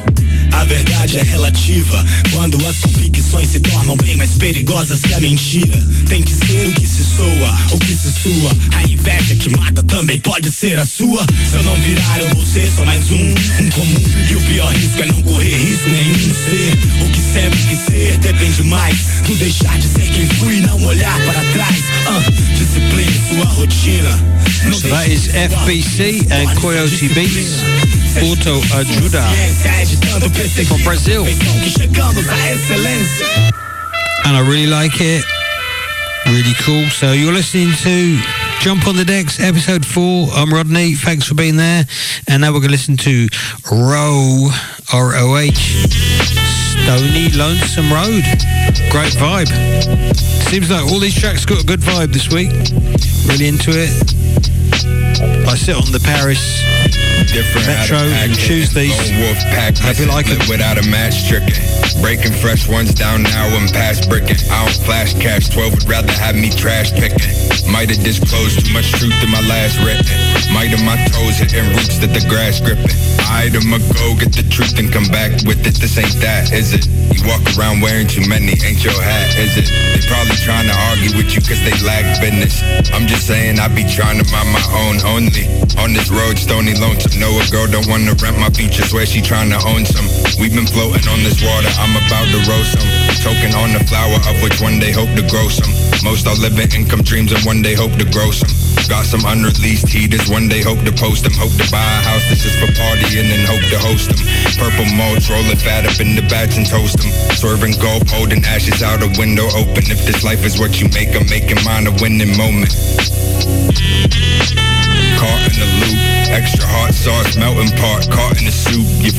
A 0.52 0.64
verdade 0.64 1.18
é 1.18 1.22
relativa 1.22 2.04
quando 2.32 2.56
as 2.66 2.76
convicções 2.80 3.48
se 3.48 3.60
tornam 3.60 3.96
bem 3.96 4.16
mais 4.16 4.32
perigosas 4.32 5.00
que 5.00 5.14
a 5.14 5.20
mentira. 5.20 5.78
Tem 6.08 6.22
que 6.22 6.32
ser 6.32 6.68
o 6.68 6.72
que 6.72 6.86
se 6.86 7.04
soa, 7.04 7.58
o 7.72 7.78
que 7.78 7.94
se 7.94 8.12
sua. 8.12 8.50
A 8.76 8.82
inveja 8.84 9.36
que 9.36 9.50
mata 9.56 9.82
também 9.82 10.18
pode 10.20 10.50
ser 10.50 10.78
a 10.78 10.86
sua. 10.86 11.24
Se 11.48 11.56
eu 11.56 11.62
não 11.62 11.74
virar, 11.76 12.20
eu 12.20 12.34
vou 12.34 12.44
ser 12.44 12.70
só 12.74 12.84
mais 12.84 13.10
um, 13.10 13.30
um 13.60 13.70
comum. 13.70 14.02
E 14.30 14.36
o 14.36 14.40
pior 14.40 14.72
risco 14.72 15.02
é 15.02 15.06
não 15.06 15.22
correr 15.22 15.56
risco 15.56 15.88
nenhum. 15.88 16.18
Ser 16.18 17.04
o 17.04 17.10
que 17.10 17.20
sempre 17.20 17.58
quis 17.68 17.78
ser 17.80 18.18
depende 18.18 18.62
mais 18.64 18.96
do 19.26 19.34
deixar 19.36 19.78
de 19.78 19.88
ser 19.88 20.10
quem 20.12 20.26
fui 20.26 20.58
e 20.58 20.60
não 20.60 20.82
olhar 20.84 21.18
para 21.24 21.44
trás. 21.52 21.84
Ah, 22.06 22.24
discipline 22.56 23.20
sua 23.28 23.44
rotina. 23.44 24.38
So 24.72 24.88
that 24.88 25.08
is 25.08 25.28
FBC 25.28 26.26
and 26.32 26.48
Coyote 26.60 27.08
Beats, 27.14 27.62
Auto 28.20 28.60
Ajuda 28.74 29.22
from 30.38 30.82
Brazil. 30.84 31.24
And 34.24 34.36
I 34.36 34.40
really 34.46 34.68
like 34.68 35.00
it. 35.00 35.24
Really 36.26 36.54
cool. 36.60 36.88
So 36.90 37.10
you're 37.12 37.32
listening 37.32 37.72
to 37.82 38.20
Jump 38.60 38.86
on 38.86 38.94
the 38.94 39.04
Decks, 39.04 39.40
episode 39.40 39.84
four. 39.84 40.28
I'm 40.32 40.54
Rodney. 40.54 40.94
Thanks 40.94 41.26
for 41.26 41.34
being 41.34 41.56
there. 41.56 41.84
And 42.28 42.42
now 42.42 42.52
we're 42.52 42.60
going 42.60 42.70
to 42.70 42.70
listen 42.70 42.96
to 42.98 43.26
Row, 43.72 44.48
R-O-H, 44.92 45.86
Stony 46.84 47.30
Lonesome 47.30 47.92
Road. 47.92 48.22
Great 48.90 49.14
vibe. 49.14 49.48
Seems 50.50 50.70
like 50.70 50.84
all 50.84 51.00
these 51.00 51.18
tracks 51.18 51.44
got 51.46 51.62
a 51.62 51.66
good 51.66 51.80
vibe 51.80 52.12
this 52.12 52.30
week. 52.30 52.50
Really 53.26 53.48
into 53.48 53.70
it. 53.74 54.57
I 55.48 55.56
sit 55.56 55.76
on 55.76 55.90
the 55.92 56.00
Paris 56.00 56.60
Different 57.32 57.66
Metro 57.66 57.96
and 57.96 58.36
choose 58.36 58.68
these. 58.72 58.92
Wolf 59.16 59.40
pack, 59.48 59.76
Hope 59.80 59.96
you 59.96 60.04
like 60.04 60.28
it. 60.28 60.44
Without 60.44 60.76
a 60.76 60.84
match 60.88 61.24
tricking. 61.24 61.56
Breaking 62.04 62.32
fresh 62.36 62.68
ones 62.68 62.92
down 62.92 63.24
now 63.24 63.48
and 63.56 63.72
past 63.72 64.08
bricking. 64.08 64.36
I 64.52 64.64
don't 64.64 64.76
flash 64.84 65.14
cash, 65.16 65.48
12 65.48 65.72
would 65.72 65.88
rather 65.88 66.12
have 66.12 66.36
me 66.36 66.50
trash 66.52 66.92
picking. 66.92 67.32
Might 67.72 67.88
have 67.88 68.04
disclosed 68.04 68.64
too 68.64 68.72
much 68.72 68.92
truth 68.96 69.16
in 69.24 69.30
my 69.32 69.40
last 69.48 69.80
written. 69.84 70.04
Might 70.52 70.72
have 70.72 70.84
my 70.84 70.96
toes 71.12 71.40
hitting 71.40 71.64
roots 71.76 71.96
that 72.00 72.12
the 72.16 72.24
grass 72.28 72.60
gripping. 72.60 72.96
I'd'ma 73.28 73.80
go 73.96 74.16
get 74.16 74.32
the 74.32 74.44
truth 74.48 74.78
and 74.80 74.92
come 74.92 75.08
back 75.12 75.32
with 75.44 75.60
it. 75.68 75.76
This 75.76 76.00
ain't 76.00 76.16
that, 76.24 76.52
is 76.52 76.72
it? 76.72 76.88
You 77.12 77.20
walk 77.28 77.44
around 77.56 77.84
wearing 77.84 78.08
too 78.08 78.24
many, 78.28 78.56
ain't 78.64 78.80
your 78.80 78.96
hat, 78.96 79.36
is 79.36 79.56
it? 79.60 79.68
They 79.68 80.00
probably 80.08 80.36
trying 80.40 80.66
to 80.66 80.76
argue 80.92 81.12
with 81.12 81.36
you 81.36 81.40
cause 81.44 81.60
they 81.60 81.76
lack 81.84 82.04
business. 82.24 82.64
I'm 82.96 83.06
just 83.06 83.26
saying 83.26 83.60
I 83.60 83.68
be 83.68 83.84
trying 83.84 84.16
to 84.16 84.26
mind 84.32 84.48
my 84.48 84.64
own 84.72 84.96
only. 85.04 85.37
On 85.78 85.92
this 85.92 86.10
road, 86.10 86.38
stony 86.38 86.74
lonesome. 86.74 87.20
No, 87.20 87.30
a 87.38 87.44
girl 87.50 87.66
don't 87.66 87.86
wanna 87.86 88.14
rent 88.18 88.38
my 88.38 88.50
future, 88.50 88.82
swear 88.82 89.06
she 89.06 89.20
trying 89.20 89.50
to 89.50 89.60
own 89.68 89.84
some. 89.84 90.06
We've 90.40 90.54
been 90.54 90.66
floating 90.66 91.06
on 91.10 91.20
this 91.22 91.38
water, 91.42 91.70
I'm 91.78 91.94
about 91.94 92.26
to 92.32 92.40
roast 92.50 92.78
some. 92.78 92.88
Choking 93.22 93.54
on 93.54 93.74
the 93.74 93.82
flower 93.86 94.18
of 94.30 94.42
which 94.42 94.60
one 94.60 94.78
day 94.78 94.90
hope 94.90 95.10
to 95.14 95.24
grow 95.28 95.48
some. 95.48 95.70
Most 96.02 96.26
are 96.26 96.38
living 96.38 96.70
income 96.74 97.02
dreams 97.02 97.32
and 97.32 97.42
one 97.44 97.62
day 97.62 97.74
hope 97.74 97.94
to 97.98 98.06
grow 98.10 98.30
some. 98.30 98.50
Got 98.88 99.04
some 99.04 99.20
unreleased 99.26 99.88
heaters, 99.88 100.30
one 100.30 100.48
day 100.48 100.62
hope 100.62 100.80
to 100.86 100.92
post 100.92 101.24
them. 101.24 101.34
Hope 101.34 101.52
to 101.60 101.66
buy 101.70 101.82
a 101.82 102.00
house, 102.08 102.24
this 102.30 102.46
is 102.46 102.54
for 102.56 102.72
partying 102.72 103.28
and 103.28 103.44
hope 103.44 103.62
to 103.68 103.78
host 103.78 104.08
them. 104.08 104.18
Purple 104.56 104.88
mulch, 104.96 105.28
roll 105.28 105.44
it 105.52 105.60
fat 105.60 105.84
up 105.84 106.00
in 106.00 106.16
the 106.16 106.22
bats 106.30 106.56
and 106.56 106.66
toast 106.66 106.96
them. 106.98 107.10
Swerving 107.36 107.76
gold, 107.78 108.08
holding 108.08 108.42
ashes 108.44 108.82
out 108.82 109.02
a 109.02 109.10
window 109.18 109.46
open. 109.54 109.84
If 109.92 110.06
this 110.06 110.24
life 110.24 110.44
is 110.44 110.58
what 110.58 110.80
you 110.80 110.88
make, 110.90 111.14
I'm 111.14 111.28
making 111.28 111.62
mine 111.64 111.86
a 111.86 111.92
winning 112.00 112.36
moment. 112.38 112.72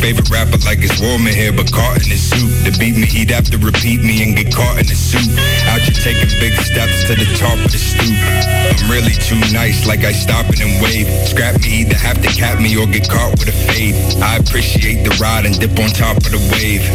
Favorite 0.09 0.29
rapper 0.31 0.57
like 0.65 0.81
it's 0.81 0.97
warm 0.99 1.27
in 1.27 1.35
here, 1.35 1.53
but 1.53 1.71
caught 1.71 2.01
in 2.01 2.09
the 2.09 2.17
soup. 2.17 2.49
To 2.65 2.73
beat 2.79 2.97
me, 2.97 3.05
he'd 3.05 3.29
have 3.29 3.45
to 3.53 3.59
repeat 3.59 4.01
me 4.01 4.23
and 4.23 4.35
get 4.35 4.49
caught 4.51 4.81
in 4.81 4.87
the 4.89 4.97
soup. 4.97 5.29
Out 5.69 5.85
you 5.85 5.93
taking 5.93 6.33
big 6.41 6.57
steps 6.65 7.05
to 7.05 7.13
the 7.13 7.29
top 7.37 7.53
of 7.61 7.69
the 7.69 7.77
stoop. 7.77 8.17
I'm 8.17 8.89
really 8.89 9.13
too 9.13 9.37
nice, 9.53 9.85
like 9.85 9.99
I 10.05 10.11
stop 10.11 10.49
it 10.49 10.61
and 10.61 10.81
wave. 10.81 11.05
Scrap 11.29 11.61
me, 11.61 11.85
either 11.85 11.93
have 11.93 12.19
to 12.23 12.29
cap 12.29 12.59
me 12.59 12.75
or 12.75 12.87
get 12.87 13.07
caught 13.07 13.37
with 13.37 13.49
a 13.49 13.57
fade. 13.69 13.93
I 14.17 14.37
appreciate 14.37 15.05
the 15.05 15.13
ride 15.21 15.45
and 15.45 15.53
dip 15.59 15.77
on 15.77 15.89
top 15.93 16.17
of 16.17 16.33
the 16.33 16.41
wave. 16.57 16.89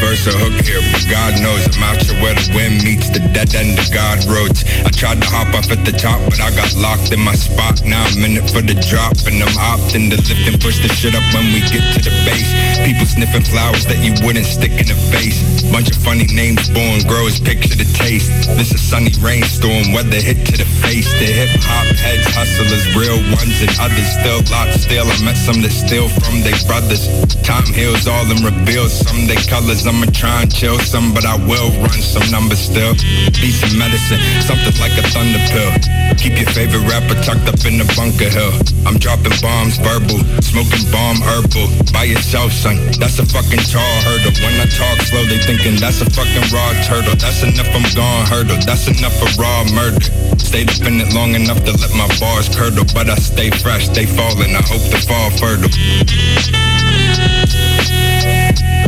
Verse 0.00 0.24
hook 0.24 0.56
here, 0.64 0.80
God 1.12 1.36
knows 1.44 1.68
I'm 1.76 1.84
out 1.84 2.00
here 2.00 2.16
where 2.24 2.32
the 2.32 2.48
wind 2.56 2.82
meets 2.82 3.12
the 3.12 3.20
dead 3.36 3.52
end 3.54 3.76
of 3.76 3.86
God 3.92 4.24
roads. 4.24 4.64
I 4.82 4.90
tried 4.90 5.20
to 5.20 5.28
hop 5.28 5.52
off 5.52 5.68
at 5.68 5.84
the 5.84 5.92
top, 5.92 6.18
but 6.24 6.40
I 6.40 6.48
got 6.56 6.72
locked 6.80 7.12
in 7.12 7.20
my 7.20 7.36
spot. 7.36 7.84
Now 7.84 8.00
I'm 8.08 8.24
in 8.24 8.40
it 8.40 8.48
for 8.48 8.64
the 8.64 8.74
drop, 8.88 9.12
and 9.28 9.36
I'm 9.44 9.54
opting 9.60 10.08
to 10.10 10.16
lift 10.16 10.48
and 10.48 10.56
push 10.56 10.80
the 10.80 10.88
shit 10.88 11.12
up 11.12 11.24
when 11.36 11.52
we 11.52 11.60
get 11.68 11.84
to 11.94 12.00
the 12.00 12.14
base. 12.24 12.48
People 12.80 13.04
sniffing 13.04 13.44
flowers 13.44 13.84
that 13.86 14.00
you 14.00 14.16
wouldn't 14.24 14.48
stick 14.48 14.72
in 14.80 14.88
the 14.88 14.98
face. 15.12 15.44
Bunch 15.68 15.92
of 15.92 16.00
funny 16.00 16.26
names 16.32 16.72
born, 16.72 17.04
growers 17.04 17.38
picture 17.38 17.76
the 17.76 17.86
taste. 17.92 18.32
This 18.56 18.72
a 18.72 18.80
sunny 18.80 19.12
rainstorm, 19.20 19.92
weather 19.92 20.18
hit 20.18 20.48
to 20.48 20.56
the 20.56 20.68
face. 20.80 21.12
The 21.20 21.28
hip 21.28 21.52
hop 21.60 21.86
heads, 22.00 22.24
hustlers, 22.32 22.88
real 22.96 23.20
ones, 23.36 23.60
and 23.60 23.72
others 23.76 24.08
still 24.16 24.40
lot 24.48 24.72
still. 24.72 25.04
I 25.04 25.16
met 25.20 25.36
some 25.36 25.60
that 25.60 25.72
steal 25.72 26.08
from 26.08 26.40
their 26.40 26.56
brothers. 26.64 27.04
Time 27.44 27.68
heals 27.68 28.08
all 28.08 28.24
and 28.24 28.40
reveals 28.40 28.96
some 28.96 29.28
they 29.28 29.36
colors. 29.44 29.84
I'ma 29.90 30.06
try 30.14 30.46
and 30.46 30.54
chill 30.54 30.78
some, 30.78 31.10
but 31.10 31.26
I 31.26 31.34
will 31.50 31.74
run 31.82 31.98
some 31.98 32.22
numbers 32.30 32.62
still. 32.62 32.94
Be 33.42 33.50
some 33.50 33.74
medicine, 33.74 34.22
something 34.38 34.70
like 34.78 34.94
a 34.94 35.02
thunder 35.10 35.42
pill. 35.50 35.66
Keep 36.14 36.38
your 36.38 36.46
favorite 36.54 36.86
rapper 36.86 37.18
tucked 37.26 37.50
up 37.50 37.58
in 37.66 37.82
the 37.82 37.86
bunker 37.98 38.30
hill. 38.30 38.54
I'm 38.86 39.02
dropping 39.02 39.34
bombs 39.42 39.82
verbal, 39.82 40.22
smoking 40.46 40.86
bomb 40.94 41.18
herbal. 41.18 41.90
By 41.90 42.06
yourself, 42.06 42.54
son, 42.54 42.78
that's 43.02 43.18
a 43.18 43.26
fucking 43.26 43.66
tall 43.66 43.96
hurdle. 44.06 44.30
When 44.38 44.54
I 44.62 44.70
talk 44.70 45.02
slow, 45.10 45.26
they 45.26 45.42
thinking 45.42 45.74
that's 45.82 45.98
a 45.98 46.06
fucking 46.06 46.46
raw 46.54 46.70
turtle. 46.86 47.18
That's 47.18 47.42
enough, 47.42 47.74
I'm 47.74 47.82
gone 47.90 48.30
hurdle. 48.30 48.62
That's 48.62 48.86
enough 48.86 49.18
for 49.18 49.42
raw 49.42 49.66
murder. 49.74 50.06
Stayed 50.38 50.70
up 50.70 50.86
in 50.86 51.02
it 51.02 51.10
long 51.18 51.34
enough 51.34 51.66
to 51.66 51.74
let 51.82 51.90
my 51.98 52.06
bars 52.22 52.46
curdle, 52.46 52.86
but 52.94 53.10
I 53.10 53.18
stay 53.18 53.50
fresh, 53.50 53.90
stay 53.90 54.06
falling. 54.06 54.54
I 54.54 54.62
hope 54.62 54.86
to 54.94 55.02
fall 55.02 55.34
fertile. 55.34 55.66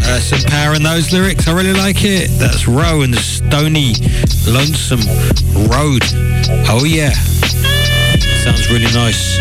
Uh, 0.05 0.20
some 0.20 0.42
power 0.50 0.74
in 0.74 0.82
those 0.82 1.12
lyrics. 1.12 1.48
I 1.48 1.53
really 1.53 1.72
like 1.72 2.05
it. 2.05 2.28
That's 2.38 2.66
Row 2.66 3.03
and 3.03 3.12
the 3.14 3.20
Stony 3.20 3.94
Lonesome 4.46 5.00
Road. 5.70 6.03
Oh 6.68 6.84
yeah. 6.84 7.12
Sounds 8.42 8.68
really 8.70 8.92
nice. 8.92 9.38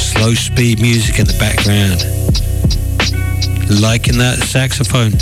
Slow 0.00 0.34
speed 0.34 0.80
music 0.80 1.18
in 1.18 1.26
the 1.26 1.36
background. 1.38 2.02
Liking 3.80 4.18
that 4.18 4.38
saxophone. 4.38 5.12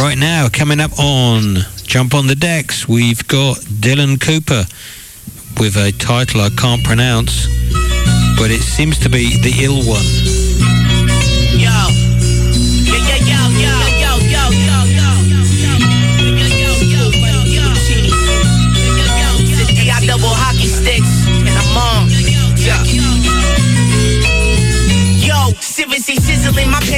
Right 0.00 0.18
now, 0.18 0.48
coming 0.48 0.80
up 0.80 0.98
on 0.98 1.58
Jump 1.84 2.14
on 2.14 2.26
the 2.26 2.34
Decks, 2.34 2.86
we've 2.88 3.26
got 3.28 3.56
Dylan 3.58 4.20
Cooper 4.20 4.64
with 5.58 5.76
a 5.76 5.92
title 5.98 6.40
I 6.40 6.50
can't 6.50 6.84
pronounce, 6.84 7.46
but 8.36 8.50
it 8.50 8.60
seems 8.60 8.98
to 9.00 9.08
be 9.08 9.40
The 9.42 9.64
Ill 9.64 9.82
One. 9.86 10.37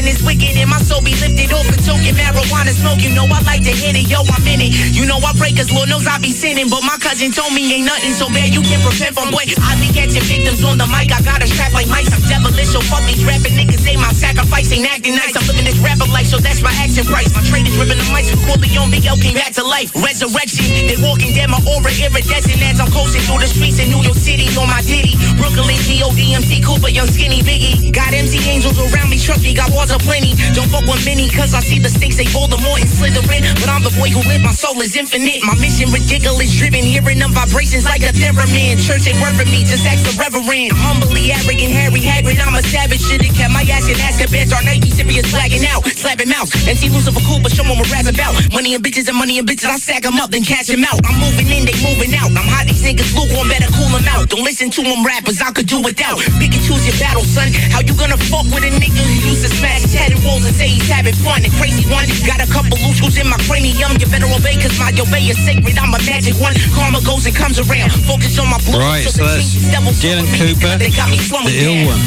Is 0.06 0.22
wicked, 0.22 0.56
and 0.56 0.70
my 0.70 0.78
soul 0.78 1.02
be 1.02 1.12
lifted 1.18 1.52
off 1.52 1.68
a 1.68 1.76
token 1.82 2.14
marijuana 2.14 2.72
smoke. 2.72 3.00
You 3.02 3.12
know 3.12 3.26
I 3.28 3.40
like 3.42 3.64
to 3.64 3.74
hit 3.74 3.96
it, 3.96 4.06
yo, 4.08 4.22
I'm 4.22 4.46
in 4.46 4.60
it. 4.60 4.72
You 4.96 5.04
know 5.04 5.18
I 5.20 5.32
break, 5.36 5.56
cause 5.56 5.72
Lord 5.72 5.88
knows 5.88 6.06
I 6.06 6.16
be 6.18 6.32
sinning, 6.32 6.68
but 6.70 6.80
my 6.86 6.96
cousin 6.96 7.32
told 7.32 7.52
me 7.52 7.66
ain't 7.72 7.86
nothing 7.86 8.14
so 8.14 8.28
bad 8.30 8.54
you 8.54 8.62
can 8.62 8.80
prepare 8.80 9.12
from 9.12 9.34
boy. 9.34 9.44
I 9.60 9.76
be 9.80 9.92
catching 9.92 10.24
victims 10.24 10.64
on 10.64 10.78
the 10.78 10.86
mic, 10.88 11.12
I 11.12 11.20
got 11.20 11.42
a 11.42 11.48
strap 11.48 11.72
like 11.76 11.88
mice. 11.88 12.08
I'm 12.08 12.22
devilish, 12.24 12.72
so 12.72 12.80
fuck 12.80 13.04
these 13.04 13.24
rapping 13.24 13.52
niggas, 13.58 13.82
say 13.82 13.96
my 13.96 14.12
sacrifice 14.16 14.72
ain't 14.72 14.88
acting 14.88 15.16
nice. 15.16 15.36
I'm 15.36 15.44
living 15.44 15.66
this 15.66 15.78
rapper 15.84 16.08
life, 16.08 16.30
so 16.30 16.38
that's 16.38 16.62
my 16.62 16.72
action 16.80 17.04
price. 17.04 17.28
My 17.36 17.42
trade 17.44 17.68
is 17.68 17.76
ripping 17.76 18.00
the 18.00 18.06
mics 18.08 18.32
from 18.32 18.40
Corleone, 18.48 18.94
L 19.04 19.18
came 19.20 19.36
back 19.36 19.52
to 19.58 19.64
life. 19.64 19.92
Resurrection, 19.98 20.64
they 20.88 20.96
walking 21.02 21.34
down 21.36 21.52
my 21.52 21.60
aura, 21.68 21.92
iridescent 21.92 22.62
as 22.62 22.80
I'm 22.80 22.90
coasting 22.94 23.22
through 23.28 23.42
the 23.44 23.50
streets 23.50 23.78
in 23.82 23.90
New 23.92 24.00
York 24.00 24.16
City 24.16 24.48
on 24.56 24.70
my 24.70 24.80
ditty. 24.82 25.18
Brooklyn, 25.36 25.76
G.O.D.M.C. 25.84 26.62
Cooper, 26.62 26.88
young 26.88 27.08
skinny 27.08 27.42
Biggie. 27.42 27.92
Got 27.92 28.14
MC 28.14 28.38
angels 28.48 28.78
around 28.78 29.10
me, 29.10 29.18
me, 29.42 29.54
got 29.54 29.70
walls 29.70 29.89
aplenty. 29.94 30.34
Don't 30.52 30.68
fuck 30.68 30.84
with 30.90 31.04
many, 31.06 31.30
cause 31.30 31.54
I 31.54 31.60
see 31.60 31.78
the 31.78 31.88
stakes, 31.88 32.16
they 32.16 32.26
Voldemort 32.26 32.82
and 32.82 32.90
Slytherin. 32.90 33.46
But 33.62 33.68
I'm 33.70 33.82
the 33.86 33.94
boy 33.94 34.10
who 34.10 34.20
live, 34.26 34.42
my 34.42 34.52
soul 34.52 34.80
is 34.82 34.96
infinite. 34.96 35.40
My 35.46 35.54
mission 35.56 35.90
ridiculous, 35.94 36.50
driven, 36.58 36.82
hearing 36.82 37.18
them 37.22 37.32
vibrations 37.32 37.84
like 37.84 38.02
a 38.02 38.12
theremin. 38.12 38.76
Church 38.82 39.06
ain't 39.06 39.20
worth 39.22 39.38
for 39.38 39.46
me, 39.46 39.62
just 39.62 39.86
ask 39.86 40.02
the 40.02 40.14
reverend. 40.18 40.74
I'm 40.74 40.98
Humbly 41.00 41.30
arrogant, 41.30 41.70
Harry 41.70 42.02
Hagrid, 42.02 42.42
I'm 42.42 42.58
a 42.58 42.62
savage. 42.62 43.00
Should've 43.00 43.30
kept 43.30 43.52
my 43.54 43.62
ass 43.70 43.86
in 43.86 43.94
Azkaban, 43.94 44.50
dark 44.50 44.64
Nike, 44.64 44.90
Sirius 44.90 45.30
flagging 45.30 45.64
out, 45.70 45.86
slapping 45.86 46.28
mouth. 46.28 46.50
MC 46.66 46.90
Lucifer 46.90 47.22
cool, 47.22 47.38
but 47.38 47.52
show 47.52 47.60
show 47.60 47.72
'em 47.72 47.78
what 47.78 47.90
rap's 47.92 48.08
about. 48.08 48.34
Money 48.52 48.74
and 48.74 48.84
bitches 48.84 49.08
and 49.08 49.16
money 49.16 49.38
and 49.38 49.46
bitches, 49.48 49.68
I 49.68 49.76
sack 49.78 50.04
'em 50.04 50.18
up, 50.18 50.30
then 50.30 50.44
catch 50.44 50.70
'em 50.70 50.84
out. 50.84 51.00
I'm 51.04 51.18
moving 51.20 51.48
in, 51.48 51.64
they 51.64 51.76
moving 51.84 52.14
out. 52.14 52.30
I'm 52.30 52.48
hot, 52.48 52.66
these 52.66 52.82
niggas 52.82 53.14
lukewarm, 53.14 53.48
better 53.48 53.70
cool 53.76 53.94
'em 53.96 54.06
out. 54.08 54.28
Don't 54.30 54.44
listen 54.44 54.70
to 54.70 54.82
'em 54.82 55.04
rappers, 55.04 55.40
I 55.40 55.50
could 55.52 55.66
do 55.66 55.80
without. 55.80 56.18
Pick 56.38 56.54
and 56.54 56.64
choose 56.66 56.86
your 56.86 56.96
battle, 56.96 57.24
son. 57.24 57.52
How 57.72 57.80
you 57.80 57.94
gonna 57.94 58.16
fuck 58.16 58.44
with 58.52 58.64
a 58.64 58.70
nigga 58.70 59.02
who 59.04 59.30
used 59.30 59.42
to 59.44 59.50
smash 59.56 59.79
tatted 59.88 60.20
walls 60.24 60.44
and 60.44 60.54
say 60.54 60.68
he's 60.68 60.88
having 60.88 61.14
fun? 61.14 61.42
The 61.42 61.50
crazy 61.56 61.88
one, 61.88 62.04
got 62.26 62.40
a 62.44 62.48
couple 62.50 62.76
loose 62.84 63.00
screws 63.00 63.16
in 63.16 63.28
my 63.28 63.38
cranium. 63.48 63.96
You 63.96 64.06
better 64.06 64.28
obey, 64.28 64.60
cause 64.60 64.76
my 64.78 64.92
obey 65.00 65.32
is 65.32 65.38
sacred. 65.40 65.78
I'm 65.78 65.94
a 65.94 66.00
magic 66.04 66.36
one. 66.36 66.54
Karma 66.76 67.00
goes 67.02 67.24
and 67.24 67.34
comes 67.34 67.58
around. 67.58 67.90
Focus 68.04 68.38
on 68.38 68.48
my 68.50 68.60
blue. 68.68 68.78
Right, 68.78 69.08
so 69.08 69.24
that's 69.24 69.56
Dylan 70.02 70.28
Cooper, 70.36 70.76
The 70.76 71.56
Ill 71.64 71.88
One. 71.88 72.00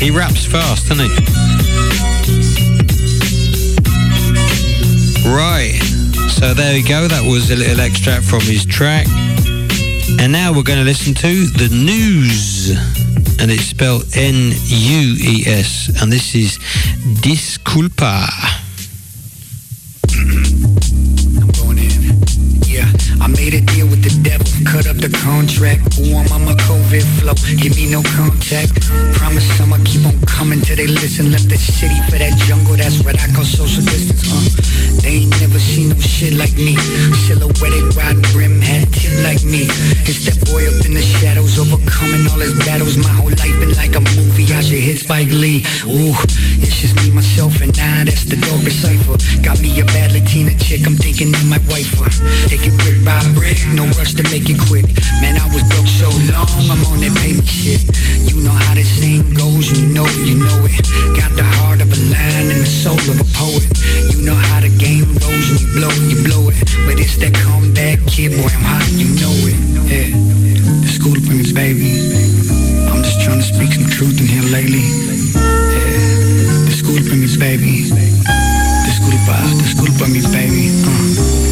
He 0.00 0.10
raps 0.10 0.44
fast, 0.46 0.88
doesn't 0.88 1.04
he? 1.04 1.12
Right, 5.28 5.80
so 6.28 6.54
there 6.54 6.74
we 6.74 6.82
go. 6.82 7.08
That 7.08 7.24
was 7.24 7.50
a 7.50 7.56
little 7.56 7.80
extract 7.80 8.24
from 8.24 8.40
his 8.40 8.64
track. 8.64 9.06
And 10.20 10.32
now 10.32 10.52
we're 10.52 10.62
going 10.62 10.78
to 10.78 10.84
listen 10.84 11.14
to 11.14 11.46
The 11.46 11.68
News. 11.74 13.13
And 13.40 13.50
it's 13.50 13.64
spelled 13.64 14.04
N-U-E-S. 14.16 16.00
And 16.00 16.12
this 16.12 16.34
is 16.34 16.58
Disculpa. 17.20 18.26
Yeah, 22.66 22.90
I 23.20 23.28
made 23.28 23.54
deal 23.60 23.83
the 24.84 24.90
up 24.90 24.96
the 25.00 25.10
contract. 25.24 25.80
I'm 25.96 26.28
on 26.32 26.44
my 26.44 26.54
COVID 26.68 27.04
flow, 27.20 27.34
give 27.56 27.76
me 27.76 27.90
no 27.90 28.02
contact. 28.16 28.76
Promise 29.16 29.60
I'ma 29.60 29.78
keep 29.84 30.04
on 30.04 30.16
coming 30.26 30.60
till 30.60 30.76
they 30.76 30.86
listen. 30.86 31.32
Left 31.32 31.48
the 31.48 31.56
city 31.56 31.96
for 32.10 32.18
that 32.18 32.36
jungle, 32.44 32.76
that's 32.76 33.02
what 33.04 33.16
I 33.16 33.26
call 33.32 33.44
social 33.44 33.82
distance. 33.84 34.28
Uh, 34.28 35.00
they 35.00 35.24
ain't 35.24 35.34
never 35.40 35.58
seen 35.58 35.90
no 35.90 35.96
shit 35.96 36.34
like 36.34 36.54
me. 36.56 36.76
Silhouetted, 37.24 37.96
riding 37.96 38.24
brim, 38.32 38.60
hat 38.60 38.88
tip 38.92 39.12
like 39.24 39.44
me. 39.44 39.64
It's 40.04 40.24
that 40.28 40.36
boy 40.44 40.68
up 40.68 40.84
in 40.84 40.92
the 40.94 41.02
shadows, 41.02 41.58
overcoming 41.58 42.28
all 42.28 42.40
his 42.40 42.56
battles. 42.64 42.96
My 42.96 43.08
whole 43.08 43.32
life 43.32 43.56
been 43.60 43.72
like 43.76 43.96
a 43.96 44.02
movie, 44.16 44.48
I 44.52 44.60
should 44.60 44.84
hit 44.84 45.00
Spike 45.00 45.32
Lee. 45.32 45.64
Ooh, 45.88 46.16
it's 46.60 46.76
just 46.80 46.96
me, 47.00 47.10
myself, 47.10 47.60
and 47.60 47.72
I, 47.78 48.04
that's 48.04 48.24
the 48.24 48.36
dope 48.36 48.68
cipher. 48.68 49.16
Got 49.40 49.60
me 49.60 49.72
a 49.80 49.84
bad 49.96 50.12
Latina 50.12 50.52
chick, 50.58 50.84
I'm 50.86 50.96
thinking 50.96 51.34
I 51.34 51.42
might 51.44 51.64
wife 51.72 51.92
her. 52.00 52.10
Take 52.48 52.66
it 52.68 52.76
brick 52.84 53.00
by 53.04 53.20
brick, 53.32 53.56
no 53.72 53.88
rush 53.96 54.14
to 54.14 54.24
make 54.28 54.48
it 54.50 54.60
quick. 54.68 54.73
Man, 54.74 55.38
I 55.38 55.46
was 55.54 55.62
broke 55.70 55.86
so 55.86 56.10
long, 56.34 56.50
I'm 56.66 56.82
on 56.90 56.98
that 56.98 57.14
payment 57.22 57.46
shit. 57.46 57.86
You 58.26 58.42
know 58.42 58.50
how 58.50 58.74
this 58.74 58.90
thing 58.98 59.22
goes, 59.30 59.70
you 59.70 59.86
know 59.86 60.02
you 60.26 60.34
know 60.34 60.66
it. 60.66 60.82
Got 61.14 61.30
the 61.38 61.46
heart 61.46 61.78
of 61.78 61.86
a 61.86 61.98
lion 62.10 62.50
and 62.50 62.58
the 62.58 62.66
soul 62.66 62.98
of 62.98 63.22
a 63.22 63.28
poet. 63.38 63.70
You 64.10 64.26
know 64.26 64.34
how 64.34 64.58
the 64.58 64.74
game 64.74 65.06
goes, 65.22 65.46
and 65.46 65.62
you 65.62 65.68
blow 65.78 65.94
it, 65.94 66.02
you 66.10 66.18
blow 66.26 66.50
it. 66.50 66.58
But 66.90 66.98
it's 66.98 67.14
that 67.22 67.38
comeback 67.38 68.02
kid, 68.10 68.34
boy, 68.34 68.50
I'm 68.50 68.66
hot, 68.66 68.90
you 68.90 69.14
know 69.14 69.36
it. 69.46 69.58
Yeah, 69.86 70.10
the 70.82 70.90
school 70.90 71.14
for 71.22 71.34
me, 71.38 71.46
baby. 71.54 71.94
I'm 72.90 73.06
just 73.06 73.22
trying 73.22 73.38
to 73.38 73.46
speak 73.46 73.78
some 73.78 73.86
truth 73.86 74.18
in 74.18 74.26
here 74.26 74.48
lately. 74.50 74.82
Yeah, 75.38 76.66
the 76.66 76.74
school 76.74 76.98
for 76.98 77.14
me, 77.14 77.30
baby. 77.38 77.94
The 77.94 78.90
school 78.90 79.18
for, 79.22 79.38
the 79.38 79.66
school 79.70 79.94
me, 80.10 80.18
baby. 80.34 80.74
Uh. 80.82 81.43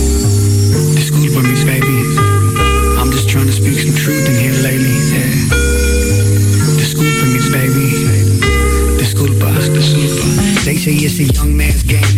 Say 10.83 10.95
it's 10.95 11.21
a 11.21 11.25
young 11.39 11.57
man's 11.57 11.85
game. 11.85 12.12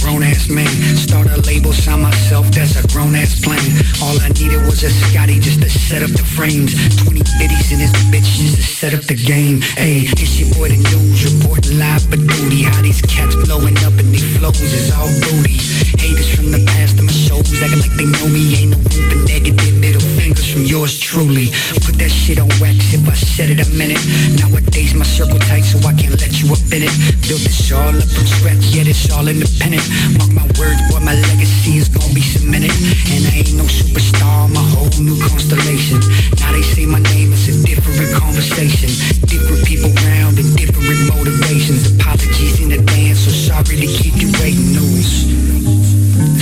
Grown 0.00 0.22
ass 0.22 0.48
man. 0.48 0.66
Start 0.96 1.28
a 1.28 1.40
label, 1.42 1.72
sign 1.72 2.02
myself, 2.02 2.46
that's 2.50 2.76
a 2.76 2.86
grown 2.88 3.14
ass 3.14 3.38
plan. 3.40 3.60
All 4.00 4.18
I 4.20 4.28
needed 4.28 4.64
was 4.64 4.82
a 4.82 4.90
Scotty 4.90 5.38
just 5.38 5.60
to 5.60 5.68
set 5.68 6.02
up 6.02 6.10
the 6.10 6.24
frames. 6.24 6.72
20 7.04 7.20
biddies 7.38 7.70
in 7.72 7.78
this 7.78 7.92
bitch 8.08 8.24
just 8.40 8.56
to 8.56 8.62
set 8.62 8.94
up 8.94 9.02
the 9.04 9.14
game. 9.14 9.60
Hey, 9.76 10.08
it's 10.16 10.40
your 10.40 10.48
boy 10.56 10.68
the 10.68 10.80
news 10.80 11.20
reporting 11.28 11.78
live 11.78 12.02
for 12.08 12.16
duty. 12.16 12.64
How 12.64 12.80
these 12.80 13.02
cats 13.02 13.36
blowing 13.44 13.76
up 13.84 13.92
and 14.00 14.08
they 14.08 14.24
flows 14.40 14.60
is 14.60 14.90
all 14.90 15.08
booty. 15.28 15.60
Haters 16.00 16.32
from 16.34 16.50
the 16.50 16.64
past 16.64 16.98
of 16.98 17.04
my 17.04 17.12
shows 17.12 17.52
acting 17.60 17.84
like 17.84 17.92
they 18.00 18.08
know 18.08 18.28
me. 18.32 18.56
Ain't 18.56 18.72
no 18.72 18.78
room 18.80 19.04
for 19.04 19.20
negative 19.28 19.76
middle 19.76 20.00
fingers 20.16 20.48
from 20.48 20.64
yours 20.64 20.98
truly. 20.98 21.52
Put 21.84 22.00
that 22.00 22.10
shit 22.10 22.40
on 22.40 22.48
wax 22.56 22.96
if 22.96 23.04
I 23.04 23.12
said 23.14 23.50
it 23.52 23.60
a 23.60 23.68
minute. 23.76 24.00
Nowadays 24.40 24.94
my 24.94 25.04
circle 25.04 25.38
tight 25.44 25.68
so 25.68 25.76
I 25.84 25.92
can't 25.92 26.16
let 26.16 26.32
you 26.40 26.48
up 26.52 26.64
in 26.72 26.88
it. 26.88 26.94
Built 27.28 27.44
this 27.44 27.70
all 27.70 27.92
up 27.92 28.08
from 28.08 28.26
scratch, 28.26 28.64
yet 28.72 28.88
it's 28.88 29.12
all 29.12 29.28
independent. 29.28 29.84
Mark 30.16 30.32
my 30.32 30.46
words, 30.58 30.80
boy, 30.90 31.00
my 31.00 31.14
legacy 31.14 31.76
is 31.78 31.88
gonna 31.88 32.12
be 32.14 32.22
cemented. 32.22 32.72
And 33.12 33.26
I 33.26 33.44
ain't 33.44 33.54
no 33.54 33.64
superstar, 33.64 34.50
a 34.50 34.62
whole 34.72 34.90
new 35.02 35.18
constellation. 35.20 36.00
Now 36.40 36.52
they 36.52 36.62
say 36.62 36.86
my 36.86 37.00
name 37.14 37.32
is 37.32 37.48
a 37.48 37.54
different 37.66 38.12
conversation. 38.14 38.90
Different 39.26 39.66
people 39.66 39.90
round 40.08 40.38
and 40.38 40.50
different 40.56 41.08
motivations. 41.12 41.92
Apologies 41.94 42.60
in 42.60 42.72
advance, 42.72 43.20
so 43.20 43.30
sorry 43.30 43.76
to 43.76 43.86
keep 43.86 44.16
you 44.16 44.32
waiting. 44.40 44.72
News. 44.72 45.28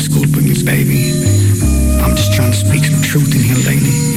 School 0.05 0.27
for 0.33 0.41
me, 0.41 0.55
baby. 0.63 1.13
I'm 2.03 2.15
just 2.17 2.33
trying 2.35 2.53
to 2.53 2.57
speak 2.57 2.85
some 2.85 3.03
truth 3.03 3.35
in 3.35 3.43
here 3.43 3.63
lately. 3.67 4.08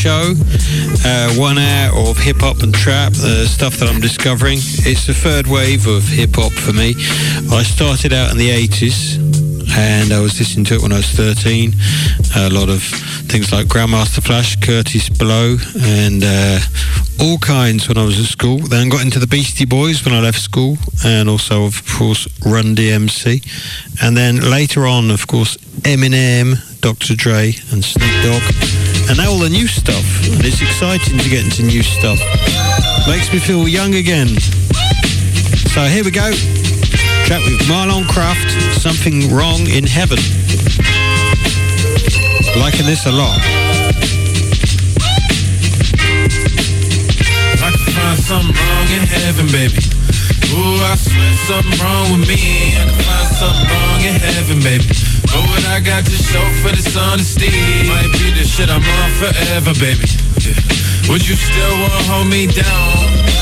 Show, 0.00 0.32
uh, 1.04 1.34
one 1.34 1.58
hour 1.58 2.08
of 2.08 2.16
hip 2.16 2.40
hop 2.40 2.62
and 2.62 2.72
trap, 2.72 3.12
uh, 3.12 3.44
stuff 3.44 3.76
that 3.80 3.88
I'm 3.90 4.00
discovering. 4.00 4.56
It's 4.56 5.06
the 5.06 5.12
third 5.12 5.46
wave 5.46 5.86
of 5.86 6.08
hip 6.08 6.36
hop 6.36 6.52
for 6.52 6.72
me. 6.72 6.94
I 7.52 7.62
started 7.62 8.14
out 8.14 8.32
in 8.32 8.38
the 8.38 8.48
80s 8.48 9.20
and 9.76 10.10
I 10.10 10.20
was 10.20 10.38
listening 10.38 10.64
to 10.66 10.76
it 10.76 10.82
when 10.82 10.92
I 10.92 10.96
was 10.96 11.10
13. 11.10 11.74
A 12.34 12.48
lot 12.48 12.70
of 12.70 12.82
things 13.28 13.52
like 13.52 13.66
Grandmaster 13.66 14.24
Flash, 14.24 14.56
Kurtis 14.56 15.10
Blow, 15.18 15.58
and 15.78 16.24
uh, 16.24 16.60
all 17.20 17.36
kinds 17.36 17.86
when 17.86 17.98
I 17.98 18.04
was 18.04 18.18
at 18.18 18.24
school. 18.24 18.56
Then 18.56 18.88
got 18.88 19.04
into 19.04 19.18
the 19.18 19.26
Beastie 19.26 19.66
Boys 19.66 20.02
when 20.02 20.14
I 20.14 20.20
left 20.20 20.40
school, 20.40 20.78
and 21.04 21.28
also, 21.28 21.66
of 21.66 21.82
course, 21.86 22.26
Run 22.46 22.74
DMC. 22.74 23.44
And 24.02 24.16
then 24.16 24.50
later 24.50 24.86
on, 24.86 25.10
of 25.10 25.26
course, 25.26 25.58
Eminem, 25.84 26.56
Dr. 26.80 27.14
Dre, 27.16 27.52
and 27.70 27.84
Snoop 27.84 28.10
Dogg. 28.24 28.79
And 29.10 29.18
now 29.18 29.32
all 29.32 29.40
the 29.40 29.50
new 29.50 29.66
stuff. 29.66 30.06
And 30.30 30.38
it's 30.44 30.62
exciting 30.62 31.18
to 31.18 31.28
get 31.28 31.42
into 31.42 31.64
new 31.64 31.82
stuff. 31.82 32.20
Makes 33.08 33.32
me 33.32 33.40
feel 33.40 33.66
young 33.66 33.96
again. 33.96 34.28
So 35.74 35.82
here 35.90 36.04
we 36.04 36.12
go. 36.12 36.30
Chat 37.26 37.42
with 37.42 37.58
Marlon 37.66 38.06
Craft, 38.06 38.54
Something 38.78 39.34
Wrong 39.34 39.66
in 39.66 39.82
Heaven. 39.82 40.22
Liking 42.54 42.86
this 42.86 43.06
a 43.06 43.10
lot. 43.10 43.34
Find 47.58 48.18
something 48.22 48.54
wrong 48.54 48.88
in 48.94 49.02
heaven, 49.10 49.46
baby. 49.50 49.82
Ooh, 50.54 50.78
I 50.86 50.94
swear 50.94 51.34
something 51.50 51.78
wrong 51.82 52.14
with 52.14 52.28
me. 52.28 52.78
I 52.78 52.86
can 52.86 53.02
find 53.02 53.28
something 53.34 53.66
wrong 53.74 54.00
in 54.06 54.14
heaven, 54.22 54.62
baby. 54.62 55.19
What 55.50 55.66
I 55.66 55.80
got 55.80 56.04
to 56.06 56.16
show 56.30 56.44
for 56.62 56.70
this 56.70 56.96
honesty 56.96 57.50
might 57.90 58.10
be 58.22 58.30
the 58.38 58.46
shit 58.46 58.70
I'm 58.70 58.82
on 58.82 59.10
forever, 59.18 59.74
baby. 59.82 60.06
Would 61.10 61.26
you 61.26 61.34
still 61.34 61.74
wanna 61.82 62.02
hold 62.06 62.28
me 62.28 62.46
down? 62.46 62.94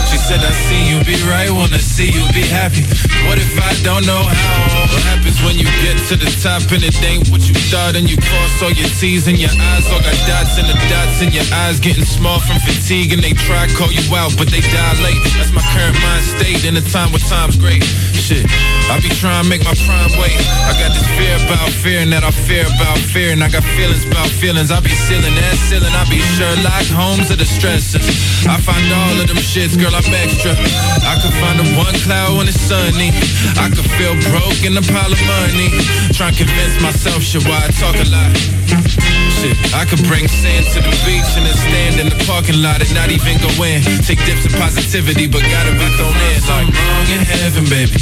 She 0.08 0.16
said 0.16 0.40
I 0.40 0.52
see 0.64 0.88
you 0.88 1.04
be 1.04 1.20
right, 1.28 1.50
wanna 1.50 1.78
see 1.78 2.08
you 2.08 2.24
be 2.32 2.48
happy. 2.48 2.84
What 3.26 3.38
if 3.38 3.56
I 3.58 3.74
don't 3.82 4.06
know 4.06 4.22
how? 4.22 4.86
What 4.92 5.02
happens 5.08 5.40
when 5.42 5.58
you 5.58 5.66
get 5.84 5.98
to 6.08 6.16
the 6.16 6.30
top 6.40 6.64
and 6.72 6.82
it 6.84 6.96
ain't 7.02 7.28
what 7.28 7.44
you 7.48 7.54
thought 7.68 7.96
and 7.96 8.08
you 8.08 8.16
cross 8.16 8.62
all 8.62 8.72
your 8.72 8.88
T's 9.00 9.28
and 9.28 9.36
your 9.36 9.52
eyes 9.52 9.84
all 9.90 10.00
got 10.00 10.16
dots 10.28 10.56
and 10.56 10.68
the 10.68 10.76
dots 10.88 11.20
in 11.20 11.32
your 11.32 11.44
eyes 11.64 11.80
getting 11.80 12.04
small 12.06 12.40
from 12.40 12.56
fatigue 12.64 13.12
and 13.12 13.20
they 13.22 13.34
try 13.34 13.66
call 13.76 13.92
you 13.92 14.04
out 14.16 14.32
but 14.38 14.48
they 14.48 14.62
dilate. 14.62 15.20
That's 15.36 15.52
my 15.52 15.64
current 15.74 15.98
mind 16.00 16.24
state 16.24 16.64
in 16.64 16.76
a 16.76 16.84
time 16.88 17.12
where 17.12 17.22
time's 17.28 17.56
great. 17.56 17.84
Shit, 18.16 18.44
I 18.92 19.00
be 19.00 19.08
trying 19.20 19.44
to 19.44 19.48
make 19.48 19.64
my 19.64 19.72
prime 19.88 20.12
wait. 20.20 20.36
I 20.68 20.76
got 20.76 20.92
this 20.92 21.08
fear 21.16 21.36
about 21.48 21.72
fear 21.72 22.00
and 22.04 22.12
that 22.12 22.24
I 22.24 22.32
fear 22.32 22.64
about 22.68 22.98
fear 23.00 23.32
and 23.32 23.40
I 23.44 23.48
got 23.48 23.64
feelings 23.76 24.04
about 24.04 24.28
feelings. 24.28 24.70
I 24.70 24.80
be 24.80 24.92
sealing 24.92 25.32
that 25.32 25.56
ceiling. 25.68 25.92
I 25.92 26.04
be 26.12 26.20
Sherlock 26.36 26.88
Holmes 26.92 27.30
of 27.32 27.38
the 27.40 27.48
stresses. 27.48 28.04
I 28.44 28.60
find 28.60 28.84
all 28.92 29.16
of 29.20 29.28
them 29.28 29.40
shits, 29.40 29.80
girl, 29.80 29.92
I'm 29.96 30.04
extra. 30.12 30.52
I 30.52 31.16
could 31.24 31.32
find 31.40 31.56
the 31.56 31.68
one 31.76 31.96
cloud 32.04 32.36
when 32.36 32.48
it's 32.48 32.60
sunny. 32.60 33.07
I 33.58 33.68
could 33.70 33.88
feel 33.96 34.14
broke 34.30 34.62
in 34.64 34.76
a 34.76 34.84
pile 34.84 35.12
of 35.12 35.22
money. 35.26 35.68
Trying 36.14 36.34
to 36.34 36.44
convince 36.44 36.80
myself, 36.82 37.22
shit, 37.22 37.44
why 37.46 37.58
I 37.64 37.70
talk 37.74 37.96
a 37.96 38.06
lot. 38.08 38.32
Shit, 39.38 39.54
I 39.74 39.86
could 39.86 40.02
bring 40.10 40.26
sand 40.26 40.66
to 40.74 40.80
the 40.82 40.94
beach 41.06 41.30
and 41.38 41.46
then 41.46 41.56
stand 41.56 41.94
in 42.02 42.06
the 42.10 42.18
parking 42.26 42.58
lot 42.60 42.82
and 42.82 42.92
not 42.94 43.10
even 43.10 43.38
go 43.38 43.50
in. 43.62 43.82
Take 44.02 44.18
dips 44.26 44.44
in 44.44 44.52
positivity, 44.58 45.26
but 45.26 45.42
gotta 45.46 45.72
be 45.72 45.86
thrown 45.96 46.16
in. 46.32 46.40
Something 46.42 46.74
wrong 46.74 47.06
in 47.12 47.22
heaven, 47.22 47.64
baby. 47.70 47.98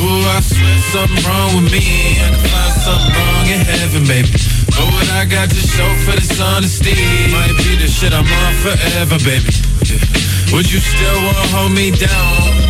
Ooh, 0.00 0.26
I 0.26 0.40
swear 0.40 0.78
something 0.90 1.22
wrong 1.22 1.50
with 1.54 1.70
me. 1.70 1.84
I 2.18 2.32
can 2.32 2.44
find 2.50 2.74
something 2.82 3.12
wrong 3.14 3.46
in 3.46 3.60
heaven, 3.62 4.02
baby. 4.08 4.32
But 4.74 4.90
what 4.90 5.08
I 5.14 5.24
got 5.24 5.50
to 5.50 5.60
show 5.60 5.86
for 6.02 6.18
this 6.18 6.34
honesty 6.40 6.96
might 7.30 7.54
be 7.62 7.78
the 7.78 7.86
shit 7.86 8.12
I'm 8.12 8.26
on 8.26 8.52
forever, 8.58 9.18
baby. 9.22 9.52
Yeah. 9.86 10.02
Would 10.50 10.70
you 10.70 10.80
still 10.80 11.18
wanna 11.22 11.46
hold 11.54 11.72
me 11.72 11.90
down? 11.90 12.64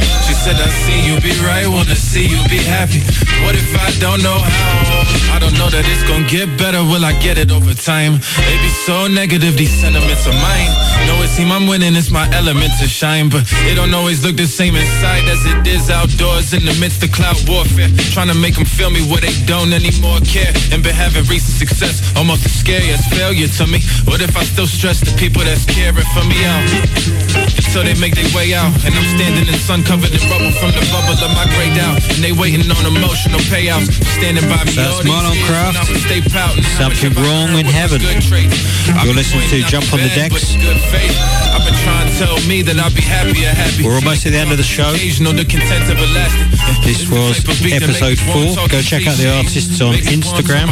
Said 0.44 0.56
I 0.56 0.68
see 0.68 1.00
you 1.10 1.18
be 1.22 1.30
right, 1.40 1.66
wanna 1.66 1.96
see 1.96 2.26
you 2.26 2.36
be 2.50 2.58
happy. 2.58 3.23
What 3.42 3.54
if 3.56 3.74
I 3.74 3.90
don't 3.98 4.22
know 4.22 4.38
how? 4.38 5.34
I 5.34 5.38
don't 5.42 5.58
know 5.58 5.66
that 5.66 5.82
it's 5.82 6.06
gonna 6.06 6.28
get 6.30 6.46
better, 6.56 6.78
will 6.78 7.04
I 7.04 7.12
get 7.18 7.38
it 7.38 7.50
over 7.50 7.74
time? 7.74 8.22
They 8.46 8.56
be 8.62 8.70
so 8.86 9.08
negative, 9.08 9.58
these 9.58 9.74
sentiments 9.74 10.26
of 10.30 10.34
mine. 10.38 10.70
Know 11.10 11.18
it 11.26 11.28
seem 11.34 11.50
I'm 11.50 11.66
winning, 11.66 11.96
it's 11.96 12.10
my 12.10 12.30
element 12.30 12.70
to 12.78 12.86
shine, 12.86 13.28
but 13.28 13.42
it 13.66 13.74
don't 13.74 13.92
always 13.92 14.22
look 14.22 14.36
the 14.36 14.46
same 14.46 14.76
inside 14.76 15.26
as 15.26 15.42
it 15.44 15.66
is 15.66 15.90
outdoors 15.90 16.54
in 16.54 16.64
the 16.64 16.76
midst 16.78 17.02
of 17.02 17.10
cloud 17.10 17.36
warfare. 17.50 17.90
Trying 18.14 18.30
to 18.30 18.38
make 18.38 18.54
them 18.54 18.64
feel 18.64 18.90
me 18.90 19.02
where 19.10 19.20
they 19.20 19.34
don't 19.44 19.72
anymore 19.74 20.22
care. 20.22 20.54
And 20.70 20.86
been 20.86 20.94
having 20.94 21.26
recent 21.26 21.58
success, 21.58 21.98
almost 22.14 22.46
as 22.46 22.54
scary 22.54 22.94
as 22.94 23.02
failure 23.10 23.50
to 23.58 23.66
me. 23.66 23.82
What 24.06 24.22
if 24.22 24.38
I 24.38 24.44
still 24.46 24.70
stress 24.70 25.02
the 25.02 25.10
people 25.18 25.42
that's 25.42 25.66
caring 25.66 26.06
for 26.14 26.24
me 26.30 26.38
out? 26.46 26.62
Until 27.58 27.82
they 27.82 27.98
make 27.98 28.14
their 28.14 28.30
way 28.30 28.54
out, 28.54 28.70
and 28.86 28.94
I'm 28.94 29.08
standing 29.18 29.50
in 29.50 29.58
sun 29.58 29.82
covered 29.82 30.14
in 30.14 30.22
rubble 30.30 30.54
from 30.62 30.70
the 30.70 30.84
bubble 30.94 31.18
of 31.18 31.30
my 31.34 31.44
gray 31.58 31.74
out. 31.82 31.98
And 32.14 32.22
they 32.22 32.30
waiting 32.30 32.62
on 32.70 32.84
emotional 33.26 33.40
payouts, 33.48 33.92
standing 34.18 34.44
by 34.48 34.64
me. 34.64 34.72
That's 34.72 34.98
all 34.98 35.02
these 35.02 35.12
Marlon 35.12 35.34
years 35.34 35.48
Craft. 35.48 35.78
when 35.78 35.86
I 35.86 35.92
would 35.92 36.02
stay 36.02 36.20
pouting. 36.20 36.64
Something 36.76 37.14
wrong 37.22 37.58
in 37.58 37.66
heaven. 37.66 38.00
You're 38.00 39.14
listening 39.14 39.48
to 39.50 39.60
Jump 39.68 39.92
on 39.92 40.00
the 40.00 40.08
Decks. 40.14 40.54
Good 42.14 42.30
faith. 42.30 42.30
I've 42.30 42.38
been 42.38 42.38
trying 42.38 42.38
to 42.38 42.38
tell 42.38 42.48
me 42.48 42.62
that 42.62 42.78
I'll 42.78 42.94
be 42.94 43.02
happier, 43.02 43.50
happy. 43.50 43.82
We're 43.84 43.94
almost 43.94 44.26
at 44.26 44.32
the 44.32 44.38
end 44.38 44.50
of 44.52 44.58
the 44.58 44.62
show. 44.66 44.90
Occasional, 44.94 45.32
the 45.32 45.44
content 45.44 45.90
everlasting. 45.90 46.50
This 46.84 47.08
was 47.10 47.42
episode 47.72 48.18
four. 48.18 48.54
Go 48.68 48.80
check 48.82 49.06
out 49.06 49.16
the 49.18 49.30
artists 49.34 49.80
on 49.80 49.94
Instagram. 50.06 50.70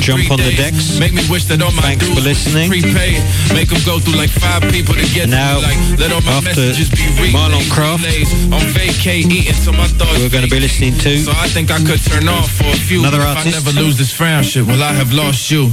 Jump 0.00 0.30
on 0.30 0.38
the 0.38 0.52
decks. 0.56 0.98
Make 0.98 1.12
me 1.14 1.22
wish 1.28 1.44
that 1.46 1.62
all 1.62 1.72
my 1.72 1.82
Thanks 1.82 2.06
for 2.08 2.20
listening. 2.20 2.68
prepaid. 2.70 3.22
Make 3.54 3.68
them 3.68 3.80
go 3.84 3.98
through 3.98 4.16
like 4.18 4.30
five 4.30 4.62
people 4.70 4.94
to 4.94 5.06
get 5.14 5.28
Now, 5.28 5.60
to. 5.60 5.66
Like, 5.66 5.80
let 5.98 6.12
all 6.12 6.22
my 6.22 6.38
after 6.38 6.60
messages 6.60 6.90
be 6.92 7.04
relayed. 7.16 7.34
Marlon 7.34 7.64
Craft, 7.72 8.04
On 8.52 8.62
vacay, 8.76 9.24
eating 9.24 9.56
my 9.72 9.88
we're 10.20 10.28
going 10.30 10.44
to 10.44 10.50
be 10.50 10.60
listening 10.60 10.94
to 11.00 11.18
So 11.18 11.32
I 11.32 11.48
think 11.48 11.70
I 11.70 11.78
could 11.82 12.00
turn 12.00 12.28
off 12.28 12.50
for 12.50 12.68
a 12.68 12.76
few. 12.76 13.00
Another 13.00 13.20
artist. 13.20 13.46
I 13.48 13.50
never 13.50 13.72
lose 13.72 13.96
this 13.98 14.12
friendship, 14.12 14.66
well, 14.66 14.82
I 14.82 14.92
have 14.92 15.12
lost 15.12 15.50
you. 15.50 15.70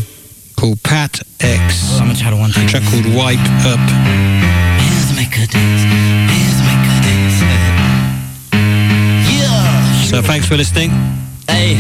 called 0.56 0.82
Pat 0.84 1.22
X. 1.40 2.00
I'm 2.00 2.08
gonna 2.08 2.20
try 2.20 2.34
one 2.34 2.52
track 2.52 2.84
called 2.90 3.06
Wipe 3.14 3.40
Up. 3.66 4.35
So 10.08 10.22
thanks 10.24 10.48
for 10.48 10.56
listening. 10.56 10.92
Hey. 11.52 11.76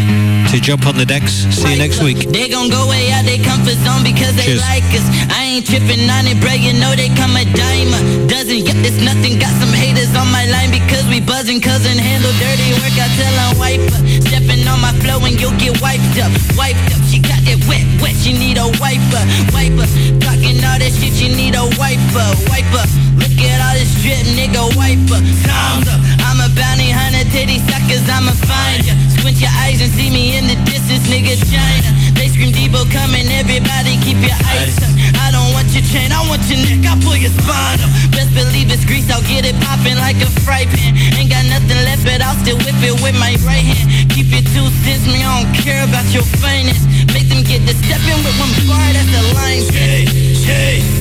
To 0.51 0.59
Jump 0.59 0.85
on 0.85 0.97
the 0.97 1.05
Decks. 1.05 1.47
See 1.55 1.71
you 1.71 1.79
next 1.79 2.03
week. 2.03 2.27
They 2.35 2.49
gon' 2.49 2.67
go 2.67 2.83
way 2.91 3.11
out 3.15 3.23
they 3.23 3.39
comfort 3.39 3.79
zone 3.87 4.03
because 4.03 4.35
they 4.35 4.59
Cheers. 4.59 4.61
like 4.67 4.83
us. 4.91 5.07
I 5.31 5.55
ain't 5.55 5.65
tripping 5.65 6.03
on 6.11 6.27
it, 6.27 6.35
bro. 6.43 6.51
You 6.51 6.75
know 6.75 6.91
they 6.99 7.07
come 7.15 7.31
a 7.39 7.47
dime 7.47 7.95
dozen. 8.27 8.59
Yep, 8.67 8.75
it's 8.83 8.99
nothing. 8.99 9.39
Got 9.39 9.55
some 9.63 9.71
haters 9.71 10.11
on 10.19 10.27
my 10.35 10.43
line 10.51 10.71
because 10.75 11.07
we 11.07 11.23
buzzing. 11.23 11.61
Cousin 11.63 11.95
handle 11.95 12.35
dirty 12.43 12.75
work. 12.83 12.91
I 12.99 13.07
tell 13.15 13.35
'em 13.39 13.55
wipe. 13.55 13.87
Stepping 14.27 14.67
on 14.67 14.83
my 14.83 14.91
flow 14.99 15.23
and 15.23 15.39
you'll 15.39 15.55
get 15.55 15.79
wiped 15.79 16.19
up. 16.19 16.31
Wiped 16.59 16.91
up. 16.91 16.99
She 17.07 17.23
got 17.23 17.39
that 17.47 17.63
wet, 17.71 17.87
wet. 18.03 18.15
She 18.19 18.35
need 18.35 18.59
a 18.59 18.67
wiper. 18.83 19.23
Wiper. 19.55 19.87
Talking 20.19 20.59
all 20.59 20.75
that 20.75 20.91
shit. 20.91 21.15
You 21.23 21.31
need 21.31 21.55
a 21.55 21.63
wiper. 21.79 22.27
Wiper. 22.51 22.83
At 23.41 23.59
all 23.59 23.75
this 23.75 23.91
drip, 23.99 24.23
nigga. 24.35 24.63
Wiper. 24.75 25.19
Time's 25.43 25.87
up. 25.91 25.99
I'm 26.23 26.39
a 26.39 26.49
bounty 26.55 26.89
hunter 26.91 27.23
to 27.23 27.41
these 27.45 27.63
suckers. 27.67 28.03
I'ma 28.07 28.31
find 28.47 28.85
ya. 28.85 28.93
Squint 29.11 29.39
your 29.43 29.51
eyes 29.63 29.81
and 29.83 29.91
see 29.91 30.09
me 30.09 30.37
in 30.37 30.47
the 30.47 30.57
distance, 30.63 31.03
nigga. 31.11 31.35
China. 31.51 31.89
They 32.15 32.31
scream 32.31 32.55
Debo 32.55 32.87
coming. 32.91 33.27
Everybody 33.27 33.99
keep 34.05 34.19
your 34.23 34.37
eyes 34.55 34.77
up. 34.79 34.91
I 35.19 35.31
don't 35.35 35.51
want 35.51 35.67
your 35.75 35.83
chain. 35.91 36.11
I 36.11 36.23
want 36.31 36.43
your 36.47 36.63
neck. 36.63 36.87
I'll 36.87 36.99
pull 37.03 37.17
your 37.19 37.33
spine 37.35 37.81
up. 37.83 37.91
Best 38.15 38.31
believe 38.31 38.71
it's 38.71 38.85
grease. 38.87 39.11
I'll 39.11 39.25
get 39.27 39.43
it 39.43 39.57
popping 39.67 39.99
like 39.99 40.17
a 40.23 40.29
fry 40.47 40.63
pan. 40.65 40.95
Ain't 41.19 41.27
got 41.27 41.43
nothing 41.51 41.79
left, 41.83 42.07
but 42.07 42.23
I'll 42.23 42.39
still 42.39 42.57
whip 42.63 42.79
it 42.79 42.95
with 43.03 43.17
my 43.19 43.35
right 43.43 43.65
hand. 43.65 44.11
Keep 44.15 44.31
it 44.31 44.45
two 44.55 44.67
cents. 44.87 45.03
Me, 45.11 45.23
I 45.23 45.43
don't 45.43 45.51
care 45.59 45.83
about 45.83 46.07
your 46.15 46.23
finance. 46.39 46.87
Make 47.11 47.27
them 47.27 47.43
get 47.43 47.67
the 47.67 47.75
stepping 47.83 48.19
with 48.23 48.35
one 48.39 48.53
bar. 48.67 48.87
That's 48.95 49.11
the 49.11 49.23
line. 49.35 49.63
Hey, 49.75 50.07
hey, 50.47 50.95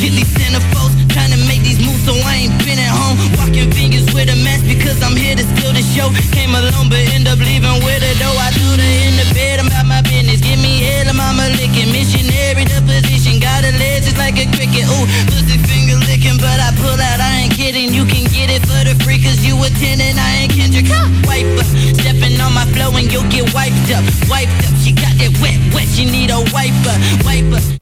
Chili 0.00 0.24
centerfolds 0.24 0.96
trying 1.12 1.28
to 1.28 1.36
make 1.44 1.60
these 1.60 1.76
moves 1.76 2.00
so 2.08 2.16
I 2.24 2.48
ain't 2.48 2.56
been 2.64 2.80
at 2.80 2.88
home. 2.88 3.20
Walking 3.36 3.68
fingers 3.68 4.08
with 4.16 4.32
a 4.32 4.38
mask 4.40 4.64
because 4.64 4.96
I'm 5.04 5.12
here 5.12 5.36
to 5.36 5.44
steal 5.44 5.76
the 5.76 5.84
show. 5.92 6.08
Came 6.32 6.56
alone 6.56 6.88
but 6.88 7.04
end 7.12 7.28
up 7.28 7.36
leaving 7.36 7.84
with 7.84 8.00
a 8.00 8.12
dough. 8.16 8.32
I 8.40 8.48
do 8.56 8.64
the 8.80 8.88
in 9.04 9.20
the 9.20 9.28
bed, 9.36 9.60
I'm 9.60 9.68
about 9.68 9.84
my 9.84 10.00
business. 10.00 10.40
Give 10.40 10.56
me 10.56 10.80
head, 10.80 11.04
I'm 11.04 11.20
mama 11.20 11.52
licking. 11.52 11.92
Missionary 11.92 12.64
the 12.64 12.80
position, 12.80 13.44
got 13.44 13.60
a 13.60 13.76
leg 13.76 14.00
just 14.00 14.16
like 14.16 14.40
a 14.40 14.48
cricket. 14.56 14.88
Ooh, 14.88 15.04
pussy 15.28 15.60
finger 15.68 16.00
licking, 16.08 16.40
but 16.40 16.56
I 16.56 16.72
pull 16.80 16.96
out, 16.96 17.20
I 17.20 17.44
ain't 17.44 17.52
kidding. 17.52 17.92
You 17.92 18.08
can 18.08 18.24
get 18.32 18.48
it 18.48 18.64
for 18.64 18.80
the 18.80 18.96
free 19.04 19.20
cause 19.20 19.44
you 19.44 19.52
attending. 19.60 20.16
I 20.16 20.48
ain't 20.48 20.52
Kendrick. 20.56 20.88
Huh? 20.88 21.12
Wipe 21.28 21.44
up, 21.60 21.68
stepping 22.00 22.40
on 22.40 22.56
my 22.56 22.64
flow 22.72 22.88
and 22.96 23.04
you'll 23.12 23.28
get 23.28 23.52
wiped 23.52 23.92
up. 23.92 24.00
Wiped 24.32 24.64
up, 24.64 24.72
she 24.80 24.96
got 24.96 25.12
that 25.20 25.36
wet, 25.44 25.60
wet, 25.76 25.84
she 25.92 26.08
need 26.08 26.32
a 26.32 26.40
wiper. 26.56 26.96
Wiper. 27.20 27.76